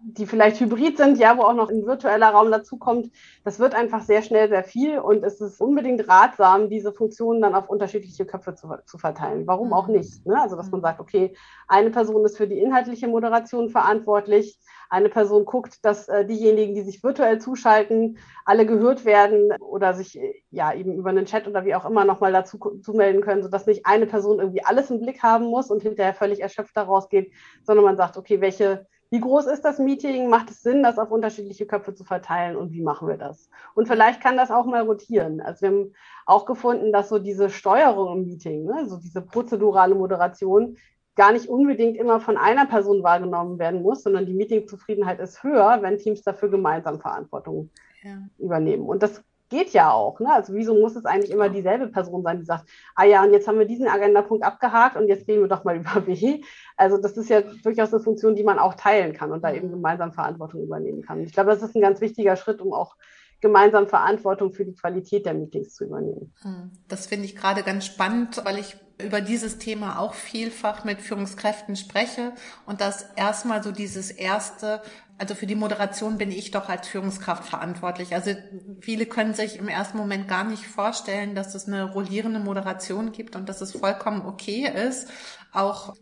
die 0.04 0.26
vielleicht 0.26 0.60
hybrid 0.60 0.98
sind, 0.98 1.18
ja, 1.20 1.38
wo 1.38 1.44
auch 1.44 1.54
noch 1.54 1.70
ein 1.70 1.86
virtueller 1.86 2.30
Raum 2.30 2.52
dazukommt, 2.52 3.12
das 3.44 3.60
wird 3.60 3.76
einfach 3.76 4.02
sehr 4.02 4.22
schnell 4.22 4.50
sehr 4.50 4.64
viel 4.64 5.00
und 5.00 5.24
es 5.24 5.40
ist 5.40 5.62
unbedingt 5.62 6.08
ratsam, 6.08 6.70
diese 6.70 6.92
Funktionen 6.92 7.42
dann 7.42 7.56
auf 7.56 7.70
unterschiedliche 7.70 8.26
Köpfe 8.26 8.56
zu, 8.56 8.70
zu 8.86 8.98
verteilen. 8.98 9.46
Warum 9.46 9.74
auch 9.74 9.88
nicht? 9.88 10.26
Ne? 10.26 10.42
Also, 10.42 10.56
dass 10.56 10.72
man 10.72 10.82
sagt, 10.82 11.00
okay, 11.00 11.36
eine 11.68 11.92
Person 11.92 12.26
ist 12.26 12.38
für 12.38 12.48
die 12.48 12.60
inhaltliche 12.60 13.08
Moderation 13.08 13.70
verantwortlich, 13.70 14.60
eine 14.90 15.08
Person 15.08 15.46
guckt, 15.46 15.86
dass 15.86 16.10
äh, 16.10 16.26
diejenigen, 16.26 16.76
die 16.76 16.82
sich 16.82 17.02
virtuell 17.02 17.40
zuschalten, 17.40 18.18
alle 18.44 18.66
gehört 18.66 19.06
werden 19.06 19.54
oder 19.62 19.94
sich 19.94 20.20
ja 20.50 20.74
eben 20.74 20.96
über 20.96 21.12
einen 21.12 21.26
Chat 21.26 21.48
oder 21.48 21.64
wie 21.64 21.76
auch 21.76 21.86
immer 21.86 22.04
nochmal 22.04 22.34
dazu 22.34 22.58
zumelden 22.82 23.22
können, 23.22 23.42
sodass 23.42 23.68
nicht 23.68 23.86
eine 23.86 24.06
Person 24.06 24.40
irgendwie 24.40 24.66
alles 24.66 24.90
im 24.90 25.00
Blick 25.00 25.24
haben 25.24 25.46
muss 25.46 25.72
und 25.72 25.82
hinterher 25.82 26.14
völlig 26.14 26.42
erschöpft 26.42 26.76
daraus 26.76 27.08
geht, 27.08 27.32
sondern 27.64 27.86
man 27.86 27.96
sagt, 27.96 28.18
okay, 28.18 28.42
welche 28.42 28.86
wie 29.12 29.20
groß 29.20 29.46
ist 29.48 29.64
das 29.66 29.78
Meeting? 29.78 30.30
Macht 30.30 30.50
es 30.50 30.64
Sinn, 30.64 30.84
das 30.84 30.98
auf 30.98 31.12
unterschiedliche 31.12 31.66
Köpfe 31.66 31.94
zu 31.94 32.06
verteilen 32.06 32.56
und 32.56 32.72
wie 32.72 32.82
machen 32.82 33.10
wir 33.10 33.18
das? 33.18 33.50
Und 33.76 33.88
vielleicht 33.88 34.22
kann 34.22 34.38
das 34.38 34.52
auch 34.52 34.66
mal 34.66 34.84
rotieren. 34.84 35.42
Also 35.42 35.62
wir 35.62 35.70
haben 35.70 35.94
auch 36.26 36.46
gefunden, 36.46 36.94
dass 36.94 37.10
so 37.10 37.20
diese 37.20 37.50
Steuerung 37.50 38.14
im 38.14 38.26
Meeting, 38.26 38.64
ne, 38.64 38.88
so 38.88 38.98
diese 38.98 39.22
prozedurale 39.22 39.96
Moderation, 39.96 40.78
gar 41.16 41.34
nicht 41.34 41.50
unbedingt 41.50 41.98
immer 41.98 42.22
von 42.22 42.38
einer 42.38 42.66
Person 42.66 43.04
wahrgenommen 43.04 43.60
werden 43.60 43.82
muss, 43.82 44.02
sondern 44.02 44.26
die 44.26 44.34
Meetingzufriedenheit 44.34 45.20
ist 45.20 45.44
höher, 45.44 45.80
wenn 45.82 45.98
Teams 45.98 46.22
dafür 46.24 46.50
gemeinsam 46.50 47.02
Verantwortung 47.02 47.70
ja. 48.04 48.18
übernehmen. 48.38 48.86
Und 48.86 49.04
das 49.04 49.22
geht 49.52 49.72
ja 49.74 49.92
auch. 49.92 50.20
Ne? 50.20 50.34
Also 50.34 50.54
wieso 50.56 50.74
muss 50.74 50.96
es 50.96 51.06
eigentlich 51.06 51.30
immer 51.30 51.50
dieselbe 51.50 51.88
Person 51.88 52.24
sein, 52.24 52.40
die 52.40 52.46
sagt, 52.46 52.68
ah 52.96 53.04
ja, 53.04 53.24
und 53.24 53.34
jetzt 53.34 53.48
haben 53.48 53.60
wir 53.60 53.68
diesen 53.68 53.88
Agendapunkt 53.88 54.44
abgehakt 54.44 54.96
und 54.96 55.08
jetzt 55.08 55.28
reden 55.28 55.42
wir 55.42 55.50
doch 55.50 55.64
mal 55.64 55.76
über 55.78 56.08
W. 56.08 56.42
Also 56.78 56.98
das 56.98 57.18
ist 57.18 57.30
ja 57.30 57.42
durchaus 57.42 57.94
eine 57.94 58.02
Funktion, 58.02 58.36
die 58.36 58.44
man 58.44 58.58
auch 58.58 58.74
teilen 58.74 59.14
kann 59.14 59.32
und 59.32 59.44
da 59.44 59.54
eben 59.54 59.70
gemeinsam 59.70 60.14
Verantwortung 60.14 60.64
übernehmen 60.64 61.04
kann. 61.04 61.22
Ich 61.22 61.34
glaube, 61.34 61.52
das 61.52 61.62
ist 61.62 61.76
ein 61.76 61.82
ganz 61.82 62.02
wichtiger 62.02 62.36
Schritt, 62.36 62.62
um 62.62 62.74
auch 62.74 62.96
gemeinsam 63.42 63.88
Verantwortung 63.88 64.54
für 64.54 64.66
die 64.66 64.76
Qualität 64.76 65.26
der 65.26 65.34
Meetings 65.34 65.74
zu 65.74 65.86
übernehmen. 65.86 66.34
Hm, 66.42 66.72
das 66.88 67.08
finde 67.08 67.26
ich 67.26 67.36
gerade 67.36 67.64
ganz 67.64 67.86
spannend, 67.86 68.42
weil 68.46 68.58
ich 68.58 68.78
über 69.04 69.20
dieses 69.20 69.58
Thema 69.58 70.00
auch 70.00 70.14
vielfach 70.14 70.84
mit 70.84 71.02
Führungskräften 71.02 71.76
spreche 71.76 72.34
und 72.66 72.82
das 72.82 73.08
erstmal 73.16 73.64
so 73.64 73.72
dieses 73.72 74.12
erste, 74.12 74.82
also 75.22 75.36
für 75.36 75.46
die 75.46 75.54
Moderation 75.54 76.18
bin 76.18 76.32
ich 76.32 76.50
doch 76.50 76.68
als 76.68 76.88
Führungskraft 76.88 77.46
verantwortlich. 77.48 78.16
Also 78.16 78.32
viele 78.80 79.06
können 79.06 79.36
sich 79.36 79.60
im 79.60 79.68
ersten 79.68 80.00
Moment 80.00 80.28
gar 80.28 80.44
nicht 80.44 80.66
vorstellen, 80.66 81.36
dass 81.36 81.54
es 81.54 81.68
eine 81.68 81.84
rollierende 81.92 82.40
Moderation 82.40 83.12
gibt 83.12 83.36
und 83.36 83.48
dass 83.48 83.62
es 83.62 83.74
vollkommen 83.74 84.26
okay 84.26 84.68
ist, 84.68 85.10
auch 85.54 85.94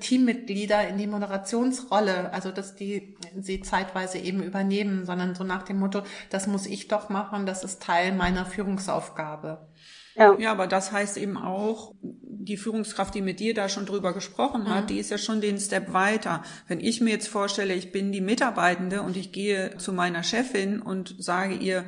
Teammitglieder 0.00 0.88
in 0.88 0.96
die 0.96 1.06
Moderationsrolle, 1.06 2.32
also 2.32 2.50
dass 2.50 2.74
die 2.74 3.14
sie 3.38 3.60
zeitweise 3.60 4.16
eben 4.16 4.42
übernehmen, 4.42 5.04
sondern 5.04 5.34
so 5.34 5.44
nach 5.44 5.64
dem 5.64 5.78
Motto, 5.78 6.02
das 6.30 6.46
muss 6.46 6.64
ich 6.64 6.88
doch 6.88 7.10
machen, 7.10 7.44
das 7.44 7.64
ist 7.64 7.82
Teil 7.82 8.12
meiner 8.12 8.46
Führungsaufgabe. 8.46 9.68
Ja. 10.14 10.36
ja, 10.38 10.52
aber 10.52 10.66
das 10.66 10.92
heißt 10.92 11.16
eben 11.16 11.36
auch, 11.36 11.94
die 12.02 12.56
Führungskraft, 12.56 13.14
die 13.14 13.22
mit 13.22 13.40
dir 13.40 13.54
da 13.54 13.68
schon 13.68 13.86
drüber 13.86 14.12
gesprochen 14.12 14.68
hat, 14.68 14.84
mhm. 14.84 14.86
die 14.88 14.98
ist 14.98 15.10
ja 15.10 15.18
schon 15.18 15.40
den 15.40 15.58
Step 15.58 15.92
weiter. 15.92 16.42
Wenn 16.68 16.80
ich 16.80 17.00
mir 17.00 17.10
jetzt 17.10 17.28
vorstelle, 17.28 17.74
ich 17.74 17.92
bin 17.92 18.12
die 18.12 18.20
Mitarbeitende 18.20 19.02
und 19.02 19.16
ich 19.16 19.32
gehe 19.32 19.76
zu 19.78 19.92
meiner 19.92 20.22
Chefin 20.22 20.82
und 20.82 21.14
sage 21.18 21.54
ihr, 21.54 21.84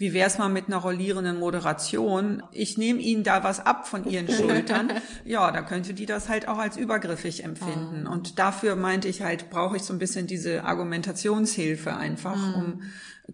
wie 0.00 0.12
wär's 0.14 0.38
mal 0.38 0.48
mit 0.48 0.68
einer 0.68 0.76
rollierenden 0.76 1.40
Moderation? 1.40 2.44
Ich 2.52 2.78
nehme 2.78 3.00
Ihnen 3.00 3.24
da 3.24 3.42
was 3.42 3.58
ab 3.58 3.88
von 3.88 4.08
Ihren 4.08 4.28
Schultern. 4.32 4.92
ja, 5.24 5.50
da 5.50 5.62
könnte 5.62 5.92
die 5.92 6.06
das 6.06 6.28
halt 6.28 6.46
auch 6.46 6.58
als 6.58 6.76
übergriffig 6.76 7.42
empfinden. 7.42 8.02
Mhm. 8.02 8.06
Und 8.06 8.38
dafür 8.38 8.76
meinte 8.76 9.08
ich 9.08 9.22
halt, 9.22 9.50
brauche 9.50 9.76
ich 9.76 9.82
so 9.82 9.92
ein 9.92 9.98
bisschen 9.98 10.28
diese 10.28 10.62
Argumentationshilfe 10.64 11.96
einfach, 11.96 12.36
mhm. 12.36 12.54
um 12.54 12.82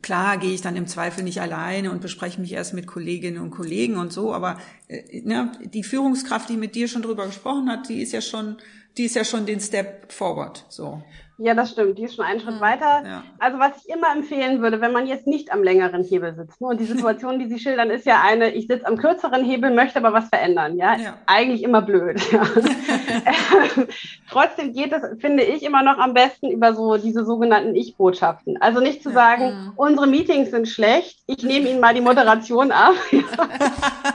klar 0.03 0.39
gehe 0.39 0.53
ich 0.53 0.61
dann 0.61 0.77
im 0.77 0.87
Zweifel 0.87 1.25
nicht 1.25 1.41
alleine 1.41 1.91
und 1.91 2.01
bespreche 2.01 2.41
mich 2.41 2.53
erst 2.53 2.75
mit 2.75 2.87
Kolleginnen 2.87 3.41
und 3.41 3.51
Kollegen 3.51 3.97
und 3.97 4.13
so, 4.13 4.33
aber 4.35 4.59
äh, 4.89 5.21
ne, 5.23 5.53
die 5.63 5.85
Führungskraft, 5.85 6.49
die 6.49 6.57
mit 6.57 6.75
dir 6.75 6.89
schon 6.89 7.03
drüber 7.03 7.27
gesprochen 7.27 7.71
hat, 7.71 7.89
die 7.89 8.03
ist 8.03 8.13
ja 8.13 8.21
schon 8.21 8.57
die 8.97 9.05
ist 9.05 9.17
ja 9.17 9.25
schon 9.25 9.47
den 9.47 9.61
Step 9.61 10.13
forward, 10.13 10.65
so. 10.69 11.03
Ja, 11.37 11.55
das 11.55 11.71
stimmt. 11.73 11.99
Die 11.99 12.05
ist 12.05 12.15
schon 12.15 12.25
einen 12.25 12.39
Schritt 12.41 12.61
weiter. 12.61 13.03
Ja. 13.05 13.25
Also 13.41 13.59
was 13.59 13.73
ich 13.85 13.93
immer 13.93 14.13
empfehlen 14.15 14.63
würde, 14.63 14.81
wenn 14.81 14.93
man 14.93 15.07
jetzt 15.09 15.27
nicht 15.27 15.53
am 15.53 15.65
längeren 15.65 16.05
Hebel 16.05 16.33
sitzt, 16.35 16.61
ne, 16.61 16.69
und 16.69 16.79
die 16.81 16.85
Situation, 16.85 17.41
die 17.41 17.49
Sie 17.49 17.59
schildern, 17.59 17.91
ist 17.91 18.07
ja 18.07 18.21
eine, 18.23 18.51
ich 18.53 18.69
sitze 18.69 18.87
am 18.87 18.97
kürzeren 18.97 19.45
Hebel, 19.45 19.71
möchte 19.75 19.99
aber 19.99 20.13
was 20.13 20.29
verändern. 20.29 20.77
Ja, 20.77 20.97
Ja. 20.97 21.19
eigentlich 21.27 21.65
immer 21.65 21.83
blöd. 21.83 22.21
Ja. 22.31 22.43
Trotzdem 24.31 24.73
geht 24.73 24.93
es, 24.93 25.03
finde 25.21 25.43
ich, 25.43 25.63
immer 25.63 25.83
noch 25.83 25.99
am 25.99 26.15
besten 26.15 26.51
über 26.51 26.75
so 26.75 26.97
diese 26.97 27.25
sogenannten 27.25 27.75
Ich-Botschaften. 27.75 28.61
Also 28.61 28.81
nicht 28.81 29.03
zu 29.03 29.11
sagen, 29.11 29.73
unsere 29.77 30.07
Meetings 30.07 30.51
sind 30.51 30.69
schlecht, 30.69 31.19
ich 31.27 31.43
nehme 31.43 31.69
Ihnen 31.69 31.81
mal 31.81 31.95
die 31.95 32.01
Moderation 32.01 32.71
ab. 32.73 32.95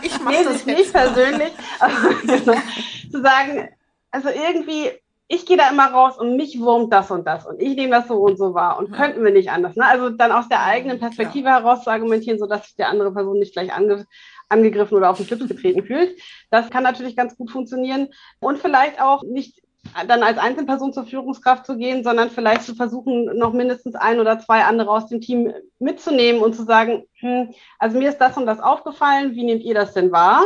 Ich 0.01 0.21
mache 0.23 0.43
das 0.43 0.65
nicht 0.65 0.93
persönlich, 0.93 1.51
aber 1.79 1.91
genau, 2.21 2.53
zu 3.11 3.21
sagen, 3.21 3.69
also 4.11 4.29
irgendwie, 4.29 4.91
ich 5.31 5.45
gehe 5.45 5.57
da 5.57 5.69
immer 5.69 5.85
raus 5.91 6.17
und 6.17 6.35
mich 6.35 6.59
wurmt 6.59 6.91
das 6.91 7.11
und 7.11 7.25
das 7.25 7.45
und 7.45 7.61
ich 7.61 7.75
nehme 7.75 7.91
das 7.91 8.07
so 8.07 8.15
und 8.15 8.37
so 8.37 8.55
wahr 8.55 8.79
und 8.79 8.89
Ja. 8.89 8.97
könnten 8.97 9.23
wir 9.23 9.31
nicht 9.31 9.51
anders. 9.51 9.75
Ne? 9.75 9.85
Also 9.85 10.09
dann 10.09 10.31
aus 10.31 10.49
der 10.49 10.63
eigenen 10.63 10.99
Perspektive 10.99 11.49
heraus 11.49 11.83
zu 11.83 11.91
argumentieren, 11.91 12.39
sodass 12.39 12.65
sich 12.65 12.75
der 12.75 12.89
andere 12.89 13.13
Person 13.13 13.37
nicht 13.37 13.53
gleich 13.53 13.71
ange 13.73 14.05
angegriffen 14.51 14.97
oder 14.97 15.11
auf 15.11 15.17
den 15.17 15.27
Schlips 15.27 15.47
getreten 15.47 15.83
fühlt. 15.83 16.19
Das 16.49 16.71
kann 16.71 16.81
natürlich 16.81 17.15
ganz 17.15 17.37
gut 17.37 17.51
funktionieren 17.51 18.07
und 18.39 18.57
vielleicht 18.57 18.99
auch 18.99 19.21
nicht 19.21 19.61
dann 20.07 20.23
als 20.23 20.39
Einzelperson 20.39 20.91
zur 20.91 21.05
Führungskraft 21.05 21.67
zu 21.67 21.77
gehen, 21.77 22.03
sondern 22.03 22.31
vielleicht 22.31 22.63
zu 22.63 22.73
versuchen, 22.73 23.25
noch 23.37 23.53
mindestens 23.53 23.93
ein 23.93 24.19
oder 24.19 24.39
zwei 24.39 24.63
andere 24.63 24.89
aus 24.89 25.07
dem 25.07 25.21
Team 25.21 25.53
mitzunehmen 25.77 26.41
und 26.41 26.55
zu 26.55 26.63
sagen, 26.63 27.05
hm, 27.19 27.53
also 27.77 27.97
mir 27.99 28.09
ist 28.09 28.17
das 28.17 28.35
und 28.37 28.47
das 28.47 28.59
aufgefallen, 28.59 29.33
wie 29.35 29.43
nehmt 29.43 29.63
ihr 29.63 29.75
das 29.75 29.93
denn 29.93 30.11
wahr? 30.11 30.41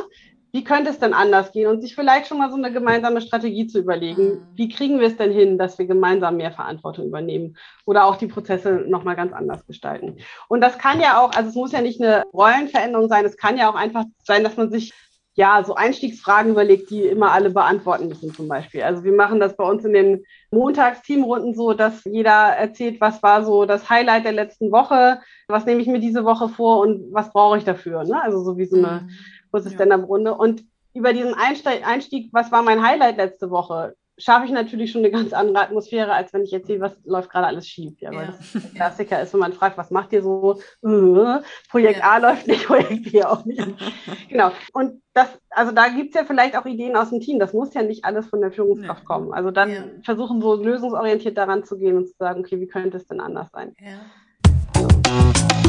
Wie 0.54 0.64
könnte 0.64 0.92
es 0.92 1.00
denn 1.00 1.16
anders 1.16 1.52
gehen? 1.52 1.68
Und 1.68 1.82
sich 1.82 1.96
vielleicht 1.96 2.28
schon 2.28 2.38
mal 2.38 2.52
so 2.52 2.56
eine 2.56 2.72
gemeinsame 2.72 3.22
Strategie 3.22 3.66
zu 3.66 3.80
überlegen. 3.80 4.24
Mhm. 4.24 4.48
Wie 4.54 4.70
kriegen 4.70 5.00
wir 5.00 5.08
es 5.08 5.18
denn 5.18 5.32
hin, 5.32 5.58
dass 5.58 5.80
wir 5.80 5.88
gemeinsam 5.88 6.38
mehr 6.38 6.52
Verantwortung 6.52 7.08
übernehmen 7.08 7.58
oder 7.86 8.06
auch 8.06 8.18
die 8.18 8.28
Prozesse 8.28 8.86
nochmal 8.88 9.16
ganz 9.16 9.34
anders 9.34 9.66
gestalten? 9.66 10.18
Und 10.50 10.62
das 10.62 10.78
kann 10.78 11.02
ja 11.02 11.20
auch, 11.20 11.32
also 11.34 11.50
es 11.50 11.56
muss 11.56 11.72
ja 11.72 11.82
nicht 11.82 12.00
eine 12.00 12.24
Rollenveränderung 12.32 13.10
sein, 13.10 13.26
es 13.26 13.36
kann 13.36 13.58
ja 13.58 13.68
auch 13.68 13.76
einfach 13.76 14.06
sein, 14.24 14.44
dass 14.44 14.56
man 14.56 14.70
sich 14.70 14.94
ja, 15.36 15.64
so 15.64 15.74
Einstiegsfragen 15.74 16.52
überlegt, 16.52 16.92
die 16.92 17.02
immer 17.02 17.32
alle 17.32 17.50
beantworten 17.50 18.08
müssen 18.08 18.32
zum 18.32 18.48
Beispiel. 18.48 18.84
Also 18.84 19.04
wir 19.04 19.14
machen 19.14 19.40
das 19.40 19.56
bei 19.56 19.64
uns 19.64 19.84
in 19.84 19.94
den 19.94 20.26
Montagsteamrunden 20.52 21.56
so, 21.56 21.74
dass 21.74 22.04
jeder 22.04 22.32
erzählt, 22.32 23.02
was 23.02 23.24
war 23.24 23.44
so 23.44 23.66
das 23.66 23.90
Highlight 23.90 24.26
der 24.26 24.34
letzten 24.34 24.72
Woche, 24.72 25.22
was 25.48 25.66
nehme 25.66 25.82
ich 25.82 25.88
mir 25.88 26.00
diese 26.00 26.24
Woche 26.24 26.50
vor 26.50 26.82
und 26.82 27.12
was 27.12 27.32
brauche 27.32 27.58
ich 27.58 27.64
dafür. 27.64 28.04
Ne? 28.04 28.22
Also 28.22 28.44
so 28.44 28.58
wie 28.60 28.66
so 28.66 28.78
eine 28.78 29.10
kurze 29.54 29.70
Stand-up-Runde. 29.70 30.34
Und 30.34 30.64
über 30.94 31.14
diesen 31.14 31.34
Einstieg, 31.36 32.30
was 32.34 32.52
war 32.52 32.64
mein 32.64 32.86
Highlight 32.86 33.18
letzte 33.18 33.50
Woche, 33.50 33.96
schaffe 34.18 34.46
ich 34.46 34.52
natürlich 34.52 34.92
schon 34.92 35.02
eine 35.02 35.10
ganz 35.12 35.34
andere 35.34 35.64
Atmosphäre, 35.64 36.14
als 36.14 36.32
wenn 36.34 36.44
ich 36.44 36.54
erzähle, 36.54 36.82
was 36.82 36.96
läuft 37.04 37.32
gerade 37.32 37.48
alles 37.48 37.68
schief. 37.68 38.00
Ja, 38.00 38.14
weil 38.14 38.26
Ja. 38.26 38.32
das 38.32 38.62
der 38.62 38.70
Klassiker 38.72 39.22
ist, 39.22 39.34
wenn 39.34 39.40
man 39.40 39.54
fragt, 39.54 39.76
was 39.78 39.90
macht 39.90 40.14
ihr 40.14 40.22
so? 40.22 40.60
Äh, 40.84 41.42
Projekt 41.72 42.00
Ja. 42.00 42.12
A 42.12 42.18
läuft 42.18 42.48
nicht, 42.48 42.66
Projekt 42.68 43.12
B 43.12 43.24
auch 43.24 43.44
nicht. 43.46 43.60
genau. 44.30 44.52
Und 44.74 45.02
das, 45.14 45.30
also 45.50 45.72
da 45.72 45.88
gibt's 45.88 46.16
ja 46.16 46.26
vielleicht 46.26 46.56
auch 46.56 46.66
Ideen 46.66 46.96
aus 46.96 47.10
dem 47.10 47.22
Team. 47.22 47.40
Das 47.40 47.54
muss 47.54 47.74
ja 47.74 47.82
nicht 47.82 48.06
alles 48.06 48.28
von 48.28 48.42
der 48.42 48.52
Führungskraft 48.52 49.02
Ja. 49.02 49.06
kommen. 49.06 49.34
Also 49.34 49.50
dann 49.50 49.72
Ja. 49.72 49.84
versuchen 50.04 50.42
so 50.42 50.56
lösungsorientiert 50.56 51.36
daran 51.38 51.64
zu 51.64 51.78
gehen 51.80 51.98
und 51.98 52.08
zu 52.08 52.14
sagen, 52.20 52.42
okay, 52.42 52.60
wie 52.60 52.68
könnte 52.68 52.98
es 52.98 53.08
denn 53.08 53.20
anders 53.20 53.50
sein? 53.52 53.76
Ja. 53.80 55.63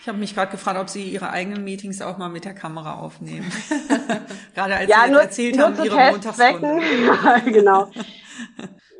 Ich 0.00 0.08
habe 0.08 0.16
mich 0.18 0.34
gerade 0.34 0.50
gefragt, 0.50 0.78
ob 0.80 0.88
Sie 0.88 1.04
Ihre 1.04 1.30
eigenen 1.30 1.62
Meetings 1.62 2.00
auch 2.00 2.16
mal 2.16 2.30
mit 2.30 2.44
der 2.46 2.54
Kamera 2.54 2.94
aufnehmen. 3.00 3.50
gerade 4.54 4.76
als 4.76 4.88
ja, 4.90 5.04
Sie 5.04 5.10
nur, 5.10 5.20
erzählt 5.20 5.56
nur 5.56 5.66
haben, 5.66 5.84
Ihre. 5.84 6.10
Montagsstunde. 6.12 6.80
ja, 7.06 7.38
genau. 7.44 7.90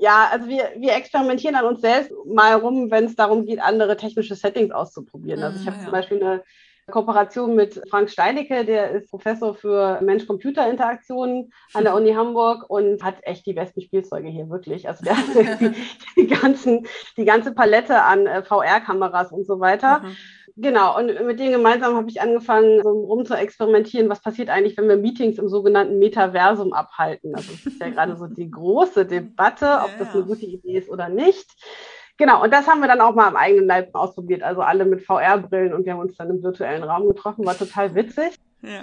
Ja, 0.02 0.30
also 0.32 0.48
wir, 0.48 0.70
wir 0.78 0.94
experimentieren 0.94 1.56
an 1.56 1.66
uns 1.66 1.82
selbst 1.82 2.10
mal 2.24 2.54
rum, 2.54 2.90
wenn 2.90 3.04
es 3.04 3.16
darum 3.16 3.44
geht, 3.44 3.60
andere 3.60 3.98
technische 3.98 4.34
Settings 4.34 4.70
auszuprobieren. 4.72 5.42
Also 5.42 5.60
ich 5.60 5.66
habe 5.66 5.76
Mhm, 5.76 5.80
ja. 5.80 5.84
zum 5.84 5.92
Beispiel 5.92 6.22
eine 6.24 6.42
Kooperation 6.90 7.54
mit 7.54 7.80
Frank 7.88 8.10
Steinecke, 8.10 8.64
der 8.64 8.90
ist 8.90 9.10
Professor 9.10 9.54
für 9.54 10.00
Mensch-Computer-Interaktionen 10.02 11.52
an 11.74 11.84
der 11.84 11.94
Uni 11.94 12.12
Hamburg 12.12 12.68
und 12.68 13.02
hat 13.02 13.16
echt 13.22 13.46
die 13.46 13.52
besten 13.52 13.80
Spielzeuge 13.80 14.28
hier, 14.28 14.50
wirklich. 14.50 14.88
Also 14.88 15.04
der 15.04 15.16
hat 15.16 15.24
die, 15.60 15.72
die, 16.16 16.26
ganzen, 16.26 16.86
die 17.16 17.24
ganze 17.24 17.52
Palette 17.52 18.02
an 18.02 18.26
äh, 18.26 18.42
VR-Kameras 18.42 19.32
und 19.32 19.46
so 19.46 19.60
weiter. 19.60 20.00
Mhm. 20.00 20.16
Genau, 20.56 20.98
und 20.98 21.06
mit 21.24 21.38
denen 21.38 21.52
gemeinsam 21.52 21.96
habe 21.96 22.10
ich 22.10 22.20
angefangen, 22.20 22.82
so 22.82 22.90
rum 22.90 23.24
zu 23.24 23.34
experimentieren, 23.34 24.10
was 24.10 24.20
passiert 24.20 24.50
eigentlich, 24.50 24.76
wenn 24.76 24.88
wir 24.88 24.96
Meetings 24.96 25.38
im 25.38 25.48
sogenannten 25.48 25.98
Metaversum 25.98 26.72
abhalten. 26.72 27.34
Also 27.34 27.52
es 27.54 27.64
ist 27.64 27.80
ja 27.80 27.88
gerade 27.88 28.16
so 28.16 28.26
die 28.26 28.50
große 28.50 29.06
Debatte, 29.06 29.80
ob 29.84 29.90
das 29.98 30.14
eine 30.14 30.24
gute 30.24 30.44
Idee 30.44 30.76
ist 30.76 30.90
oder 30.90 31.08
nicht. 31.08 31.50
Genau, 32.20 32.42
und 32.42 32.52
das 32.52 32.66
haben 32.68 32.80
wir 32.82 32.86
dann 32.86 33.00
auch 33.00 33.14
mal 33.14 33.28
am 33.28 33.36
eigenen 33.36 33.66
Leib 33.66 33.94
ausprobiert, 33.94 34.42
also 34.42 34.60
alle 34.60 34.84
mit 34.84 35.00
VR-Brillen 35.06 35.72
und 35.72 35.86
wir 35.86 35.94
haben 35.94 36.00
uns 36.00 36.18
dann 36.18 36.28
im 36.28 36.42
virtuellen 36.42 36.82
Raum 36.82 37.08
getroffen, 37.08 37.46
war 37.46 37.56
total 37.56 37.94
witzig, 37.94 38.38
Ja. 38.60 38.82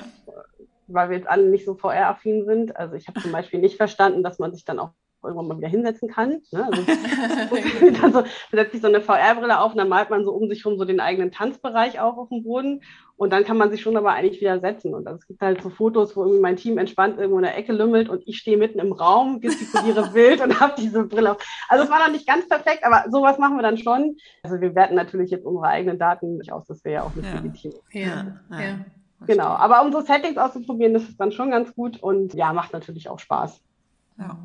weil 0.88 1.12
wir 1.12 1.18
jetzt 1.18 1.30
alle 1.30 1.44
nicht 1.46 1.64
so 1.64 1.76
VR-affin 1.76 2.46
sind. 2.46 2.76
Also 2.76 2.96
ich 2.96 3.08
habe 3.08 3.22
zum 3.22 3.32
Beispiel 3.32 3.60
nicht 3.60 3.78
verstanden, 3.78 4.24
dass 4.24 4.40
man 4.40 4.54
sich 4.56 4.66
dann 4.66 4.80
auch 4.80 4.90
irgendwann 5.24 5.48
mal 5.48 5.58
wieder 5.58 5.68
hinsetzen 5.68 6.10
kann. 6.10 6.42
Ne? 6.52 6.66
Also, 6.66 6.82
also 8.04 8.22
man 8.22 8.26
setzt 8.52 8.72
sich 8.72 8.82
so 8.82 8.88
eine 8.88 9.02
VR-Brille 9.02 9.60
auf 9.60 9.72
und 9.72 9.78
dann 9.78 9.90
malt 9.90 10.10
man 10.10 10.24
so 10.24 10.32
um 10.32 10.50
sich 10.50 10.66
rum 10.66 10.78
so 10.78 10.86
den 10.86 11.00
eigenen 11.00 11.32
Tanzbereich 11.32 12.00
auch 12.00 12.18
auf 12.18 12.30
dem 12.30 12.44
Boden 12.44 12.82
und 13.18 13.32
dann 13.34 13.44
kann 13.44 13.58
man 13.58 13.72
sich 13.72 13.82
schon 13.82 13.98
aber 13.98 14.12
eigentlich 14.12 14.42
wieder 14.42 14.60
setzen. 14.60 14.94
Und 14.94 15.08
es 15.08 15.26
gibt 15.26 15.42
halt 15.42 15.62
so 15.64 15.70
Fotos, 15.70 16.16
wo 16.16 16.24
irgendwie 16.24 16.42
mein 16.42 16.56
Team 16.56 16.78
entspannt 16.78 17.18
irgendwo 17.18 17.40
in 17.40 17.46
der 17.46 17.58
Ecke 17.58 17.74
lümmelt 17.74 18.10
und 18.10 18.22
ich 18.28 18.38
stehe 18.38 18.58
mitten 18.58 18.80
im 18.80 18.94
Raum, 18.94 19.42
gestikuliere 19.42 20.14
wild 20.14 20.42
und 20.42 20.60
habe 20.60 20.74
diese 20.78 21.04
Brille 21.04 21.32
auf. 21.32 21.38
Also 21.68 21.84
es 21.84 21.90
war 21.90 22.00
noch 22.00 22.12
nicht 22.12 22.28
ganz 22.28 22.48
perfekt, 22.48 22.84
aber 22.84 23.10
sowas 23.10 23.40
machen 23.40 23.58
wir 23.58 23.64
dann 23.64 23.78
schon. 23.78 24.18
Also 24.44 24.62
wir 24.62 24.76
werten 24.76 24.96
natürlich 24.96 25.32
jetzt 25.32 25.46
unsere 25.46 25.68
eigenen 25.68 25.98
Daten 25.98 26.38
nicht 26.38 26.52
aus, 26.52 26.68
das 26.68 26.86
wäre 26.86 26.96
ja 26.96 27.04
auch 27.04 27.16
nicht 27.16 27.26
Ja. 27.26 27.36
legitim. 27.36 27.74
Ja. 27.92 28.40
Ja. 28.52 28.62
Ja. 28.62 28.86
Genau, 29.26 29.48
aber 29.48 29.82
um 29.82 29.92
so 29.92 30.02
Settings 30.02 30.38
auszuprobieren, 30.38 30.94
das 30.94 31.04
ist 31.04 31.20
dann 31.20 31.32
schon 31.32 31.50
ganz 31.50 31.74
gut 31.74 32.02
und 32.02 32.36
ja, 32.36 32.54
macht 32.54 32.74
natürlich 32.74 33.10
auch 33.10 33.18
Spaß. 33.18 33.60
Ja. 34.20 34.38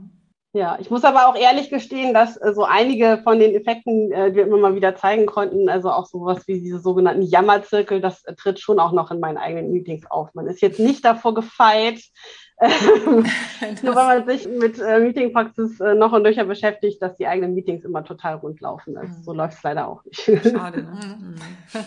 Ja, 0.55 0.77
ich 0.79 0.91
muss 0.91 1.03
aber 1.05 1.29
auch 1.29 1.35
ehrlich 1.35 1.71
gestehen, 1.71 2.13
dass 2.13 2.37
äh, 2.37 2.53
so 2.53 2.65
einige 2.65 3.21
von 3.25 3.39
den 3.39 3.55
Effekten, 3.55 4.13
äh, 4.13 4.31
die 4.31 4.37
wir 4.37 4.47
immer 4.47 4.59
mal 4.59 4.75
wieder 4.75 4.95
zeigen 4.95 5.25
konnten, 5.25 5.71
also 5.71 5.91
auch 5.91 6.05
sowas 6.05 6.47
wie 6.47 6.61
diese 6.61 6.79
sogenannten 6.79 7.23
Jammerzirkel, 7.23 8.03
das 8.03 8.23
äh, 8.25 8.35
tritt 8.35 8.61
schon 8.61 8.79
auch 8.79 8.93
noch 8.93 9.11
in 9.11 9.19
meinen 9.19 9.39
eigenen 9.39 9.73
Meetings 9.73 10.05
auf. 10.11 10.35
Man 10.35 10.47
ist 10.47 10.61
jetzt 10.61 10.79
nicht 10.79 11.07
davor 11.07 11.33
gefeit, 11.33 12.03
ähm, 12.61 13.25
nur 13.83 13.97
weil 13.97 14.19
man 14.19 14.29
sich 14.29 14.47
mit 14.47 14.77
Meetingpraxis 14.77 15.79
noch 15.79 16.13
und 16.13 16.23
nöcher 16.23 16.45
beschäftigt, 16.45 17.01
dass 17.01 17.17
die 17.17 17.27
eigenen 17.27 17.55
Meetings 17.55 17.85
immer 17.85 18.05
total 18.05 18.35
rund 18.35 18.61
laufen. 18.61 18.99
Also, 18.99 19.15
so 19.23 19.33
läuft 19.33 19.55
es 19.55 19.63
leider 19.63 19.89
auch 19.89 20.05
nicht. 20.05 20.21
Schade, 20.23 20.83
ne? 20.83 21.01
Mhm. 21.19 21.37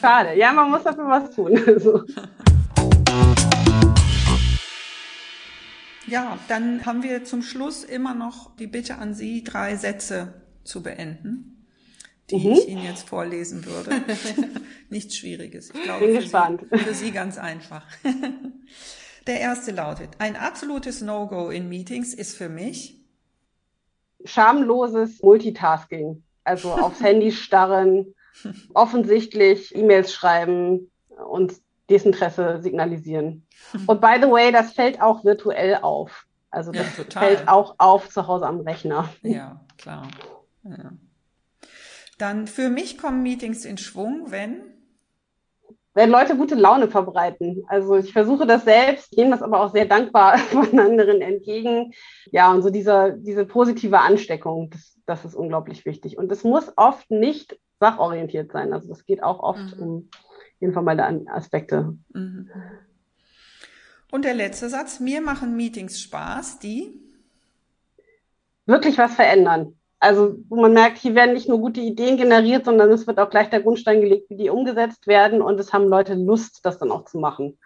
Schade. 0.01 0.35
Ja, 0.35 0.51
man 0.51 0.71
muss 0.71 0.83
dafür 0.83 1.07
was 1.07 1.35
tun. 1.35 1.57
so. 1.77 2.01
Ja, 6.07 6.37
dann 6.47 6.85
haben 6.85 7.03
wir 7.03 7.23
zum 7.23 7.41
Schluss 7.41 7.83
immer 7.83 8.13
noch 8.13 8.55
die 8.57 8.67
Bitte 8.67 8.95
an 8.97 9.13
Sie, 9.13 9.43
drei 9.43 9.75
Sätze 9.75 10.41
zu 10.63 10.83
beenden, 10.83 11.65
die 12.29 12.37
Mhm. 12.37 12.51
ich 12.53 12.67
Ihnen 12.67 12.83
jetzt 12.83 13.07
vorlesen 13.09 13.65
würde. 13.65 13.91
Nichts 14.89 15.15
Schwieriges. 15.17 15.71
Ich 15.73 15.81
glaube, 15.83 16.05
Bin 16.05 16.15
für 16.15 16.21
gespannt. 16.21 16.61
Sie, 16.71 16.77
für 16.77 16.93
Sie 16.93 17.11
ganz 17.11 17.37
einfach. 17.37 17.85
Der 19.27 19.39
erste 19.39 19.71
lautet, 19.71 20.09
ein 20.19 20.35
absolutes 20.35 21.01
No-Go 21.01 21.49
in 21.49 21.67
Meetings 21.67 22.13
ist 22.13 22.35
für 22.37 22.49
mich, 22.49 23.01
schamloses 24.23 25.21
Multitasking. 25.23 26.23
Also 26.43 26.71
aufs 26.71 26.99
Handy 27.03 27.31
starren, 27.31 28.13
offensichtlich 28.73 29.73
E-Mails 29.75 30.13
schreiben 30.13 30.91
und 31.31 31.53
Desinteresse 31.89 32.61
signalisieren. 32.61 33.45
Und 33.87 34.01
by 34.01 34.15
the 34.21 34.29
way, 34.29 34.51
das 34.51 34.73
fällt 34.73 35.01
auch 35.01 35.23
virtuell 35.23 35.75
auf. 35.81 36.25
Also 36.49 36.71
Ja, 36.71 36.83
das 36.83 36.95
total. 36.95 37.23
fällt 37.23 37.47
auch 37.47 37.75
auf 37.77 38.09
zu 38.09 38.27
Hause 38.27 38.47
am 38.47 38.61
Rechner. 38.61 39.09
ja, 39.21 39.59
klar. 39.77 40.07
Ja. 40.63 40.91
Dann 42.17 42.47
für 42.47 42.69
mich 42.69 42.97
kommen 42.97 43.23
Meetings 43.23 43.65
in 43.65 43.77
Schwung, 43.77 44.31
wenn, 44.31 44.63
Wenn 45.93 46.09
Leute 46.09 46.35
gute 46.35 46.55
Laune 46.55 46.87
verbreiten. 46.89 47.63
Also 47.67 47.95
ich 47.95 48.11
versuche 48.13 48.45
das 48.45 48.65
selbst, 48.65 49.15
nehme 49.17 49.31
das 49.31 49.41
aber 49.41 49.61
auch 49.61 49.71
sehr 49.71 49.85
dankbar 49.85 50.37
von 50.51 50.77
anderen 50.79 51.21
entgegen. 51.21 51.93
Ja, 52.31 52.51
und 52.51 52.61
so 52.63 52.69
dieser, 52.69 53.11
diese 53.11 53.45
positive 53.45 53.99
Ansteckung, 53.99 54.69
das, 54.71 54.97
das 55.05 55.23
ist 55.25 55.35
unglaublich 55.35 55.85
wichtig. 55.85 56.17
Und 56.17 56.31
es 56.31 56.43
muss 56.43 56.71
oft 56.77 57.09
nicht 57.11 57.57
sachorientiert 57.79 58.51
sein. 58.51 58.73
Also 58.73 58.91
es 58.91 59.05
geht 59.05 59.21
auch 59.23 59.39
oft 59.39 59.77
Mhm. 59.77 59.83
um 59.83 60.09
informelle 60.65 61.25
Aspekte. 61.31 61.95
Mhm. 62.13 62.49
Und 64.11 64.25
der 64.25 64.33
letzte 64.33 64.69
Satz, 64.69 64.99
mir 64.99 65.21
machen 65.21 65.55
Meetings 65.55 65.99
Spaß, 66.01 66.59
die, 66.59 66.93
wirklich 68.65 68.97
was 68.97 69.13
verändern. 69.15 69.73
Also 69.99 70.37
wo 70.49 70.61
man 70.61 70.73
merkt, 70.73 70.97
hier 70.97 71.15
werden 71.15 71.33
nicht 71.33 71.49
nur 71.49 71.59
gute 71.59 71.81
Ideen 71.81 72.17
generiert, 72.17 72.65
sondern 72.65 72.91
es 72.91 73.07
wird 73.07 73.19
auch 73.19 73.29
gleich 73.29 73.49
der 73.49 73.61
Grundstein 73.61 74.01
gelegt, 74.01 74.29
wie 74.29 74.35
die 74.37 74.49
umgesetzt 74.49 75.07
werden 75.07 75.41
und 75.41 75.59
es 75.59 75.73
haben 75.73 75.87
Leute 75.87 76.13
Lust, 76.13 76.65
das 76.65 76.77
dann 76.77 76.91
auch 76.91 77.05
zu 77.05 77.17
machen. 77.17 77.57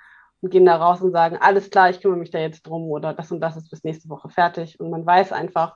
und 0.42 0.52
gehen 0.52 0.66
da 0.66 0.78
raus 0.78 1.02
und 1.02 1.12
sagen, 1.12 1.38
alles 1.42 1.70
klar, 1.70 1.90
ich 1.90 2.00
kümmere 2.02 2.20
mich 2.20 2.32
da 2.32 2.40
jetzt 2.40 2.66
drum 2.66 2.84
oder 2.90 3.14
das 3.14 3.32
und 3.32 3.42
das 3.42 3.58
ist 3.58 3.70
bis 3.70 3.84
nächste 3.84 4.08
Woche 4.10 4.30
fertig. 4.30 4.80
Und 4.80 4.90
man 4.90 5.06
weiß 5.06 5.34
einfach, 5.34 5.76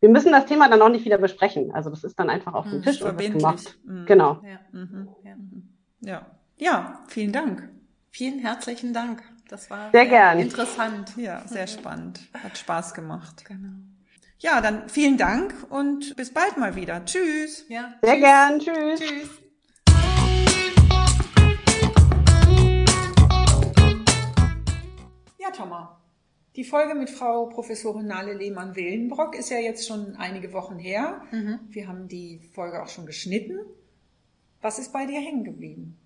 wir 0.00 0.08
müssen 0.08 0.32
das 0.32 0.46
Thema 0.46 0.68
dann 0.68 0.80
auch 0.82 0.88
nicht 0.88 1.04
wieder 1.04 1.18
besprechen. 1.18 1.72
Also 1.72 1.90
das 1.90 2.04
ist 2.04 2.18
dann 2.18 2.30
einfach 2.30 2.54
auf 2.54 2.68
dem 2.68 2.78
Mhm, 2.78 2.82
Tisch 2.82 3.02
und 3.02 3.18
wird 3.18 3.32
gemacht. 3.32 3.78
Mhm. 3.84 4.06
Genau. 4.06 4.40
Ja. 4.44 4.60
Mhm. 4.72 5.08
Ja. 5.24 5.34
Ja. 6.06 6.24
ja, 6.56 7.02
vielen 7.08 7.32
Dank. 7.32 7.68
Vielen 8.12 8.38
herzlichen 8.38 8.92
Dank. 8.92 9.24
Das 9.48 9.68
war 9.70 9.90
Sehr 9.90 10.06
gern. 10.06 10.38
interessant. 10.38 11.12
Ja, 11.16 11.42
sehr 11.48 11.66
spannend. 11.66 12.20
Hat 12.32 12.56
Spaß 12.56 12.94
gemacht. 12.94 13.44
Genau. 13.44 13.72
Ja, 14.38 14.60
dann 14.60 14.88
vielen 14.88 15.16
Dank 15.16 15.52
und 15.68 16.14
bis 16.14 16.32
bald 16.32 16.58
mal 16.58 16.76
wieder. 16.76 17.04
Tschüss. 17.04 17.64
Ja. 17.68 17.94
Sehr 18.02 18.12
Tschüss. 18.14 18.22
gern. 18.22 18.58
Tschüss. 18.60 19.00
Tschüss. 19.00 19.30
Ja, 25.40 25.50
Thomas. 25.50 25.88
Die 26.54 26.64
Folge 26.64 26.94
mit 26.94 27.10
Frau 27.10 27.46
Professorin 27.46 28.06
Nale 28.06 28.34
Lehmann-Willenbrock 28.34 29.36
ist 29.36 29.50
ja 29.50 29.58
jetzt 29.58 29.88
schon 29.88 30.14
einige 30.14 30.52
Wochen 30.52 30.78
her. 30.78 31.22
Mhm. 31.32 31.58
Wir 31.68 31.88
haben 31.88 32.06
die 32.06 32.38
Folge 32.54 32.80
auch 32.80 32.88
schon 32.88 33.06
geschnitten. 33.06 33.58
Was 34.66 34.80
ist 34.80 34.92
bei 34.92 35.06
dir 35.06 35.20
hängen 35.20 35.44
geblieben? 35.44 35.96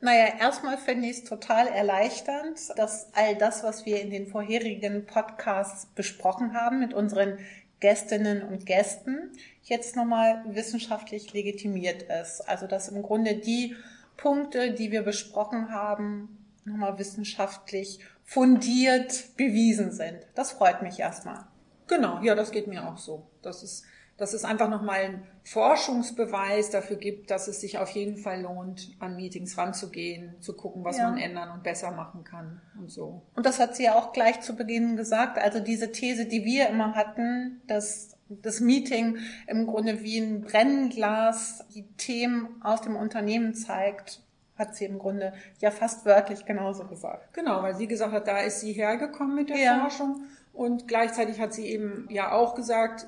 Naja, 0.00 0.38
erstmal 0.38 0.78
finde 0.78 1.08
ich 1.08 1.16
es 1.16 1.24
total 1.24 1.66
erleichternd, 1.66 2.56
dass 2.76 3.12
all 3.12 3.34
das, 3.34 3.64
was 3.64 3.86
wir 3.86 4.00
in 4.00 4.10
den 4.10 4.28
vorherigen 4.28 5.04
Podcasts 5.04 5.86
besprochen 5.96 6.54
haben 6.54 6.78
mit 6.78 6.94
unseren 6.94 7.38
Gästinnen 7.80 8.42
und 8.42 8.66
Gästen, 8.66 9.32
jetzt 9.64 9.96
nochmal 9.96 10.44
wissenschaftlich 10.46 11.32
legitimiert 11.32 12.04
ist. 12.04 12.48
Also 12.48 12.68
dass 12.68 12.88
im 12.88 13.02
Grunde 13.02 13.34
die 13.34 13.74
Punkte, 14.16 14.74
die 14.74 14.92
wir 14.92 15.02
besprochen 15.02 15.72
haben, 15.72 16.38
nochmal 16.64 17.00
wissenschaftlich 17.00 17.98
fundiert 18.22 19.36
bewiesen 19.36 19.90
sind. 19.90 20.24
Das 20.36 20.52
freut 20.52 20.82
mich 20.82 21.00
erstmal. 21.00 21.48
Genau, 21.88 22.22
ja, 22.22 22.36
das 22.36 22.52
geht 22.52 22.68
mir 22.68 22.88
auch 22.88 22.98
so. 22.98 23.26
Das 23.42 23.64
ist, 23.64 23.84
dass 24.18 24.34
es 24.34 24.44
einfach 24.44 24.68
nochmal 24.68 24.98
einen 25.00 25.22
Forschungsbeweis 25.44 26.70
dafür 26.70 26.96
gibt, 26.96 27.30
dass 27.30 27.48
es 27.48 27.60
sich 27.60 27.78
auf 27.78 27.88
jeden 27.90 28.16
Fall 28.16 28.42
lohnt, 28.42 28.90
an 28.98 29.16
Meetings 29.16 29.56
ranzugehen, 29.56 30.34
zu 30.40 30.54
gucken, 30.54 30.84
was 30.84 30.98
Ja. 30.98 31.08
man 31.10 31.18
ändern 31.18 31.50
und 31.52 31.62
besser 31.62 31.92
machen 31.92 32.24
kann 32.24 32.60
und 32.78 32.90
so. 32.90 33.22
Und 33.34 33.46
das 33.46 33.58
hat 33.58 33.76
sie 33.76 33.84
ja 33.84 33.94
auch 33.94 34.12
gleich 34.12 34.40
zu 34.40 34.56
Beginn 34.56 34.96
gesagt. 34.96 35.38
Also 35.38 35.60
diese 35.60 35.92
These, 35.92 36.26
die 36.26 36.44
wir 36.44 36.68
immer 36.68 36.94
hatten, 36.94 37.62
dass 37.66 38.16
das 38.28 38.60
Meeting 38.60 39.18
im 39.46 39.66
Grunde 39.66 40.02
wie 40.02 40.18
ein 40.18 40.42
Brennglas 40.42 41.64
die 41.74 41.86
Themen 41.96 42.60
aus 42.62 42.82
dem 42.82 42.96
Unternehmen 42.96 43.54
zeigt, 43.54 44.20
hat 44.58 44.74
sie 44.74 44.84
im 44.86 44.98
Grunde 44.98 45.32
ja 45.60 45.70
fast 45.70 46.04
wörtlich 46.04 46.44
genauso 46.44 46.84
gesagt. 46.86 47.32
Genau, 47.34 47.62
weil 47.62 47.76
sie 47.76 47.86
gesagt 47.86 48.12
hat, 48.12 48.26
da 48.26 48.38
ist 48.40 48.60
sie 48.60 48.72
hergekommen 48.72 49.36
mit 49.36 49.48
der 49.50 49.58
Ja. 49.58 49.80
Forschung 49.80 50.24
und 50.52 50.88
gleichzeitig 50.88 51.40
hat 51.40 51.54
sie 51.54 51.66
eben 51.68 52.08
ja 52.10 52.32
auch 52.32 52.54
gesagt, 52.56 53.06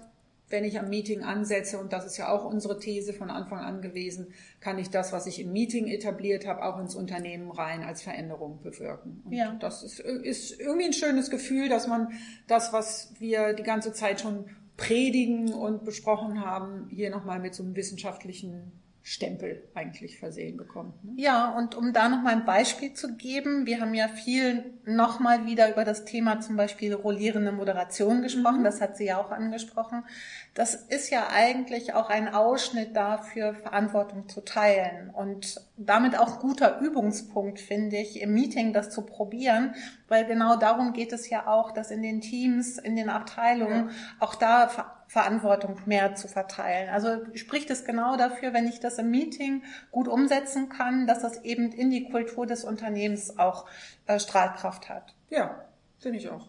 wenn 0.50 0.64
ich 0.64 0.78
am 0.78 0.88
Meeting 0.88 1.22
ansetze, 1.22 1.78
und 1.78 1.92
das 1.92 2.04
ist 2.04 2.16
ja 2.16 2.28
auch 2.28 2.44
unsere 2.44 2.78
These 2.78 3.12
von 3.12 3.30
Anfang 3.30 3.60
an 3.60 3.80
gewesen, 3.80 4.34
kann 4.60 4.78
ich 4.78 4.90
das, 4.90 5.12
was 5.12 5.26
ich 5.26 5.40
im 5.40 5.52
Meeting 5.52 5.86
etabliert 5.86 6.46
habe, 6.46 6.64
auch 6.64 6.78
ins 6.78 6.94
Unternehmen 6.94 7.50
rein 7.50 7.82
als 7.84 8.02
Veränderung 8.02 8.60
bewirken. 8.60 9.22
Und 9.24 9.32
Ja. 9.32 9.56
das 9.60 9.82
ist, 9.82 10.00
ist 10.00 10.60
irgendwie 10.60 10.86
ein 10.86 10.92
schönes 10.92 11.30
Gefühl, 11.30 11.68
dass 11.68 11.86
man 11.86 12.12
das, 12.48 12.72
was 12.72 13.14
wir 13.20 13.54
die 13.54 13.62
ganze 13.62 13.92
Zeit 13.92 14.20
schon 14.20 14.46
predigen 14.76 15.52
und 15.52 15.84
besprochen 15.84 16.44
haben, 16.44 16.88
hier 16.90 17.10
nochmal 17.10 17.38
mit 17.38 17.54
so 17.54 17.62
einem 17.62 17.76
wissenschaftlichen 17.76 18.72
Stempel 19.02 19.62
eigentlich 19.74 20.18
versehen 20.18 20.58
bekommt. 20.58 21.02
Ne? 21.04 21.12
Ja, 21.16 21.50
und 21.50 21.74
um 21.74 21.92
da 21.94 22.08
nochmal 22.08 22.34
ein 22.34 22.44
Beispiel 22.44 22.92
zu 22.92 23.16
geben, 23.16 23.64
wir 23.64 23.80
haben 23.80 23.94
ja 23.94 24.08
viel 24.08 24.74
nochmal 24.84 25.46
wieder 25.46 25.70
über 25.70 25.84
das 25.84 26.04
Thema 26.04 26.40
zum 26.40 26.56
Beispiel 26.56 26.92
rollierende 26.92 27.50
Moderation 27.50 28.20
gesprochen, 28.20 28.62
das 28.62 28.80
hat 28.80 28.98
sie 28.98 29.06
ja 29.06 29.18
auch 29.18 29.30
angesprochen. 29.30 30.04
Das 30.52 30.74
ist 30.74 31.10
ja 31.10 31.28
eigentlich 31.30 31.94
auch 31.94 32.10
ein 32.10 32.28
Ausschnitt 32.28 32.94
dafür, 32.94 33.54
Verantwortung 33.54 34.28
zu 34.28 34.42
teilen 34.42 35.10
und 35.10 35.60
damit 35.78 36.18
auch 36.18 36.38
guter 36.40 36.80
Übungspunkt, 36.80 37.58
finde 37.58 37.96
ich, 37.96 38.20
im 38.20 38.34
Meeting 38.34 38.74
das 38.74 38.90
zu 38.90 39.02
probieren, 39.02 39.74
weil 40.08 40.26
genau 40.26 40.56
darum 40.56 40.92
geht 40.92 41.12
es 41.12 41.30
ja 41.30 41.46
auch, 41.46 41.70
dass 41.70 41.90
in 41.90 42.02
den 42.02 42.20
Teams, 42.20 42.76
in 42.76 42.96
den 42.96 43.08
Abteilungen 43.08 43.90
auch 44.18 44.34
da 44.34 44.99
Verantwortung 45.10 45.76
mehr 45.86 46.14
zu 46.14 46.28
verteilen. 46.28 46.88
Also 46.88 47.26
spricht 47.34 47.68
es 47.70 47.84
genau 47.84 48.16
dafür, 48.16 48.52
wenn 48.52 48.68
ich 48.68 48.78
das 48.78 48.96
im 48.98 49.10
Meeting 49.10 49.64
gut 49.90 50.06
umsetzen 50.06 50.68
kann, 50.68 51.08
dass 51.08 51.18
das 51.18 51.42
eben 51.42 51.72
in 51.72 51.90
die 51.90 52.08
Kultur 52.08 52.46
des 52.46 52.62
Unternehmens 52.62 53.36
auch 53.36 53.66
äh, 54.06 54.20
Strahlkraft 54.20 54.88
hat. 54.88 55.16
Ja, 55.28 55.64
finde 55.98 56.18
ich 56.18 56.28
auch. 56.28 56.46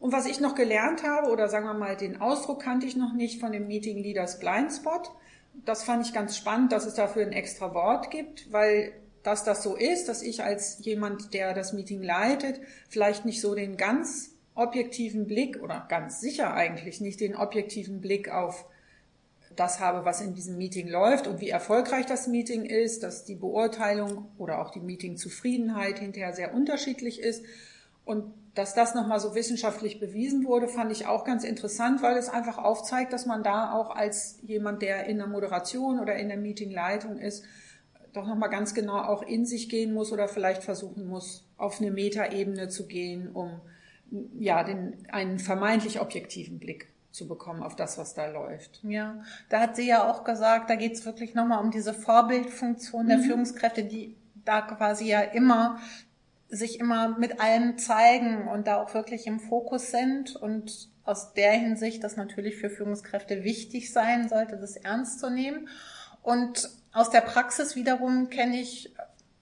Und 0.00 0.10
was 0.10 0.26
ich 0.26 0.40
noch 0.40 0.56
gelernt 0.56 1.04
habe, 1.04 1.30
oder 1.30 1.48
sagen 1.48 1.66
wir 1.66 1.74
mal, 1.74 1.96
den 1.96 2.20
Ausdruck 2.20 2.60
kannte 2.60 2.84
ich 2.84 2.96
noch 2.96 3.12
nicht 3.12 3.38
von 3.38 3.52
dem 3.52 3.68
Meeting 3.68 3.98
Leaders 3.98 4.40
Blindspot. 4.40 5.12
Das 5.64 5.84
fand 5.84 6.04
ich 6.04 6.12
ganz 6.12 6.36
spannend, 6.36 6.72
dass 6.72 6.84
es 6.84 6.94
dafür 6.94 7.24
ein 7.24 7.32
extra 7.32 7.72
Wort 7.74 8.10
gibt, 8.10 8.50
weil 8.50 8.92
dass 9.22 9.44
das 9.44 9.62
so 9.62 9.76
ist, 9.76 10.08
dass 10.08 10.20
ich 10.22 10.42
als 10.42 10.84
jemand, 10.84 11.32
der 11.32 11.54
das 11.54 11.72
Meeting 11.72 12.02
leitet, 12.02 12.60
vielleicht 12.88 13.24
nicht 13.24 13.40
so 13.40 13.54
den 13.54 13.76
ganz 13.76 14.31
objektiven 14.54 15.26
Blick 15.26 15.62
oder 15.62 15.86
ganz 15.88 16.20
sicher 16.20 16.54
eigentlich 16.54 17.00
nicht 17.00 17.20
den 17.20 17.36
objektiven 17.36 18.00
Blick 18.00 18.30
auf 18.30 18.66
das 19.56 19.80
habe, 19.80 20.04
was 20.04 20.20
in 20.20 20.34
diesem 20.34 20.56
Meeting 20.56 20.88
läuft 20.88 21.26
und 21.26 21.40
wie 21.40 21.50
erfolgreich 21.50 22.06
das 22.06 22.26
Meeting 22.26 22.64
ist, 22.64 23.02
dass 23.02 23.24
die 23.24 23.34
Beurteilung 23.34 24.26
oder 24.38 24.60
auch 24.60 24.70
die 24.70 24.80
Meetingzufriedenheit 24.80 25.98
hinterher 25.98 26.32
sehr 26.32 26.54
unterschiedlich 26.54 27.20
ist. 27.20 27.44
Und 28.04 28.32
dass 28.54 28.74
das 28.74 28.94
nochmal 28.94 29.20
so 29.20 29.34
wissenschaftlich 29.34 30.00
bewiesen 30.00 30.44
wurde, 30.44 30.68
fand 30.68 30.92
ich 30.92 31.06
auch 31.06 31.24
ganz 31.24 31.44
interessant, 31.44 32.02
weil 32.02 32.16
es 32.16 32.28
einfach 32.28 32.58
aufzeigt, 32.58 33.12
dass 33.12 33.26
man 33.26 33.42
da 33.42 33.72
auch 33.72 33.94
als 33.94 34.38
jemand, 34.42 34.82
der 34.82 35.06
in 35.06 35.18
der 35.18 35.26
Moderation 35.26 36.00
oder 36.00 36.16
in 36.16 36.28
der 36.28 36.36
Meetingleitung 36.36 37.18
ist, 37.18 37.44
doch 38.12 38.26
nochmal 38.26 38.50
ganz 38.50 38.74
genau 38.74 38.98
auch 38.98 39.22
in 39.22 39.46
sich 39.46 39.70
gehen 39.70 39.94
muss 39.94 40.12
oder 40.12 40.28
vielleicht 40.28 40.62
versuchen 40.62 41.06
muss, 41.06 41.46
auf 41.56 41.80
eine 41.80 41.90
Metaebene 41.90 42.68
zu 42.68 42.86
gehen, 42.86 43.30
um 43.32 43.60
ja, 44.38 44.62
den, 44.64 45.06
einen 45.10 45.38
vermeintlich 45.38 46.00
objektiven 46.00 46.58
Blick 46.58 46.88
zu 47.10 47.28
bekommen 47.28 47.62
auf 47.62 47.76
das, 47.76 47.98
was 47.98 48.14
da 48.14 48.26
läuft. 48.26 48.80
Ja, 48.82 49.22
da 49.48 49.60
hat 49.60 49.76
sie 49.76 49.86
ja 49.86 50.10
auch 50.10 50.24
gesagt, 50.24 50.70
da 50.70 50.76
geht 50.76 50.94
es 50.94 51.04
wirklich 51.04 51.34
nochmal 51.34 51.62
um 51.62 51.70
diese 51.70 51.94
Vorbildfunktion 51.94 53.08
der 53.08 53.18
Führungskräfte, 53.18 53.84
die 53.84 54.16
da 54.44 54.62
quasi 54.62 55.06
ja 55.06 55.20
immer 55.20 55.78
sich 56.48 56.78
immer 56.80 57.18
mit 57.18 57.40
allem 57.40 57.78
zeigen 57.78 58.46
und 58.46 58.66
da 58.66 58.76
auch 58.76 58.92
wirklich 58.92 59.26
im 59.26 59.40
Fokus 59.40 59.90
sind 59.90 60.36
und 60.36 60.90
aus 61.02 61.32
der 61.32 61.52
Hinsicht 61.52 62.04
das 62.04 62.16
natürlich 62.16 62.56
für 62.56 62.68
Führungskräfte 62.68 63.42
wichtig 63.42 63.90
sein 63.90 64.28
sollte, 64.28 64.58
das 64.58 64.76
ernst 64.76 65.18
zu 65.18 65.30
nehmen. 65.30 65.68
Und 66.20 66.68
aus 66.92 67.08
der 67.08 67.22
Praxis 67.22 67.74
wiederum 67.74 68.28
kenne 68.28 68.60
ich, 68.60 68.94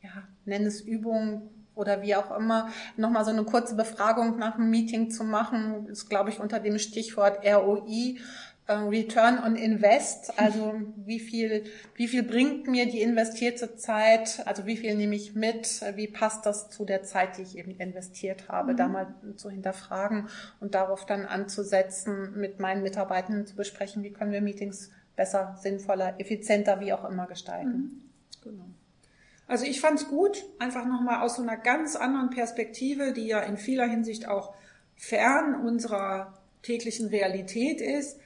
ja, 0.03 0.23
nenne 0.45 0.67
es 0.67 0.81
Übungen 0.81 1.60
oder 1.81 2.03
wie 2.03 2.15
auch 2.15 2.37
immer, 2.37 2.69
nochmal 2.97 3.25
so 3.25 3.31
eine 3.31 3.45
kurze 3.45 3.75
Befragung 3.75 4.39
nach 4.39 4.57
dem 4.57 4.71
Meeting 4.71 5.11
zu 5.11 5.25
machen, 5.25 5.87
ist, 5.89 6.09
glaube 6.09 6.31
ich, 6.31 6.39
unter 6.39 6.61
dem 6.61 6.79
Stichwort 6.79 7.45
ROI, 7.45 8.19
äh, 8.67 8.75
Return 8.75 9.43
on 9.43 9.57
Invest, 9.57 10.33
also 10.39 10.75
wie 10.97 11.19
viel, 11.19 11.65
wie 11.97 12.07
viel 12.07 12.23
bringt 12.23 12.69
mir 12.69 12.87
die 12.87 13.01
investierte 13.01 13.75
Zeit, 13.77 14.43
also 14.47 14.67
wie 14.67 14.77
viel 14.77 14.95
nehme 14.95 15.17
ich 15.17 15.35
mit, 15.35 15.81
wie 15.97 16.07
passt 16.07 16.47
das 16.47 16.71
zu 16.71 16.85
der 16.85 17.03
Zeit, 17.03 17.39
die 17.39 17.43
ich 17.43 17.59
eben 17.59 17.73
investiert 17.73 18.49
habe, 18.49 18.77
da 18.77 18.87
mal 18.87 19.15
zu 19.37 19.51
hinterfragen 19.51 20.29
und 20.61 20.75
darauf 20.75 21.05
dann 21.07 21.25
anzusetzen, 21.25 22.39
mit 22.39 22.61
meinen 22.61 22.83
Mitarbeitenden 22.83 23.47
zu 23.47 23.57
besprechen, 23.57 24.05
wie 24.05 24.13
können 24.13 24.33
wir 24.33 24.41
Meetings 24.41 24.91
besser, 25.17 25.57
sinnvoller, 25.61 26.15
effizienter, 26.19 26.81
wie 26.81 26.93
auch 26.93 27.05
immer 27.05 27.27
gestalten. 27.27 28.11
Genau. 28.43 28.67
Also 29.51 29.65
ich 29.65 29.81
fand 29.81 29.99
es 29.99 30.07
gut, 30.07 30.45
einfach 30.61 30.87
nochmal 30.87 31.23
aus 31.23 31.35
so 31.35 31.43
einer 31.43 31.57
ganz 31.57 31.97
anderen 31.97 32.31
Perspektive, 32.31 33.13
die 33.13 33.27
ja 33.27 33.41
in 33.41 33.57
vieler 33.57 33.85
Hinsicht 33.85 34.29
auch 34.29 34.55
fern 34.95 35.57
unserer 35.67 36.39
täglichen 36.63 37.09
Realität 37.09 37.81
ist, 37.81 38.21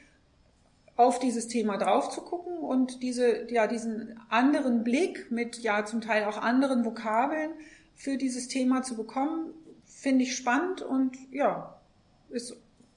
auf 0.96 1.18
dieses 1.18 1.48
Thema 1.48 1.78
drauf 1.78 2.10
zu 2.10 2.20
gucken 2.20 2.58
und 2.58 3.02
diese, 3.02 3.50
ja, 3.50 3.66
diesen 3.66 4.20
anderen 4.28 4.84
Blick 4.84 5.30
mit 5.30 5.60
ja 5.60 5.86
zum 5.86 6.02
Teil 6.02 6.24
auch 6.24 6.36
anderen 6.36 6.84
Vokabeln 6.84 7.52
für 7.94 8.18
dieses 8.18 8.48
Thema 8.48 8.82
zu 8.82 8.94
bekommen, 8.94 9.54
finde 9.86 10.24
ich 10.24 10.36
spannend 10.36 10.82
und 10.82 11.16
ja, 11.30 11.80
ist, 12.28 12.54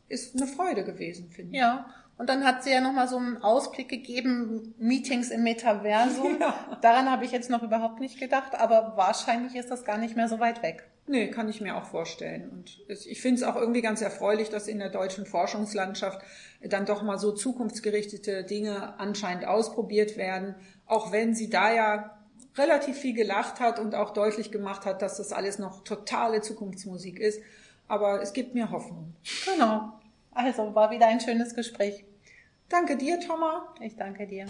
ist 0.10 0.36
eine 0.36 0.48
Freude 0.48 0.84
gewesen, 0.84 1.30
finde 1.30 1.54
ich. 1.54 1.60
Ja, 1.60 1.86
und 2.18 2.30
dann 2.30 2.44
hat 2.44 2.64
sie 2.64 2.72
ja 2.72 2.82
nochmal 2.82 3.08
so 3.08 3.18
einen 3.18 3.38
Ausblick 3.38 3.90
gegeben, 3.90 4.74
Meetings 4.80 5.30
im 5.30 5.44
Metaversum. 5.44 6.38
Ja. 6.40 6.78
Daran 6.82 7.10
habe 7.10 7.26
ich 7.26 7.32
jetzt 7.32 7.50
noch 7.50 7.64
überhaupt 7.64 8.00
nicht 8.00 8.20
gedacht, 8.20 8.54
aber 8.56 8.94
wahrscheinlich 8.96 9.56
ist 9.56 9.72
das 9.72 9.86
gar 9.86 9.98
nicht 9.98 10.16
mehr 10.16 10.28
so 10.28 10.40
weit 10.40 10.62
weg. 10.62 10.88
Nee, 11.08 11.30
kann 11.30 11.48
ich 11.48 11.62
mir 11.62 11.78
auch 11.78 11.86
vorstellen. 11.86 12.50
Und 12.50 12.82
ich 12.90 13.22
finde 13.22 13.42
es 13.42 13.48
auch 13.48 13.56
irgendwie 13.56 13.82
ganz 13.82 14.02
erfreulich, 14.02 14.50
dass 14.50 14.68
in 14.68 14.80
der 14.80 14.90
deutschen 14.90 15.26
Forschungslandschaft 15.26 16.22
dann 16.62 16.86
doch 16.86 17.02
mal 17.02 17.18
so 17.18 17.32
zukunftsgerichtete 17.32 18.44
Dinge 18.44 19.00
anscheinend 19.00 19.46
ausprobiert 19.46 20.18
werden, 20.18 20.56
auch 20.86 21.12
wenn 21.12 21.34
sie 21.34 21.50
da 21.50 21.74
ja 21.74 22.18
relativ 22.58 22.98
viel 22.98 23.14
gelacht 23.14 23.60
hat 23.60 23.80
und 23.80 23.96
auch 23.96 24.12
deutlich 24.12 24.52
gemacht 24.52 24.86
hat, 24.86 25.02
dass 25.02 25.18
das 25.18 25.32
alles 25.32 25.60
noch 25.60 25.84
totale 25.84 26.42
Zukunftsmusik 26.42 27.20
ist. 27.20 27.42
Aber 27.88 28.22
es 28.22 28.34
gibt 28.34 28.54
mir 28.54 28.72
Hoffnung. 28.72 29.14
Genau. 29.46 29.94
Also 30.38 30.76
war 30.76 30.92
wieder 30.92 31.08
ein 31.08 31.20
schönes 31.20 31.56
Gespräch. 31.56 32.06
Danke 32.70 32.96
dir, 32.96 33.20
Thomas. 33.20 33.64
Ich 33.82 33.96
danke 33.96 34.28
dir. 34.28 34.46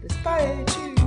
Bis 0.00 0.16
bald. 0.22 0.68
Tschüss. 0.68 1.01